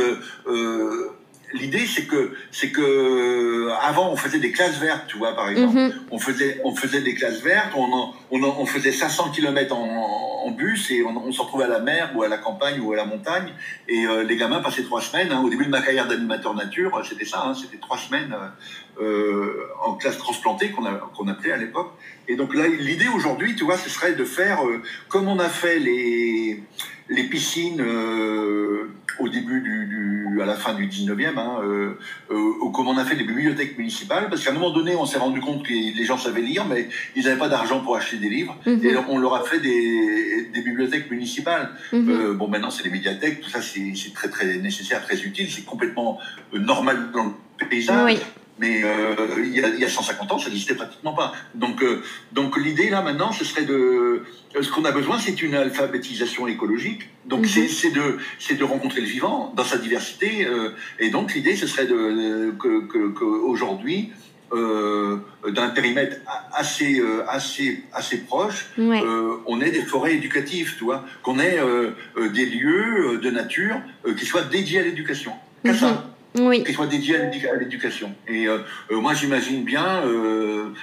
l'idée 1.54 1.86
c'est 1.86 2.06
que 2.06 2.34
c'est 2.52 2.72
que 2.72 3.70
avant 3.82 4.12
on 4.12 4.16
faisait 4.16 4.40
des 4.40 4.52
classes 4.52 4.78
vertes 4.80 5.06
tu 5.08 5.18
vois 5.18 5.36
par 5.36 5.50
exemple 5.50 5.78
mhm. 5.78 5.94
on 6.12 6.20
faisait 6.20 6.62
on 6.64 6.76
faisait 6.76 7.02
des 7.02 7.16
classes 7.16 7.42
vertes 7.42 7.74
on 7.76 8.14
on, 8.32 8.44
on 8.44 8.66
faisait 8.66 8.92
500 8.92 9.32
km 9.32 9.76
en, 9.76 10.44
en 10.46 10.52
bus 10.52 10.92
et 10.92 11.04
on, 11.04 11.16
on 11.18 11.32
se 11.32 11.42
retrouvait 11.42 11.66
à 11.66 11.70
la 11.70 11.80
mer 11.80 12.12
ou 12.16 12.24
à 12.24 12.28
la 12.28 12.38
campagne 12.38 12.80
ou 12.80 12.94
à 12.94 12.96
la 12.96 13.06
montagne 13.06 13.52
et 13.88 14.06
euh, 14.06 14.24
les 14.24 14.36
gamins 14.36 14.62
passaient 14.62 14.84
trois 14.84 15.02
semaines 15.02 15.32
hein. 15.32 15.42
au 15.44 15.50
début 15.50 15.66
de 15.66 15.72
ma 15.72 15.82
carrière 15.82 16.08
d'animateur 16.08 16.54
nature 16.54 17.02
c'était 17.08 17.26
ça 17.26 17.44
hein, 17.46 17.54
c'était 17.54 17.78
trois 17.78 17.98
semaines 17.98 18.34
euh, 18.34 19.02
euh 19.02 19.68
en 19.84 19.96
classe 19.96 20.18
transplantée 20.18 20.72
qu'on 20.72 20.84
qu'on 21.16 21.28
appelait 21.28 21.52
à 21.52 21.58
l'époque 21.58 21.92
et 22.28 22.36
donc 22.36 22.56
là 22.56 22.68
l'idée 22.68 23.08
aujourd'hui 23.08 23.56
tu 23.56 23.64
vois 23.64 23.78
ce 23.78 23.90
serait 23.90 24.14
de 24.14 24.26
faire 24.26 24.66
euh, 24.66 24.82
comme 25.10 25.28
on 25.28 25.40
a 25.40 25.50
fait 25.50 25.80
les 25.80 26.64
les 27.10 27.24
piscines 27.24 27.82
euh, 27.82 28.90
au 29.20 29.30
début 29.30 29.62
du, 29.62 29.86
du, 29.86 30.42
à 30.42 30.46
la 30.46 30.56
fin 30.56 30.74
du 30.74 30.88
19e, 30.88 31.38
hein, 31.38 31.60
euh, 31.64 31.98
euh, 32.32 32.70
comme 32.74 32.88
on 32.88 32.98
a 32.98 33.06
fait 33.06 33.16
les 33.16 33.24
bibliothèques 33.24 33.78
municipales, 33.78 34.28
parce 34.30 34.44
qu'à 34.44 34.52
un 34.52 34.54
moment 34.54 34.72
donné, 34.72 34.96
on 34.96 35.06
s'est 35.06 35.18
rendu 35.18 35.40
compte 35.40 35.64
que 35.64 35.72
les 35.72 36.06
gens 36.06 36.18
savaient 36.18 36.42
lire, 36.42 36.66
mais 36.66 36.90
ils 37.16 37.24
n'avaient 37.24 37.40
pas 37.40 37.48
d'argent 37.48 37.80
pour 37.80 37.96
acheter 37.96 38.18
des 38.18 38.30
livres, 38.30 38.58
mhm. 38.66 38.84
et 38.84 38.98
on 39.10 39.18
leur 39.18 39.36
a 39.36 39.44
fait 39.44 39.60
des, 39.60 40.50
des 40.54 40.62
bibliothèques 40.62 41.10
municipales. 41.10 41.70
Mhm. 41.94 42.10
Euh, 42.10 42.34
bon, 42.34 42.48
maintenant, 42.48 42.70
c'est 42.70 42.84
les 42.84 42.90
médiathèques, 42.90 43.42
tout 43.42 43.50
ça, 43.50 43.60
c'est 43.62 44.14
très, 44.14 44.30
très 44.30 44.58
nécessaire, 44.58 45.04
très 45.04 45.22
utile, 45.22 45.50
c'est 45.50 45.66
complètement 45.66 46.20
euh, 46.54 46.60
normal 46.60 47.12
dans 47.14 47.26
le 47.60 47.68
paysage. 47.70 48.04
Oui. 48.06 48.20
Mais 48.58 48.84
euh, 48.84 49.16
il, 49.38 49.54
y 49.54 49.64
a, 49.64 49.68
il, 49.68 49.80
y 49.80 49.84
a, 49.84 49.90
150 49.90 50.32
ans, 50.32 50.40
ça 50.40 50.50
n'existait 50.50 50.76
pratiquement 50.76 51.14
pas. 51.14 51.34
Donc, 51.56 51.84
euh, 51.84 52.02
donc 52.32 52.58
l'idée 52.58 52.90
là 52.90 53.02
maintenant, 53.02 53.34
ce 53.34 53.44
serait 53.44 53.66
de, 53.66 54.24
ce 54.60 54.72
qu'on 54.72 54.86
a 54.86 54.92
besoin, 54.92 55.20
c'est 55.20 55.42
une 55.42 55.56
alphabétisation 55.56 56.48
écologique. 56.48 57.10
Donc 57.26 57.42
mhm. 57.42 57.68
c'est 57.68 57.92
de, 57.92 58.18
c'est 58.40 58.56
de 58.56 58.64
rencontrer 58.64 59.02
le 59.02 59.08
vivant 59.08 59.54
dans 59.58 59.66
sa 59.66 59.78
diversité. 59.78 60.46
Euh, 60.46 60.70
et 61.00 61.10
donc 61.10 61.34
l'idée, 61.34 61.56
ce 61.56 61.68
serait 61.68 61.86
de 61.86 62.52
que, 62.58 62.88
que, 62.88 63.10
que 63.12 63.26
aujourd'hui, 63.26 64.12
euh, 64.54 65.18
d'un 65.52 65.70
périmètre 65.70 66.18
assez 66.54 67.02
assez 67.28 67.84
assez 67.92 68.20
proche, 68.20 68.68
euh, 68.78 69.38
on 69.48 69.60
ait 69.60 69.72
des 69.72 69.82
forêts 69.82 70.14
éducatives, 70.14 70.76
tu 70.78 70.84
vois, 70.84 71.04
qu'on 71.24 71.40
ait 71.40 71.58
euh, 71.60 71.92
des 72.32 72.46
lieux 72.46 73.20
de 73.22 73.30
nature 73.32 73.82
qui 74.18 74.26
soient 74.26 74.44
dédiés 74.44 74.80
à 74.80 74.84
l'éducation. 74.84 75.34
Mm 75.64 75.74
ça 75.74 76.15
qui 76.36 76.74
soit 76.74 76.88
dédié 76.88 77.18
à 77.18 77.56
l'éducation. 77.56 78.14
Et 78.28 78.48
euh, 78.48 78.60
euh, 78.92 79.00
moi, 79.00 79.14
j'imagine 79.14 79.64
bien, 79.64 80.04
euh, 80.06 80.74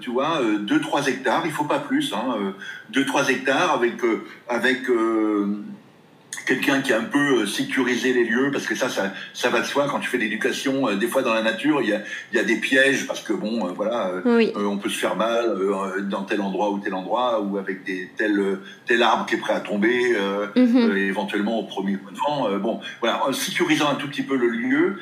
tu 0.00 0.10
vois, 0.10 0.40
2-3 0.42 1.08
hectares, 1.08 1.42
il 1.44 1.52
faut 1.52 1.64
pas 1.64 1.80
plus, 1.80 2.12
hein, 2.12 2.54
2-3 2.92 3.30
hectares 3.30 3.72
avec, 3.72 3.94
avec 4.48 4.82
quelqu'un 6.46 6.80
qui 6.80 6.92
a 6.92 6.98
un 6.98 7.04
peu 7.04 7.42
euh, 7.42 7.46
sécurisé 7.46 8.12
les 8.12 8.24
lieux, 8.24 8.50
parce 8.52 8.66
que 8.66 8.74
ça, 8.74 8.88
ça, 8.88 9.12
ça 9.32 9.50
va 9.50 9.60
de 9.60 9.66
soi 9.66 9.86
quand 9.90 10.00
tu 10.00 10.08
fais 10.08 10.18
l'éducation. 10.18 10.88
Euh, 10.88 10.96
des 10.96 11.06
fois, 11.06 11.22
dans 11.22 11.34
la 11.34 11.42
nature, 11.42 11.80
il 11.82 11.88
y 11.88 11.92
a, 11.92 12.02
il 12.32 12.36
y 12.36 12.40
a 12.40 12.44
des 12.44 12.56
pièges, 12.56 13.06
parce 13.06 13.20
que 13.20 13.32
bon, 13.32 13.66
euh, 13.66 13.72
voilà, 13.74 14.12
on 14.56 14.78
peut 14.78 14.88
se 14.88 14.98
faire 14.98 15.16
mal 15.16 15.56
dans 16.08 16.22
tel 16.22 16.40
endroit 16.40 16.70
ou 16.70 16.78
tel 16.78 16.94
endroit, 16.94 17.40
ou 17.40 17.58
avec 17.58 17.84
des, 17.84 18.10
tel, 18.16 18.58
tel 18.86 19.02
arbre 19.02 19.26
qui 19.26 19.34
est 19.34 19.38
prêt 19.38 19.54
à 19.54 19.60
tomber, 19.60 20.16
mhm. 20.56 20.96
éventuellement 20.96 21.58
au 21.58 21.64
premier 21.64 21.96
coup 21.96 22.10
de 22.10 22.18
vent. 22.18 22.58
bon, 22.58 22.80
voilà, 23.00 23.26
en 23.26 23.32
sécurisant 23.32 23.90
un 23.90 23.94
tout 23.94 24.08
petit 24.08 24.22
peu 24.22 24.36
le 24.36 24.48
lieu, 24.48 24.98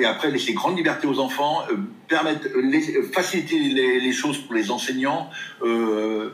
et 0.00 0.04
après 0.04 0.30
laisser 0.30 0.52
grande 0.52 0.76
liberté 0.76 1.06
aux 1.06 1.18
enfants, 1.18 1.64
permettre, 2.10 2.48
faciliter 3.12 3.58
les, 3.58 4.00
les, 4.00 4.12
choses 4.12 4.38
pour 4.38 4.54
les 4.54 4.70
enseignants. 4.70 5.30
Euh, 5.62 6.30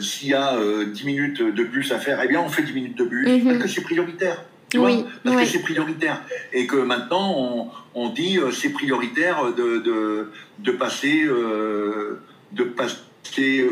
s'il 0.00 0.28
y 0.28 0.34
a 0.34 0.54
euh, 0.56 0.86
10 0.86 1.04
minutes 1.04 1.42
de 1.42 1.64
bus 1.64 1.92
à 1.92 1.98
faire, 1.98 2.20
eh 2.22 2.28
bien 2.28 2.40
on 2.40 2.48
fait 2.48 2.62
10 2.62 2.72
minutes 2.72 2.98
de 2.98 3.04
bus 3.04 3.28
mhm. 3.28 3.44
parce 3.44 3.58
que 3.58 3.68
c'est 3.68 3.82
prioritaire. 3.82 4.42
Tu 4.70 4.78
oui, 4.78 4.96
vois 5.24 5.34
parce 5.34 5.36
que 5.42 5.46
c'est 5.46 5.62
prioritaire. 5.62 6.22
Et 6.52 6.66
que 6.66 6.76
maintenant 6.76 7.34
on, 7.36 7.70
on 7.94 8.10
dit 8.10 8.38
euh, 8.38 8.50
c'est 8.50 8.70
prioritaire 8.70 9.52
de, 9.54 9.78
de, 9.78 10.30
de 10.58 10.70
passer 10.72 11.24
euh, 11.24 12.20
de 12.52 12.64
passer 12.64 12.96
c'est 13.24 13.62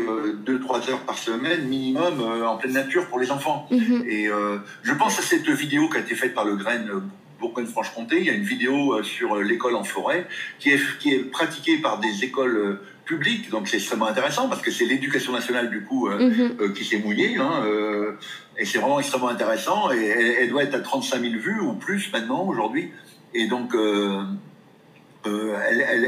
2-3 0.45 0.91
heures 0.91 0.99
par 0.99 1.17
semaine 1.17 1.67
minimum 1.67 2.21
en 2.45 2.57
pleine 2.57 2.73
nature 2.73 3.07
pour 3.07 3.17
les 3.17 3.31
enfants. 3.31 3.67
Mhm. 3.71 4.03
Et 4.07 4.29
je 4.83 4.93
pense 4.93 5.17
à 5.17 5.23
cette 5.23 5.49
vidéo 5.49 5.89
qui 5.89 5.97
a 5.97 6.01
été 6.01 6.13
faite 6.13 6.35
par 6.35 6.45
le 6.45 6.55
Grain 6.55 6.85
Bourgogne-Franche-Comté. 7.39 8.17
Il 8.19 8.25
y 8.27 8.29
a 8.29 8.33
une 8.33 8.43
vidéo 8.43 9.01
sur 9.01 9.37
l'école 9.37 9.75
en 9.75 9.83
forêt 9.83 10.27
qui 10.59 10.69
est, 10.69 10.79
qui 10.99 11.11
est 11.11 11.23
pratiquée 11.31 11.77
par 11.77 11.99
des 11.99 12.23
écoles 12.23 12.79
Donc 13.51 13.67
c'est 13.67 13.77
extrêmement 13.77 14.07
intéressant 14.07 14.49
parce 14.49 14.61
que 14.61 14.71
c'est 14.71 14.85
l'éducation 14.85 15.31
nationale 15.31 15.69
du 15.69 15.83
coup 15.83 16.09
mhm. 16.09 16.73
qui 16.73 16.83
s'est 16.83 16.99
mouillée. 16.99 17.37
Hein, 17.37 17.63
et 18.57 18.65
c'est 18.65 18.79
vraiment 18.79 18.99
extrêmement 18.99 19.29
intéressant. 19.29 19.91
Et 19.91 20.05
elle, 20.41 20.49
doit 20.49 20.63
être 20.63 20.75
à 20.75 20.79
35 20.79 21.21
000 21.21 21.33
vues 21.35 21.59
ou 21.59 21.73
plus 21.73 22.11
maintenant 22.11 22.45
aujourd'hui. 22.45 22.91
Et 23.33 23.47
donc 23.47 23.73
euh, 25.27 25.55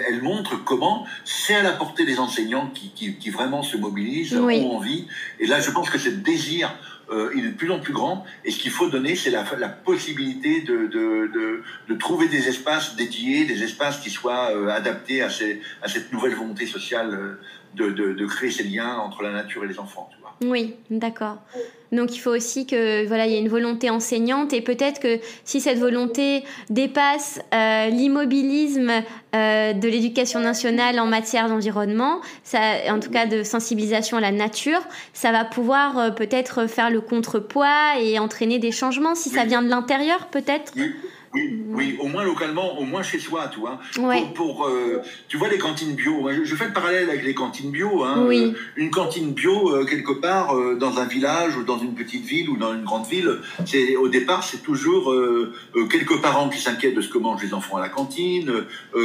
elle, 0.07 0.21
montre 0.21 0.63
comment 0.63 1.05
c'est 1.25 1.55
à 1.55 1.63
la 1.63 1.71
portée 1.71 2.05
des 2.05 2.19
enseignants 2.19 2.71
qui, 2.73 3.29
vraiment 3.29 3.63
se 3.63 3.77
mobilisent, 3.77 4.35
ont 4.35 4.75
envie. 4.75 5.07
Et 5.39 5.47
là, 5.47 5.59
je 5.59 5.71
pense 5.71 5.89
que 5.89 5.97
ce 5.97 6.09
désir, 6.09 6.73
euh, 7.11 7.31
il 7.35 7.45
est 7.45 7.49
de 7.49 7.57
plus 7.57 7.71
en 7.71 7.79
plus 7.79 7.93
grand. 7.93 8.25
Et 8.45 8.51
ce 8.51 8.59
qu'il 8.59 8.71
faut 8.71 8.89
donner, 8.89 9.15
c'est 9.15 9.31
la, 9.31 9.43
possibilité 9.69 10.61
de, 10.61 11.95
trouver 11.99 12.27
des 12.27 12.47
espaces 12.47 12.95
dédiés, 12.95 13.45
des 13.45 13.63
espaces 13.63 13.99
qui 13.99 14.09
soient 14.09 14.51
euh, 14.51 14.69
adaptés 14.69 15.21
à, 15.21 15.29
cette 15.29 16.13
nouvelle 16.13 16.35
volonté 16.35 16.65
sociale 16.65 17.37
de, 17.75 18.25
créer 18.25 18.51
ces 18.51 18.63
liens 18.63 18.97
entre 18.97 19.23
la 19.23 19.31
nature 19.31 19.63
et 19.63 19.67
les 19.67 19.79
enfants. 19.79 20.09
Oui, 20.41 20.75
d'accord. 20.89 21.37
Donc 21.91 22.15
il 22.15 22.19
faut 22.19 22.29
aussi 22.29 22.65
que 22.65 23.05
voilà, 23.07 23.25
il 23.25 23.33
y 23.33 23.35
ait 23.35 23.39
une 23.39 23.49
volonté 23.49 23.89
enseignante 23.89 24.53
et 24.53 24.61
peut-être 24.61 24.99
que 24.99 25.19
si 25.43 25.59
cette 25.59 25.79
volonté 25.79 26.43
dépasse 26.69 27.41
euh, 27.53 27.87
l'immobilisme 27.87 28.91
euh, 29.35 29.73
de 29.73 29.87
l'éducation 29.87 30.39
nationale 30.39 30.99
en 30.99 31.07
matière 31.07 31.49
d'environnement, 31.49 32.21
ça, 32.43 32.59
en 32.89 32.99
tout 32.99 33.09
cas 33.09 33.25
de 33.25 33.43
sensibilisation 33.43 34.17
à 34.17 34.21
la 34.21 34.31
nature, 34.31 34.81
ça 35.13 35.31
va 35.31 35.45
pouvoir 35.45 35.97
euh, 35.97 36.09
peut-être 36.11 36.67
faire 36.67 36.91
le 36.91 37.01
contrepoids 37.01 37.99
et 37.99 38.19
entraîner 38.19 38.59
des 38.59 38.71
changements 38.71 39.15
si 39.15 39.29
ça 39.29 39.45
vient 39.45 39.63
de 39.63 39.69
l'intérieur, 39.69 40.27
peut-être? 40.27 40.73
Oui, 40.75 40.93
oui, 41.69 41.98
moins 42.19 42.25
localement, 42.25 42.77
au 42.79 42.83
moins 42.83 43.03
chez 43.03 43.19
soi, 43.19 43.49
tu 43.53 43.59
vois. 43.59 43.79
Pour, 44.35 44.67
euh, 44.67 45.01
tu 45.27 45.37
vois 45.37 45.49
les 45.49 45.57
cantines 45.57 45.95
bio. 45.95 46.29
Je, 46.43 46.55
fais 46.55 46.67
le 46.67 46.73
parallèle 46.73 47.09
avec 47.09 47.23
les 47.23 47.33
cantines 47.33 47.71
bio. 47.71 48.03
Hein. 48.03 48.27
Euh, 48.29 48.51
une 48.75 48.91
cantine 48.91 49.33
bio 49.33 49.75
euh, 49.75 49.85
quelque 49.85 50.11
part 50.11 50.55
dans 50.77 50.99
un 50.99 51.05
village 51.05 51.55
ou 51.57 51.63
dans 51.63 51.79
une 51.79 51.93
petite 51.93 52.25
ville 52.25 52.49
ou 52.49 52.57
dans 52.57 52.73
une 52.73 52.83
grande 52.83 53.07
ville, 53.07 53.39
c'est 53.65 53.95
au 53.95 54.07
départ 54.07 54.43
c'est 54.43 54.63
toujours 54.63 55.13
quelques 55.89 56.21
parents 56.21 56.49
qui 56.49 56.59
s'inquiètent 56.59 56.95
de 56.95 57.01
ce 57.01 57.09
que 57.09 57.17
mangent 57.17 57.43
les 57.43 57.53
enfants 57.53 57.77
à 57.77 57.81
la 57.81 57.89
cantine, 57.89 58.51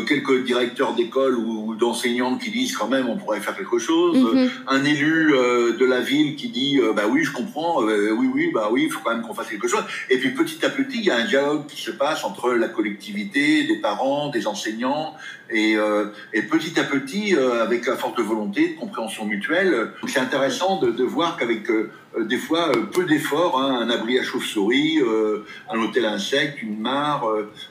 quelques 0.06 0.44
directeurs 0.44 0.94
d'école 0.94 1.36
ou, 1.36 1.74
d'enseignants 1.74 2.36
qui 2.36 2.50
disent 2.50 2.76
quand 2.76 2.88
même 2.88 3.08
on 3.08 3.16
pourrait 3.16 3.40
faire 3.40 3.56
quelque 3.56 3.78
chose, 3.78 4.18
mhm. 4.18 4.50
un 4.68 4.84
élu 4.84 5.32
de 5.32 5.84
la 5.84 6.00
ville 6.00 6.36
qui 6.36 6.48
dit 6.48 6.80
bah 6.94 7.04
oui 7.10 7.24
je 7.24 7.32
comprends, 7.32 7.82
oui 7.82 8.28
oui 8.32 8.50
bah 8.52 8.68
oui 8.70 8.84
il 8.84 8.90
faut 8.90 9.00
quand 9.04 9.14
même 9.14 9.22
qu'on 9.22 9.34
fasse 9.34 9.48
quelque 9.48 9.68
chose. 9.68 9.84
Et 10.10 10.18
puis 10.18 10.30
petit 10.30 10.64
à 10.64 10.70
petit 10.70 10.98
il 10.98 11.04
y 11.04 11.10
a 11.10 11.16
un 11.16 11.24
dialogue 11.24 11.66
qui 11.66 11.80
se 11.80 11.90
passe 11.90 12.24
entre 12.24 12.52
la 12.52 12.68
collectivité, 12.68 13.03
des 13.12 13.78
parents, 13.82 14.28
des 14.28 14.46
enseignants, 14.46 15.14
et, 15.50 15.76
euh, 15.76 16.07
petit 16.50 16.78
à 16.78 16.84
petit, 16.84 17.34
euh, 17.34 17.62
avec 17.62 17.86
la 17.86 17.96
forte 17.96 18.20
volonté 18.20 18.74
de 18.74 18.80
compréhension 18.80 19.24
mutuelle, 19.24 19.90
c'est 20.07 20.20
intéressant 20.20 20.80
de, 20.80 21.05
voir 21.05 21.36
qu'avec 21.36 21.68
euh, 22.16 22.24
des 22.24 22.36
fois 22.36 22.72
peu 22.92 23.04
d'efforts, 23.04 23.60
hein, 23.60 23.80
un 23.80 23.90
abri 23.90 24.18
à 24.18 24.22
chauve-souris, 24.22 25.00
un 25.70 25.78
hôtel 25.78 26.04
insecte, 26.04 26.62
une 26.62 26.78
mare, 26.78 27.26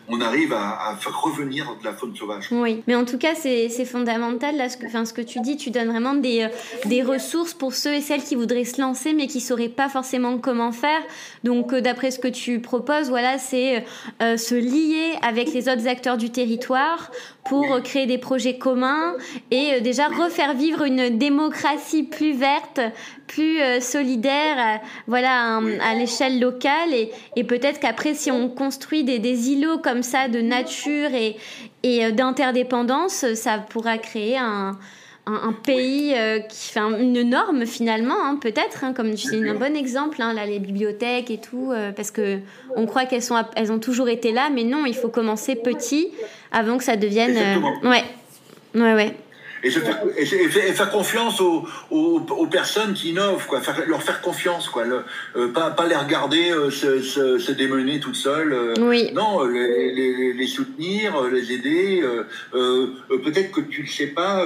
on 0.07 0.21
arrive 0.21 0.53
à, 0.53 0.95
faire 0.99 1.19
revenir 1.21 1.75
de 1.79 1.85
la 1.85 1.93
faune 1.93 2.15
sauvage. 2.15 2.47
Oui, 2.51 2.83
mais 2.87 2.95
en 2.95 3.05
tout 3.05 3.17
cas, 3.17 3.35
c'est 3.35 3.69
fondamental, 3.85 4.57
là, 4.57 4.69
ce 4.69 4.77
que, 4.77 4.85
enfin, 4.85 5.05
ce 5.05 5.13
que 5.13 5.21
tu 5.21 5.39
dis, 5.39 5.57
tu 5.57 5.71
donnes 5.71 5.89
vraiment 5.89 6.13
des, 6.13 6.47
des 6.85 7.01
ressources 7.01 7.53
pour 7.53 7.73
ceux 7.73 7.93
et 7.93 8.01
celles 8.01 8.23
qui 8.23 8.35
voudraient 8.35 8.65
se 8.65 8.81
lancer, 8.81 9.13
mais 9.13 9.27
qui 9.27 9.37
ne 9.37 9.43
sauraient 9.43 9.69
pas 9.69 9.89
forcément 9.89 10.37
comment 10.37 10.71
faire. 10.71 11.01
Donc, 11.43 11.73
d'après 11.73 12.11
ce 12.11 12.19
que 12.19 12.27
tu 12.27 12.59
proposes, 12.59 13.09
voilà, 13.09 13.37
c'est 13.37 13.85
se 14.19 14.55
lier 14.55 15.17
avec 15.21 15.53
les 15.53 15.69
autres 15.69 15.87
acteurs 15.87 16.17
du 16.17 16.29
territoire 16.29 17.11
pour 17.45 17.81
créer 17.83 18.05
des 18.05 18.17
projets 18.17 18.57
communs 18.57 19.15
et 19.51 19.73
euh, 19.73 19.79
déjà 19.79 20.07
refaire 20.07 20.53
vivre 20.53 20.83
une 20.83 21.17
démocratie 21.17 22.03
plus 22.03 22.33
verte, 22.33 22.79
plus 23.27 23.59
euh, 23.59 23.79
solidaire, 23.79 24.57
euh, 24.57 24.85
voilà, 25.07 25.57
à 25.81 25.95
l'échelle 25.95 26.39
locale. 26.39 26.93
Et, 27.35 27.43
peut-être 27.43 27.79
qu'après, 27.79 28.13
si 28.13 28.31
on 28.31 28.49
construit 28.49 29.03
des, 29.03 29.19
des, 29.19 29.51
îlots 29.51 29.79
comme 29.79 30.03
ça 30.03 30.27
de 30.27 30.39
nature 30.41 31.09
et 31.13 32.11
d'interdépendance, 32.13 33.33
ça 33.33 33.57
pourra 33.57 33.97
créer 33.97 34.37
un, 34.37 34.77
un, 35.26 35.53
pays 35.53 36.13
qui 36.49 36.69
fait 36.69 36.80
une 36.80 37.21
norme 37.21 37.65
finalement, 37.65 38.15
hein, 38.24 38.38
peut-être, 38.41 38.84
hein, 38.84 38.93
comme 38.93 39.15
c'est 39.15 39.47
un 39.47 39.53
bon 39.53 39.76
exemple, 39.76 40.21
hein, 40.21 40.34
là, 40.34 40.45
les 40.45 40.59
bibliothèques 40.59 41.32
et 41.32 41.39
tout, 41.39 41.71
parce 41.95 42.11
que 42.11 42.39
on 42.76 42.86
croit 42.86 43.05
qu'elles 43.05 43.21
sont, 43.21 43.41
elles 43.55 43.71
ont 43.71 43.80
toujours 43.80 44.09
été 44.09 44.32
là, 44.32 44.49
mais 44.53 44.63
non, 44.63 44.86
il 44.86 44.95
faut 44.95 45.09
commencer 45.09 45.55
petit 45.55 46.11
avant 46.53 46.78
que 46.78 46.84
ça 46.84 46.95
devienne. 46.95 47.36
Euh, 47.38 47.89
ouais, 47.89 48.03
ouais, 48.76 48.93
ouais. 48.93 49.15
Et, 49.64 49.70
faire, 49.70 50.89
confiance 50.91 51.39
aux, 51.39 51.66
aux, 51.89 52.47
personnes 52.47 52.93
qui 52.93 53.11
innovent, 53.11 53.47
quoi. 53.47 53.61
leur 53.88 54.03
faire 54.03 54.22
confiance, 54.22 54.68
quoi. 54.68 54.84
Euh, 55.36 55.47
pas, 55.53 55.72
pas 55.72 55.88
les 55.88 55.95
regarder 55.95 56.51
euh, 56.51 56.70
se, 56.70 57.01
se, 57.01 57.51
démener 57.51 57.99
toutes 57.99 58.16
seules. 58.16 58.74
oui. 58.82 59.11
Non, 59.14 59.43
les, 59.45 60.34
les, 60.34 60.47
soutenir, 60.47 61.24
les 61.32 61.53
aider. 61.53 62.03
Peut-être 62.51 63.51
que 63.51 63.61
tu 63.61 63.84
ne 63.84 63.88
sais 63.88 64.07
pas, 64.07 64.45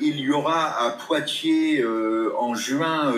il 0.00 0.20
y 0.20 0.30
aura 0.30 0.84
à 0.84 0.90
Poitiers 0.90 1.84
en 2.36 2.54
juin 2.54 3.12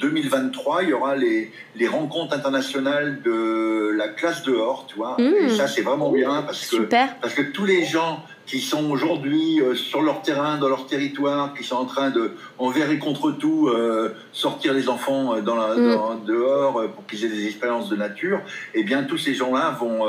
2023, 0.00 0.82
il 0.82 0.88
y 0.88 0.92
aura 0.92 1.14
les, 1.14 1.52
les 1.76 1.86
rencontres 1.86 2.34
internationales 2.34 3.20
de 3.22 3.92
la 3.96 4.08
classe 4.08 4.42
dehors, 4.42 4.86
tu 4.88 4.96
vois. 4.96 5.16
Et 5.18 5.46
mmh. 5.46 5.50
ça, 5.50 5.68
c'est 5.68 5.82
vraiment 5.82 6.10
bien 6.10 6.42
parce 6.42 6.66
que, 6.66 6.82
parce 7.20 7.34
que 7.34 7.42
tous 7.42 7.66
les 7.66 7.84
gens 7.84 8.24
qui 8.50 8.60
sont 8.60 8.90
aujourd'hui 8.90 9.60
euh, 9.60 9.76
sur 9.76 10.02
leur 10.02 10.22
terrain, 10.22 10.58
dans 10.58 10.68
leur 10.68 10.86
territoire, 10.86 11.54
qui 11.54 11.62
sont 11.62 11.76
en 11.76 11.84
train 11.84 12.10
de, 12.10 12.32
envers 12.58 12.90
et 12.90 12.98
contre 12.98 13.30
tout, 13.30 13.68
euh, 13.68 14.12
sortir 14.32 14.74
les 14.74 14.88
enfants 14.88 15.36
euh, 15.36 15.40
dans 15.40 15.54
la, 15.54 15.76
mmh. 15.76 16.24
dehors 16.26 16.82
pour 16.92 17.06
qu'ils 17.06 17.24
aient 17.24 17.28
des 17.28 17.46
expériences 17.46 17.88
de 17.88 17.94
nature, 17.94 18.40
eh 18.74 18.82
bien, 18.82 19.04
tous 19.04 19.18
ces 19.18 19.34
gens-là 19.34 19.76
vont, 19.78 20.00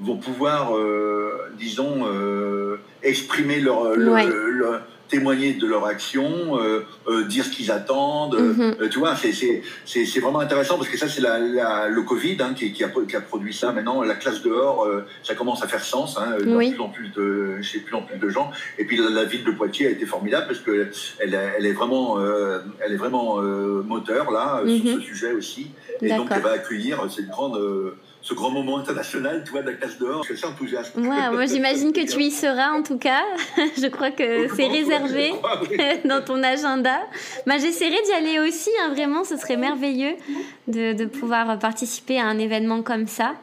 vont 0.00 0.16
pouvoir, 0.16 0.72
disons, 1.58 2.06
exprimer 3.02 3.60
leur, 3.60 3.94
leur 3.96 4.80
témoigner 5.08 5.54
de 5.54 5.66
leur 5.66 5.86
action, 5.86 6.58
euh, 6.58 6.84
euh, 7.08 7.24
dire 7.24 7.44
ce 7.44 7.50
qu'ils 7.50 7.70
attendent. 7.70 8.38
Mhm. 8.38 8.76
Euh, 8.80 8.88
tu 8.88 8.98
vois, 8.98 9.14
c'est 9.16 10.20
vraiment 10.20 10.40
intéressant 10.40 10.76
parce 10.76 10.88
que 10.88 10.98
ça, 10.98 11.08
c'est 11.08 11.20
la, 11.20 11.88
le 11.88 12.02
Covid 12.02 12.36
hein, 12.40 12.54
qui, 12.54 12.72
qui, 12.72 12.84
a, 12.84 12.88
qui, 12.88 13.16
a, 13.16 13.20
produit 13.20 13.54
ça. 13.54 13.72
Maintenant, 13.72 14.02
la 14.02 14.14
classe 14.14 14.42
dehors, 14.42 14.88
ça 15.22 15.34
commence 15.34 15.62
à 15.62 15.68
faire 15.68 15.82
sens 15.82 16.18
hein, 16.18 16.36
dans 16.44 16.58
plus 16.58 16.80
en 16.80 16.88
plus 16.88 17.08
de, 17.10 17.62
chez 17.62 17.80
plus 17.80 17.96
en 17.96 18.02
plus 18.02 18.18
de 18.18 18.28
gens. 18.28 18.50
Et 18.78 18.84
puis 18.84 18.96
la, 18.96 19.24
ville 19.24 19.44
de 19.44 19.50
Poitiers 19.52 19.86
a 19.86 19.90
été 19.90 20.06
formidable 20.06 20.46
parce 20.46 20.60
que 20.60 20.90
elle, 21.18 21.38
elle 21.56 21.66
est 21.66 21.72
vraiment, 21.72 22.18
elle 22.80 22.92
est 22.92 22.96
vraiment 22.96 23.36
moteur 23.82 24.30
là 24.30 24.62
sur 24.66 24.84
mhm. 24.84 24.94
ce 24.94 25.00
sujet 25.00 25.32
aussi. 25.32 25.70
Et 26.02 26.08
donc, 26.08 26.28
elle 26.30 26.42
va 26.42 26.52
accueillir 26.52 27.10
cette 27.10 27.28
grande 27.28 27.58
ce 28.20 28.34
grand 28.34 28.50
moment 28.50 28.78
international, 28.78 29.42
tu 29.44 29.52
vois, 29.52 29.62
de 29.62 29.70
la 29.70 29.76
classe 29.76 29.98
dehors. 29.98 30.24
Je 30.24 30.34
suis 30.34 30.46
enthousiaste. 30.46 30.96
Ouais, 30.96 31.30
moi, 31.30 31.46
j'imagine 31.46 31.92
que 31.92 32.06
tu 32.06 32.20
y 32.20 32.30
seras, 32.30 32.72
en 32.72 32.82
tout 32.82 32.98
cas. 32.98 33.22
je 33.56 33.86
crois 33.88 34.10
que 34.10 34.48
c'est 34.54 34.66
réservé 34.66 35.32
dans 36.04 36.22
ton 36.22 36.42
agenda. 36.42 36.98
Bah, 37.46 37.58
J'essaierai 37.58 37.96
d'y 38.04 38.12
aller 38.12 38.38
aussi, 38.40 38.70
hein, 38.82 38.92
vraiment, 38.92 39.24
ce 39.24 39.36
serait 39.36 39.56
merveilleux 39.56 40.14
de, 40.66 40.92
de 40.92 41.04
pouvoir 41.04 41.58
participer 41.58 42.18
à 42.18 42.26
un 42.26 42.38
événement 42.38 42.82
comme 42.82 43.06
ça. 43.06 43.34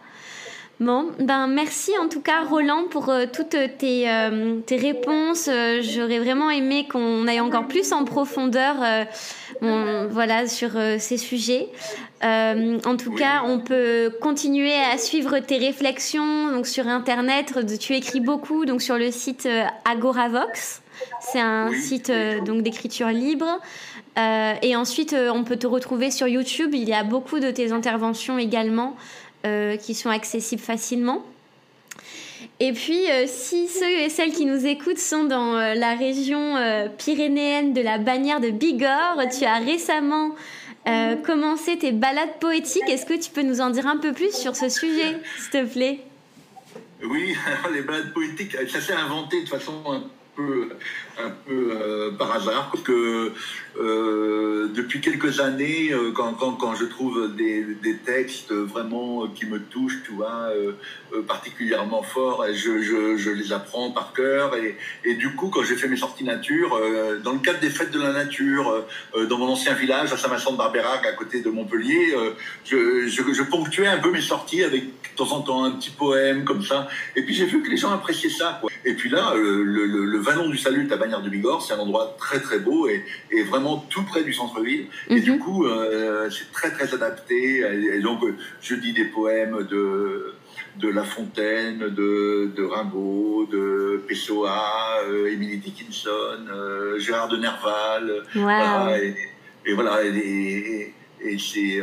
Bon, 0.81 1.11
ben 1.19 1.47
merci 1.47 1.93
en 2.03 2.09
tout 2.09 2.19
cas 2.19 2.43
Roland 2.43 2.83
pour 2.89 3.07
euh, 3.07 3.25
toutes 3.31 3.55
tes, 3.77 4.09
euh, 4.09 4.59
tes 4.59 4.75
réponses. 4.75 5.47
Euh, 5.49 5.79
j'aurais 5.81 6.19
vraiment 6.19 6.49
aimé 6.49 6.85
qu'on 6.91 7.27
aille 7.29 7.39
encore 7.39 7.65
plus 7.67 7.93
en 7.93 8.03
profondeur 8.03 8.75
voilà, 9.61 10.47
sur 10.47 10.71
ces 10.99 11.17
sujets. 11.17 11.67
en 12.21 12.97
tout 12.97 13.11
cas, 13.11 13.43
on 13.45 13.59
peut 13.59 14.11
continuer 14.21 14.73
à 14.73 14.97
suivre 14.97 15.39
tes 15.39 15.57
réflexions 15.57 16.51
donc 16.51 16.67
sur 16.67 16.87
Internet. 16.87 17.53
Tu 17.79 17.93
écris 17.93 18.19
beaucoup 18.19 18.65
donc 18.65 18.81
sur 18.81 18.97
le 18.97 19.11
site 19.11 19.47
Agoravox. 19.89 20.81
C'est 21.19 21.41
un 21.41 21.71
site 21.73 22.11
donc 22.45 22.63
d'écriture 22.63 23.09
libre. 23.09 23.59
et 24.17 24.75
ensuite, 24.75 25.15
on 25.33 25.43
peut 25.43 25.57
te 25.57 25.67
retrouver 25.67 26.11
sur 26.11 26.27
YouTube. 26.27 26.71
Il 26.73 26.87
y 26.87 26.93
a 26.93 27.03
beaucoup 27.03 27.39
de 27.39 27.51
tes 27.51 27.71
interventions 27.71 28.37
également. 28.37 28.95
Euh, 29.45 29.77
qui 29.77 29.93
sont 29.93 30.09
accessibles 30.09 30.61
facilement. 30.61 31.21
Et 32.59 32.71
puis, 32.71 33.11
euh, 33.11 33.25
si 33.27 33.67
ceux 33.67 33.99
et 33.99 34.09
celles 34.09 34.31
qui 34.31 34.45
nous 34.45 34.65
écoutent 34.65 34.99
sont 34.99 35.25
dans 35.25 35.55
euh, 35.55 35.73
la 35.73 35.95
région 35.95 36.55
pyrénéenne 36.97 37.73
de 37.73 37.81
la 37.81 37.97
bannière 37.97 38.39
de 38.39 38.49
Bigorre, 38.49 39.21
tu 39.37 39.45
as 39.45 39.59
récemment 39.59 40.35
commencé 41.25 41.79
tes 41.79 41.91
balades 41.91 42.37
poétiques. 42.39 42.87
Est-ce 42.87 43.07
que 43.07 43.19
tu 43.19 43.31
peux 43.31 43.41
nous 43.41 43.59
en 43.59 43.71
dire 43.71 43.87
un 43.87 43.97
peu 43.97 44.13
plus 44.13 44.31
sur 44.31 44.55
ce 44.55 44.69
sujet, 44.69 45.17
s'il 45.39 45.49
te 45.49 45.65
plaît? 45.65 45.99
Oui, 47.03 47.35
les 47.73 47.81
balades 47.81 48.13
poétiques, 48.13 48.55
ça 48.69 48.79
s'est 48.79 48.93
inventé 48.93 49.41
de 49.43 49.49
façon 49.49 49.81
peu, 50.35 50.69
un 51.23 51.29
peu 51.45 51.71
euh, 51.71 52.11
par 52.11 52.33
hasard, 52.33 52.69
parce 52.71 52.83
que 52.83 53.31
euh, 53.77 54.67
depuis 54.73 55.01
quelques 55.01 55.39
années, 55.39 55.91
euh, 55.91 56.11
quand, 56.13 56.33
quand, 56.33 56.53
quand, 56.53 56.75
je 56.75 56.85
trouve 56.85 57.35
des, 57.35 57.63
des, 57.83 57.97
textes 57.97 58.51
vraiment 58.51 59.27
qui 59.27 59.45
me 59.45 59.59
touchent, 59.59 60.03
tu 60.05 60.11
vois, 60.11 60.49
particulièrement 61.27 62.03
forts, 62.03 62.45
je, 62.53 62.81
je, 62.81 63.29
les 63.29 63.53
apprends 63.53 63.91
par 63.91 64.13
cœur. 64.13 64.55
Et, 64.57 64.77
et 65.03 65.15
du 65.15 65.35
coup, 65.35 65.49
quand 65.49 65.63
j'ai 65.63 65.75
fait 65.75 65.87
mes 65.87 65.95
sorties 65.95 66.23
nature, 66.23 66.79
dans 67.23 67.33
le 67.33 67.39
cadre 67.39 67.59
des 67.59 67.69
fêtes 67.69 67.91
de 67.91 68.01
la 68.01 68.11
nature, 68.11 68.85
dans 69.29 69.37
mon 69.37 69.47
ancien 69.47 69.73
village 69.73 70.13
à 70.13 70.17
Saint-Vincent-de-Barbérac, 70.17 71.05
à 71.05 71.13
côté 71.13 71.41
de 71.41 71.49
Montpellier, 71.49 72.15
je, 72.65 73.07
je, 73.07 73.43
ponctuais 73.43 73.87
un 73.87 73.97
peu 73.97 74.11
mes 74.11 74.21
sorties 74.21 74.63
avec 74.63 74.83
de 74.83 75.15
temps 75.15 75.31
en 75.31 75.41
temps 75.41 75.63
un 75.63 75.71
petit 75.71 75.91
poème 75.91 76.43
comme 76.43 76.63
ça. 76.63 76.87
Et 77.15 77.23
puis 77.23 77.33
j'ai 77.33 77.45
vu 77.45 77.61
que 77.63 77.69
les 77.69 77.77
gens 77.77 77.91
appréciaient 77.91 78.29
ça. 78.29 78.61
Et 78.83 78.93
puis 78.93 79.09
là, 79.09 79.33
le, 79.35 79.63
le, 79.63 80.05
le 80.05 80.19
Vallon 80.19 80.49
du 80.49 80.57
Salut 80.57 80.87
Bagnères 81.05 81.21
de 81.21 81.29
Bigorre, 81.29 81.61
c'est 81.61 81.73
un 81.73 81.77
endroit 81.77 82.15
très 82.17 82.39
très 82.39 82.57
beau 82.57 82.87
et, 82.87 83.05
et 83.29 83.43
vraiment 83.43 83.77
tout 83.89 84.03
près 84.03 84.23
du 84.23 84.33
centre-ville. 84.33 84.87
Et 85.07 85.19
du 85.19 85.33
mhm. 85.33 85.39
coup, 85.39 85.65
euh, 85.65 86.29
c'est 86.31 86.51
très 86.51 86.71
très 86.71 86.93
adapté. 86.95 87.59
Et, 87.59 87.99
donc, 87.99 88.21
je 88.61 88.75
dis 88.75 88.93
des 88.93 89.05
poèmes 89.05 89.63
de 89.69 90.33
de 90.77 90.89
La 90.89 91.03
Fontaine, 91.03 91.79
de, 91.79 92.51
de 92.53 92.63
Rimbaud, 92.63 93.47
de 93.49 94.03
Pessoa, 94.09 94.99
euh, 95.07 95.31
Emily 95.31 95.57
Dickinson, 95.57 96.09
euh, 96.49 96.99
Gérard 96.99 97.29
de 97.29 97.37
Nerval. 97.37 98.23
Voilà, 98.33 98.97
et, 99.65 99.73
voilà, 99.73 100.03
et, 100.03 100.93
et 101.21 101.37
c'est 101.37 101.79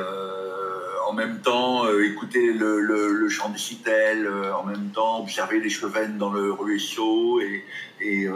en 1.09 1.15
même 1.15 1.41
temps 1.41 1.89
écouter 2.01 2.53
le, 2.53 2.81
le, 2.81 3.29
chant 3.31 3.49
des 3.49 3.59
citelles, 3.59 4.29
en 4.29 4.65
même 4.65 4.91
temps 4.95 5.23
observer 5.23 5.59
les 5.59 5.71
chevennes 5.71 6.19
dans 6.19 6.31
le 6.31 6.53
ruisseau 6.53 7.41
et, 7.41 7.65
et 8.03 8.29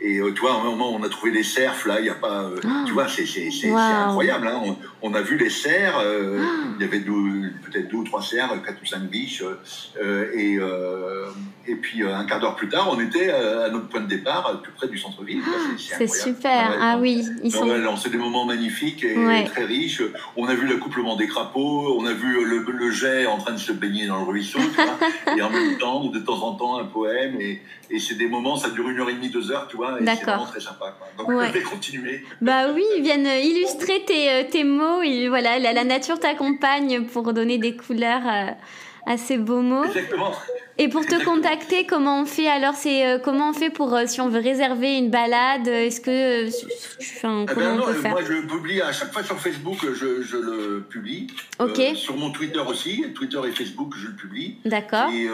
et 0.00 0.18
euh, 0.18 0.32
tu 0.32 0.40
vois, 0.42 0.54
à 0.54 0.60
un 0.60 0.64
moment, 0.64 0.94
on 0.94 1.02
a 1.02 1.08
trouvé 1.08 1.32
des 1.32 1.42
cerfs, 1.42 1.86
là, 1.86 1.98
il 1.98 2.04
n'y 2.04 2.08
a 2.08 2.14
pas. 2.14 2.44
Euh, 2.44 2.60
ah. 2.64 2.84
tu 2.86 2.92
vois, 2.92 3.06
c'est 3.08 3.24
incroyable. 3.70 4.46
Hein. 4.46 4.60
On, 4.64 4.76
on, 5.02 5.14
a 5.14 5.22
vu 5.22 5.36
les 5.36 5.50
cerfs, 5.50 5.98
euh, 5.98 6.38
ah. 6.40 6.68
il 6.78 6.82
y 6.82 6.88
avait 6.88 7.00
peut-être 7.00 7.88
deux 7.90 7.96
ou 7.96 8.04
trois 8.04 8.22
cerfs, 8.22 8.50
quatre 8.64 8.80
ou 8.80 8.86
cinq 8.86 9.02
biches. 9.02 9.42
et, 10.34 10.58
et 11.70 11.74
puis, 11.74 12.02
un 12.02 12.24
quart 12.24 12.40
d'heure 12.40 12.56
plus 12.56 12.68
tard, 12.68 12.88
on 12.90 12.98
était 13.00 13.30
à 13.30 13.68
notre 13.70 13.88
point 13.88 14.00
de 14.00 14.06
départ, 14.06 14.62
plus 14.62 14.72
près 14.72 14.88
du 14.88 14.96
centre-ville. 14.96 15.42
Ah, 15.44 15.74
c'est 15.76 16.08
super. 16.08 16.78
Ah 16.80 16.96
oui, 16.98 17.26
ils 17.42 17.52
sont. 17.52 17.68
C'est 17.96 18.10
des 18.10 18.18
moments 18.18 18.44
magnifiques 18.44 19.04
et 19.04 19.44
très 19.46 19.64
riches. 19.64 20.02
On 20.36 20.46
a 20.46 20.54
vu 20.54 20.66
l'accouplement 20.66 21.16
des 21.16 21.26
crapauds, 21.26 21.96
on 21.98 22.06
a 22.06 22.12
vu 22.12 22.44
le, 22.44 22.58
le, 22.58 22.90
jet 22.90 23.26
en 23.26 23.38
train 23.38 23.52
de 23.52 23.58
se 23.58 23.72
baigner 23.72 24.06
dans 24.06 24.18
le 24.18 24.24
ruisseau, 24.24 24.60
tu 24.60 24.82
vois, 24.82 24.98
et 25.36 25.42
en 25.42 25.50
même 25.50 25.76
temps, 25.78 26.04
de 26.04 26.18
temps 26.20 26.42
en 26.42 26.54
temps, 26.54 26.78
un 26.78 26.84
poème. 26.84 27.40
Et, 27.40 27.60
et 27.90 27.98
c'est 27.98 28.14
des 28.14 28.28
moments, 28.28 28.56
ça 28.56 28.70
dure 28.70 28.88
une 28.88 29.00
heure 29.00 29.10
et 29.10 29.14
demie, 29.14 29.30
deux 29.30 29.50
heures, 29.50 29.66
tu 29.68 29.76
vois 29.76 29.87
Très 29.96 30.60
sympa. 30.60 30.96
Donc, 31.16 31.30
je 31.30 31.52
vais 31.52 31.62
continuer. 31.62 32.24
Bah 32.40 32.72
oui, 32.74 32.84
ils 32.96 33.02
viennent 33.02 33.26
illustrer 33.26 34.04
tes, 34.06 34.30
euh, 34.30 34.44
tes 34.50 34.64
mots. 34.64 35.00
voilà, 35.28 35.58
la, 35.58 35.84
nature 35.84 36.18
t'accompagne 36.18 37.04
pour 37.06 37.32
donner 37.32 37.58
des 37.58 37.76
couleurs 37.76 38.22
à, 38.26 39.10
à, 39.10 39.16
ces 39.16 39.38
beaux 39.38 39.62
mots. 39.62 39.84
Exactement. 39.84 40.32
Et 40.80 40.88
pour 40.88 41.04
te 41.04 41.24
contacter, 41.24 41.86
comment 41.86 42.20
on 42.22 42.24
fait 42.24 42.46
alors? 42.46 42.74
C'est 42.74 43.04
euh, 43.04 43.18
comment 43.18 43.50
on 43.50 43.52
fait 43.52 43.70
pour 43.70 43.92
euh, 43.94 44.04
si 44.06 44.20
on 44.20 44.28
veut 44.28 44.40
réserver 44.40 44.96
une 44.96 45.10
balade 45.10 45.66
Est-ce 45.66 46.00
que 46.00 46.46
enfin, 46.46 47.46
eh 47.50 47.54
ben 47.54 47.80
on 47.80 47.86
peut 47.86 47.94
faire? 47.94 48.12
Moi, 48.12 48.22
je 48.22 48.46
publie 48.46 48.80
à 48.80 48.92
chaque 48.92 49.12
fois 49.12 49.24
sur 49.24 49.40
Facebook, 49.40 49.78
je, 49.82 50.22
je 50.22 50.36
le 50.36 50.86
publie. 50.88 51.26
Ok. 51.58 51.80
sur 51.96 52.16
mon 52.16 52.30
Twitter 52.30 52.60
aussi, 52.60 53.04
Twitter 53.12 53.40
et 53.48 53.50
Facebook, 53.50 53.94
je 53.96 54.06
le 54.06 54.14
publie. 54.14 54.58
D'accord. 54.64 55.10
Et 55.10 55.28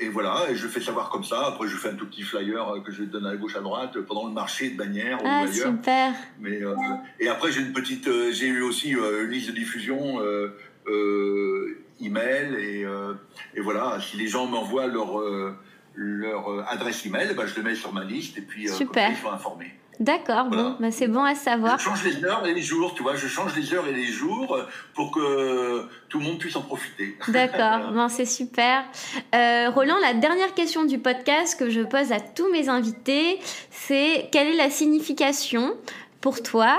et 0.00 0.08
voilà, 0.08 0.46
et 0.50 0.54
je 0.54 0.68
fais 0.68 0.80
savoir 0.80 1.10
comme 1.10 1.24
ça. 1.24 1.46
Après, 1.46 1.66
je 1.66 1.76
fais 1.76 1.88
un 1.90 1.94
tout 1.94 2.06
petit 2.06 2.22
flyer 2.22 2.68
euh, 2.68 2.80
que 2.80 2.92
je 2.92 3.02
donne 3.02 3.26
à 3.26 3.36
gauche 3.36 3.56
à 3.56 3.60
droite 3.60 3.98
pendant 4.02 4.26
le 4.26 4.32
marché 4.32 4.70
de 4.70 4.76
bannière 4.76 5.18
ah, 5.24 5.42
ou 5.42 5.48
ailleurs. 5.48 5.72
super. 5.72 6.14
Mais 6.38 6.62
euh, 6.62 6.74
et 7.18 7.28
après, 7.28 7.50
j'ai 7.50 7.60
une 7.60 7.72
petite, 7.72 8.06
euh, 8.06 8.30
j'ai 8.30 8.46
eu 8.46 8.62
aussi 8.62 8.90
une 8.90 9.30
liste 9.30 9.48
de 9.48 9.54
diffusion, 9.54 10.20
email 12.00 12.54
et, 12.58 12.86
et 13.54 13.60
voilà. 13.60 13.98
Si 14.00 14.16
les 14.16 14.28
gens 14.28 14.46
m'envoient 14.46 14.86
leur 14.86 15.20
leur 15.94 16.70
adresse 16.70 17.04
email, 17.06 17.34
bah, 17.34 17.44
je 17.46 17.56
le 17.56 17.62
mets 17.62 17.74
sur 17.74 17.92
ma 17.92 18.04
liste 18.04 18.38
et 18.38 18.42
puis 18.42 18.68
super. 18.68 19.10
ils 19.10 19.16
sont 19.16 19.32
informés. 19.32 19.74
D'accord, 20.00 20.44
bon, 20.44 20.76
bah 20.78 20.92
c'est 20.92 21.08
bon 21.08 21.24
à 21.24 21.34
savoir. 21.34 21.78
Je 21.78 21.84
change 21.84 22.04
les 22.04 22.24
heures 22.24 22.46
et 22.46 22.54
les 22.54 22.62
jours, 22.62 22.94
tu 22.94 23.02
vois, 23.02 23.16
je 23.16 23.26
change 23.26 23.56
les 23.56 23.74
heures 23.74 23.86
et 23.88 23.92
les 23.92 24.06
jours 24.06 24.56
pour 24.94 25.10
que 25.10 25.88
tout 26.08 26.20
le 26.20 26.24
monde 26.24 26.38
puisse 26.38 26.54
en 26.54 26.62
profiter. 26.62 27.16
D'accord, 27.28 27.92
bon, 27.92 28.08
c'est 28.08 28.24
super. 28.24 28.84
Euh, 29.34 29.70
Roland, 29.70 29.96
la 30.00 30.14
dernière 30.14 30.54
question 30.54 30.84
du 30.84 30.98
podcast 30.98 31.58
que 31.58 31.68
je 31.68 31.80
pose 31.80 32.12
à 32.12 32.20
tous 32.20 32.48
mes 32.52 32.68
invités, 32.68 33.40
c'est 33.70 34.28
quelle 34.30 34.48
est 34.48 34.56
la 34.56 34.70
signification 34.70 35.76
pour 36.20 36.42
toi 36.42 36.78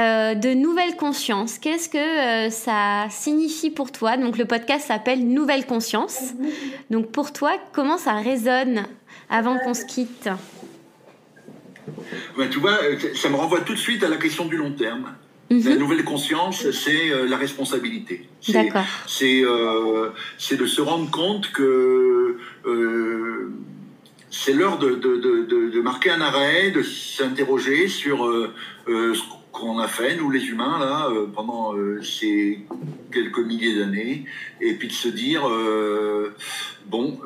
euh, 0.00 0.34
de 0.34 0.48
nouvelle 0.50 0.96
conscience? 0.96 1.58
Qu'est-ce 1.58 1.88
que 1.88 1.98
euh, 2.46 2.50
ça 2.50 3.06
signifie 3.10 3.70
pour 3.70 3.92
toi? 3.92 4.16
Donc 4.16 4.38
le 4.38 4.44
podcast 4.44 4.88
s'appelle 4.88 5.26
Nouvelle 5.26 5.66
conscience. 5.66 6.34
Donc 6.90 7.12
pour 7.12 7.32
toi, 7.32 7.52
comment 7.72 7.98
ça 7.98 8.14
résonne 8.14 8.86
avant 9.30 9.58
qu'on 9.58 9.74
se 9.74 9.84
quitte? 9.84 10.28
Tu 12.50 12.58
vois, 12.58 12.78
euh, 12.82 12.96
ça 13.14 13.28
me 13.28 13.36
renvoie 13.36 13.60
tout 13.60 13.74
de 13.74 13.78
suite 13.78 14.02
à 14.02 14.08
la 14.08 14.16
question 14.16 14.46
du 14.46 14.56
long 14.56 14.72
terme. 14.72 15.14
La 15.48 15.56
mhm. 15.56 15.78
nouvelle 15.78 16.04
conscience, 16.04 16.68
c'est 16.72 17.10
euh, 17.10 17.26
la 17.28 17.36
responsabilité. 17.36 18.28
C'est 18.40 19.44
euh, 19.44 20.10
de 20.50 20.66
se 20.66 20.80
rendre 20.80 21.10
compte 21.10 21.52
que 21.52 22.38
c'est 24.30 24.52
l'heure 24.52 24.78
de, 24.78 24.90
de, 24.90 25.16
de, 25.16 25.70
de, 25.70 25.80
marquer 25.80 26.10
un 26.10 26.20
arrêt, 26.20 26.70
de 26.70 26.82
s'interroger 26.82 27.88
sur 27.88 28.18
ce 28.86 29.20
qu'on 29.52 29.78
a 29.78 29.88
fait, 29.88 30.16
nous 30.16 30.30
les 30.30 30.44
humains, 30.46 30.78
là, 30.78 31.08
pendant 31.34 31.74
ces 32.02 32.60
quelques 33.12 33.38
milliers 33.38 33.78
d'années, 33.78 34.24
et 34.60 34.74
puis 34.74 34.88
de 34.88 34.92
se 34.92 35.08
dire, 35.08 35.48
bon, 36.86 37.18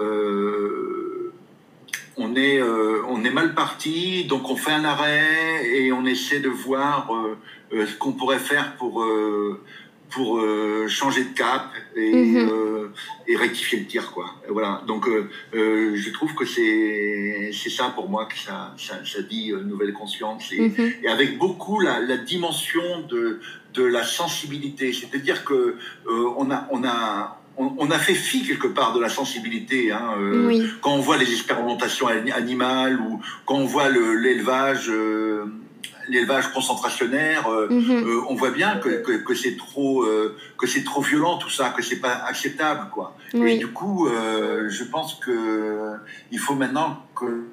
on 2.21 2.37
est, 2.37 2.61
euh, 2.61 3.03
on 3.09 3.25
est 3.25 3.31
mal 3.31 3.55
parti, 3.55 4.25
donc 4.25 4.49
on 4.51 4.57
fait 4.57 4.73
un 4.73 4.85
arrêt 4.85 5.67
et 5.67 5.91
on 5.93 6.05
essaie 6.05 6.41
de 6.41 6.51
voir 6.51 7.11
euh, 7.11 7.39
euh, 7.73 7.87
ce 7.87 7.97
qu'on 7.97 8.13
pourrait 8.13 8.39
faire 8.39 8.77
pour, 8.77 9.05
pour 10.11 10.41
changer 10.89 11.25
de 11.25 11.35
cap 11.35 11.73
et, 11.97 12.13
mhm. 12.13 12.93
et, 13.27 13.37
rectifier 13.37 13.79
le 13.81 13.87
tir. 13.87 14.13
Quoi. 14.13 14.27
voilà. 14.49 14.83
Donc 14.87 15.09
je 15.53 16.11
trouve 16.11 16.35
que 16.35 16.45
c'est, 16.45 17.51
c'est 17.53 17.71
ça 17.71 17.93
pour 17.95 18.09
moi 18.11 18.27
que 18.27 18.37
ça, 18.37 18.75
ça, 18.77 19.23
dit 19.23 19.53
nouvelle 19.53 19.95
conscience 19.95 20.53
et, 20.53 20.61
mhm. 20.61 20.93
et, 21.03 21.09
avec 21.09 21.39
beaucoup 21.39 21.81
la, 21.81 22.01
la 22.01 22.19
dimension 22.19 23.01
de, 23.09 23.41
de 23.73 23.85
la 23.85 24.05
sensibilité. 24.05 24.93
C'est-à-dire 24.93 25.45
que 25.45 25.77
on 26.07 26.51
a, 26.51 26.67
on 26.71 26.85
a, 26.85 27.40
on, 27.61 27.91
a 27.91 27.99
fait 27.99 28.15
fi 28.15 28.43
quelque 28.47 28.67
part 28.67 28.93
de 28.95 29.01
la 29.01 29.09
sensibilité. 29.09 29.93
Hein, 29.93 30.15
euh, 30.19 30.67
Quand 30.81 30.93
on 30.93 31.01
voit 31.01 31.19
les 31.19 31.31
expérimentations 31.31 32.07
animales 32.07 32.99
ou 33.01 33.21
quand 33.45 33.57
on 33.57 33.67
voit 33.67 33.89
l'élevage, 33.89 34.89
euh, 34.89 35.45
l'élevage 36.09 36.53
concentrationnaire, 36.53 37.49
euh, 37.49 37.69
mhm. 37.69 38.25
on 38.29 38.35
voit 38.35 38.51
bien 38.51 38.79
que, 38.79 39.35
c'est 39.35 39.57
trop, 39.57 40.07
que 40.59 40.67
c'est 40.67 40.85
trop 40.85 41.03
violent 41.03 41.39
tout 41.39 41.51
ça, 41.51 41.71
que 41.71 41.83
c'est 41.83 42.01
pas 42.01 42.15
acceptable 42.27 42.89
quoi. 42.91 43.17
Et 43.35 43.59
du 43.59 43.69
coup, 43.69 44.09
je 44.09 44.85
pense 44.85 45.15
que 45.15 45.93
il 46.33 46.39
faut 46.39 46.55
maintenant 46.55 47.05
que, 47.15 47.47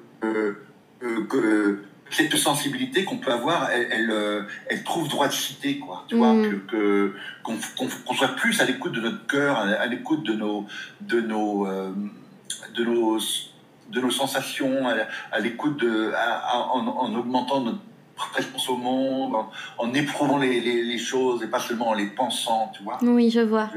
que 1.28 1.78
cette 2.10 2.36
sensibilité 2.36 3.04
qu'on 3.04 3.18
peut 3.18 3.32
avoir, 3.32 3.70
elle, 3.70 3.88
elle, 3.90 4.10
euh, 4.10 4.42
elle, 4.68 4.82
trouve 4.82 5.08
droit 5.08 5.28
de 5.28 5.32
citer, 5.32 5.78
quoi. 5.78 6.04
Tu 6.08 6.16
vois, 6.16 6.32
mm. 6.32 6.66
que, 6.66 7.14
qu'on, 7.42 8.14
soit 8.14 8.36
plus 8.36 8.60
à 8.60 8.64
l'écoute 8.64 8.92
de 8.92 9.00
notre 9.00 9.26
cœur, 9.26 9.58
à, 9.58 9.86
l'écoute 9.86 10.24
de 10.24 10.32
nos, 10.32 10.66
de 11.00 11.20
nos, 11.20 11.66
euh, 11.66 11.92
de 12.74 12.84
nos, 12.84 13.18
de 13.90 14.00
nos 14.00 14.10
sensations, 14.10 14.86
à, 15.32 15.40
l'écoute 15.40 15.78
de, 15.80 16.12
en, 16.72 16.86
en, 16.86 17.14
augmentant 17.14 17.60
notre 17.60 17.80
présence 18.18 18.68
au 18.68 18.76
monde, 18.76 19.34
en, 19.78 19.94
éprouvant 19.94 20.38
les, 20.38 20.60
les, 20.60 20.98
choses 20.98 21.42
et 21.42 21.46
pas 21.46 21.60
seulement 21.60 21.88
en 21.88 21.94
les 21.94 22.06
pensant, 22.06 22.70
tu 22.74 22.82
vois. 22.82 22.98
Oui, 23.02 23.30
je 23.30 23.40
vois. 23.40 23.70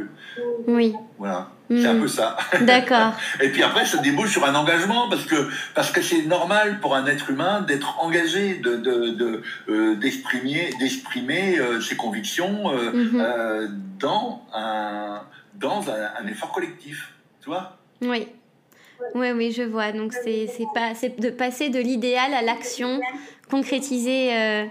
Oui. 0.68 0.94
Voilà. 1.18 1.50
C'est 1.70 1.88
un 1.88 2.00
peu 2.00 2.08
ça. 2.08 2.36
D'accord. 2.62 3.14
et 3.42 3.50
puis 3.50 3.64
après, 3.64 3.86
ça 3.86 3.98
débouche 4.00 4.32
sur 4.32 4.46
un 4.46 4.56
engagement 4.56 5.10
parce 5.10 5.26
que 5.26 5.50
parce 5.74 5.92
que 5.92 6.02
c'est 6.02 6.24
normal 6.24 6.80
pour 6.82 6.96
un 6.96 7.06
être 7.06 7.30
humain 7.30 7.62
d'être 7.62 8.04
engagé, 8.04 8.56
de 8.56 8.76
de, 8.76 9.42
euh, 9.70 9.96
d'exprimer 9.96 10.72
d'exprimer 10.80 11.60
euh, 11.60 11.80
ses 11.80 11.96
convictions 11.96 12.72
euh, 12.72 12.92
mhm. 12.92 13.84
dans 14.00 14.46
un 14.54 15.22
dans 15.56 15.86
un, 15.90 16.28
effort 16.28 16.52
collectif, 16.52 17.14
tu 17.42 17.50
vois. 17.50 17.78
Oui. 18.02 18.28
Oui, 19.16 19.32
oui, 19.32 19.52
je 19.52 19.64
vois. 19.64 19.92
Donc, 19.92 20.14
c'est 20.14 20.48
pas, 20.74 20.94
de 20.94 21.30
passer 21.30 21.70
de 21.70 21.80
l'idéal 21.80 22.34
à 22.34 22.42
l'action, 22.42 23.00
concrétiser 23.50 24.34
euh, 24.34 24.66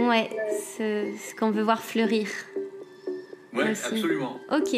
ouais, 0.00 0.30
ce, 0.76 1.34
qu'on 1.36 1.50
veut 1.50 1.62
voir 1.62 1.82
fleurir. 1.82 2.28
Oui, 3.52 3.64
absolument. 3.68 4.40
Ok. 4.50 4.76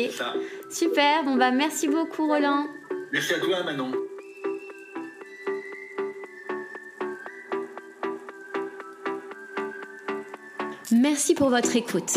Super. 0.71 1.25
Bon, 1.25 1.37
bah, 1.37 1.51
merci 1.51 1.89
beaucoup, 1.89 2.27
Roland. 2.27 2.67
Merci 3.13 3.35
à 3.35 3.39
toi, 3.39 3.63
Manon. 3.63 3.93
Merci 10.93 11.35
pour 11.35 11.51
votre 11.51 11.75
écoute. 11.75 12.17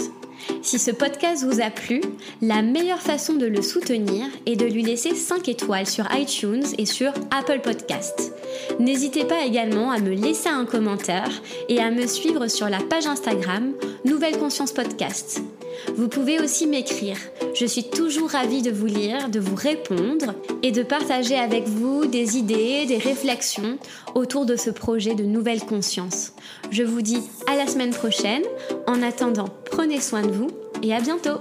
Si 0.61 0.79
ce 0.79 0.91
podcast 0.91 1.45
vous 1.45 1.61
a 1.61 1.69
plu, 1.69 2.01
la 2.41 2.61
meilleure 2.61 3.01
façon 3.01 3.33
de 3.33 3.45
le 3.45 3.61
soutenir 3.61 4.25
est 4.45 4.55
de 4.55 4.65
lui 4.65 4.83
laisser 4.83 5.15
5 5.15 5.47
étoiles 5.47 5.87
sur 5.87 6.07
iTunes 6.13 6.65
et 6.77 6.85
sur 6.85 7.11
Apple 7.31 7.59
Podcast. 7.61 8.33
N'hésitez 8.79 9.25
pas 9.25 9.45
également 9.45 9.91
à 9.91 9.99
me 9.99 10.11
laisser 10.13 10.49
un 10.49 10.65
commentaire 10.65 11.31
et 11.69 11.79
à 11.79 11.91
me 11.91 12.07
suivre 12.07 12.47
sur 12.47 12.69
la 12.69 12.79
page 12.79 13.07
Instagram 13.07 13.73
Nouvelle 14.05 14.37
Conscience 14.37 14.71
Podcast. 14.71 15.41
Vous 15.95 16.07
pouvez 16.07 16.39
aussi 16.39 16.67
m'écrire. 16.67 17.17
Je 17.53 17.65
suis 17.65 17.89
toujours 17.89 18.29
ravie 18.29 18.61
de 18.61 18.71
vous 18.71 18.85
lire, 18.85 19.29
de 19.29 19.39
vous 19.39 19.55
répondre 19.55 20.33
et 20.63 20.71
de 20.71 20.83
partager 20.83 21.37
avec 21.37 21.67
vous 21.67 22.05
des 22.05 22.37
idées, 22.37 22.85
des 22.85 22.97
réflexions 22.97 23.77
autour 24.15 24.45
de 24.45 24.55
ce 24.55 24.69
projet 24.69 25.15
de 25.15 25.23
nouvelle 25.23 25.61
conscience. 25.61 26.33
Je 26.71 26.83
vous 26.83 27.01
dis 27.01 27.21
à 27.47 27.55
la 27.55 27.67
semaine 27.67 27.91
prochaine. 27.91 28.43
En 28.87 29.01
attendant, 29.01 29.49
prenez 29.71 29.99
soin 30.01 30.21
de 30.21 30.31
vous 30.31 30.49
et 30.83 30.93
à 30.93 30.99
bientôt 30.99 31.39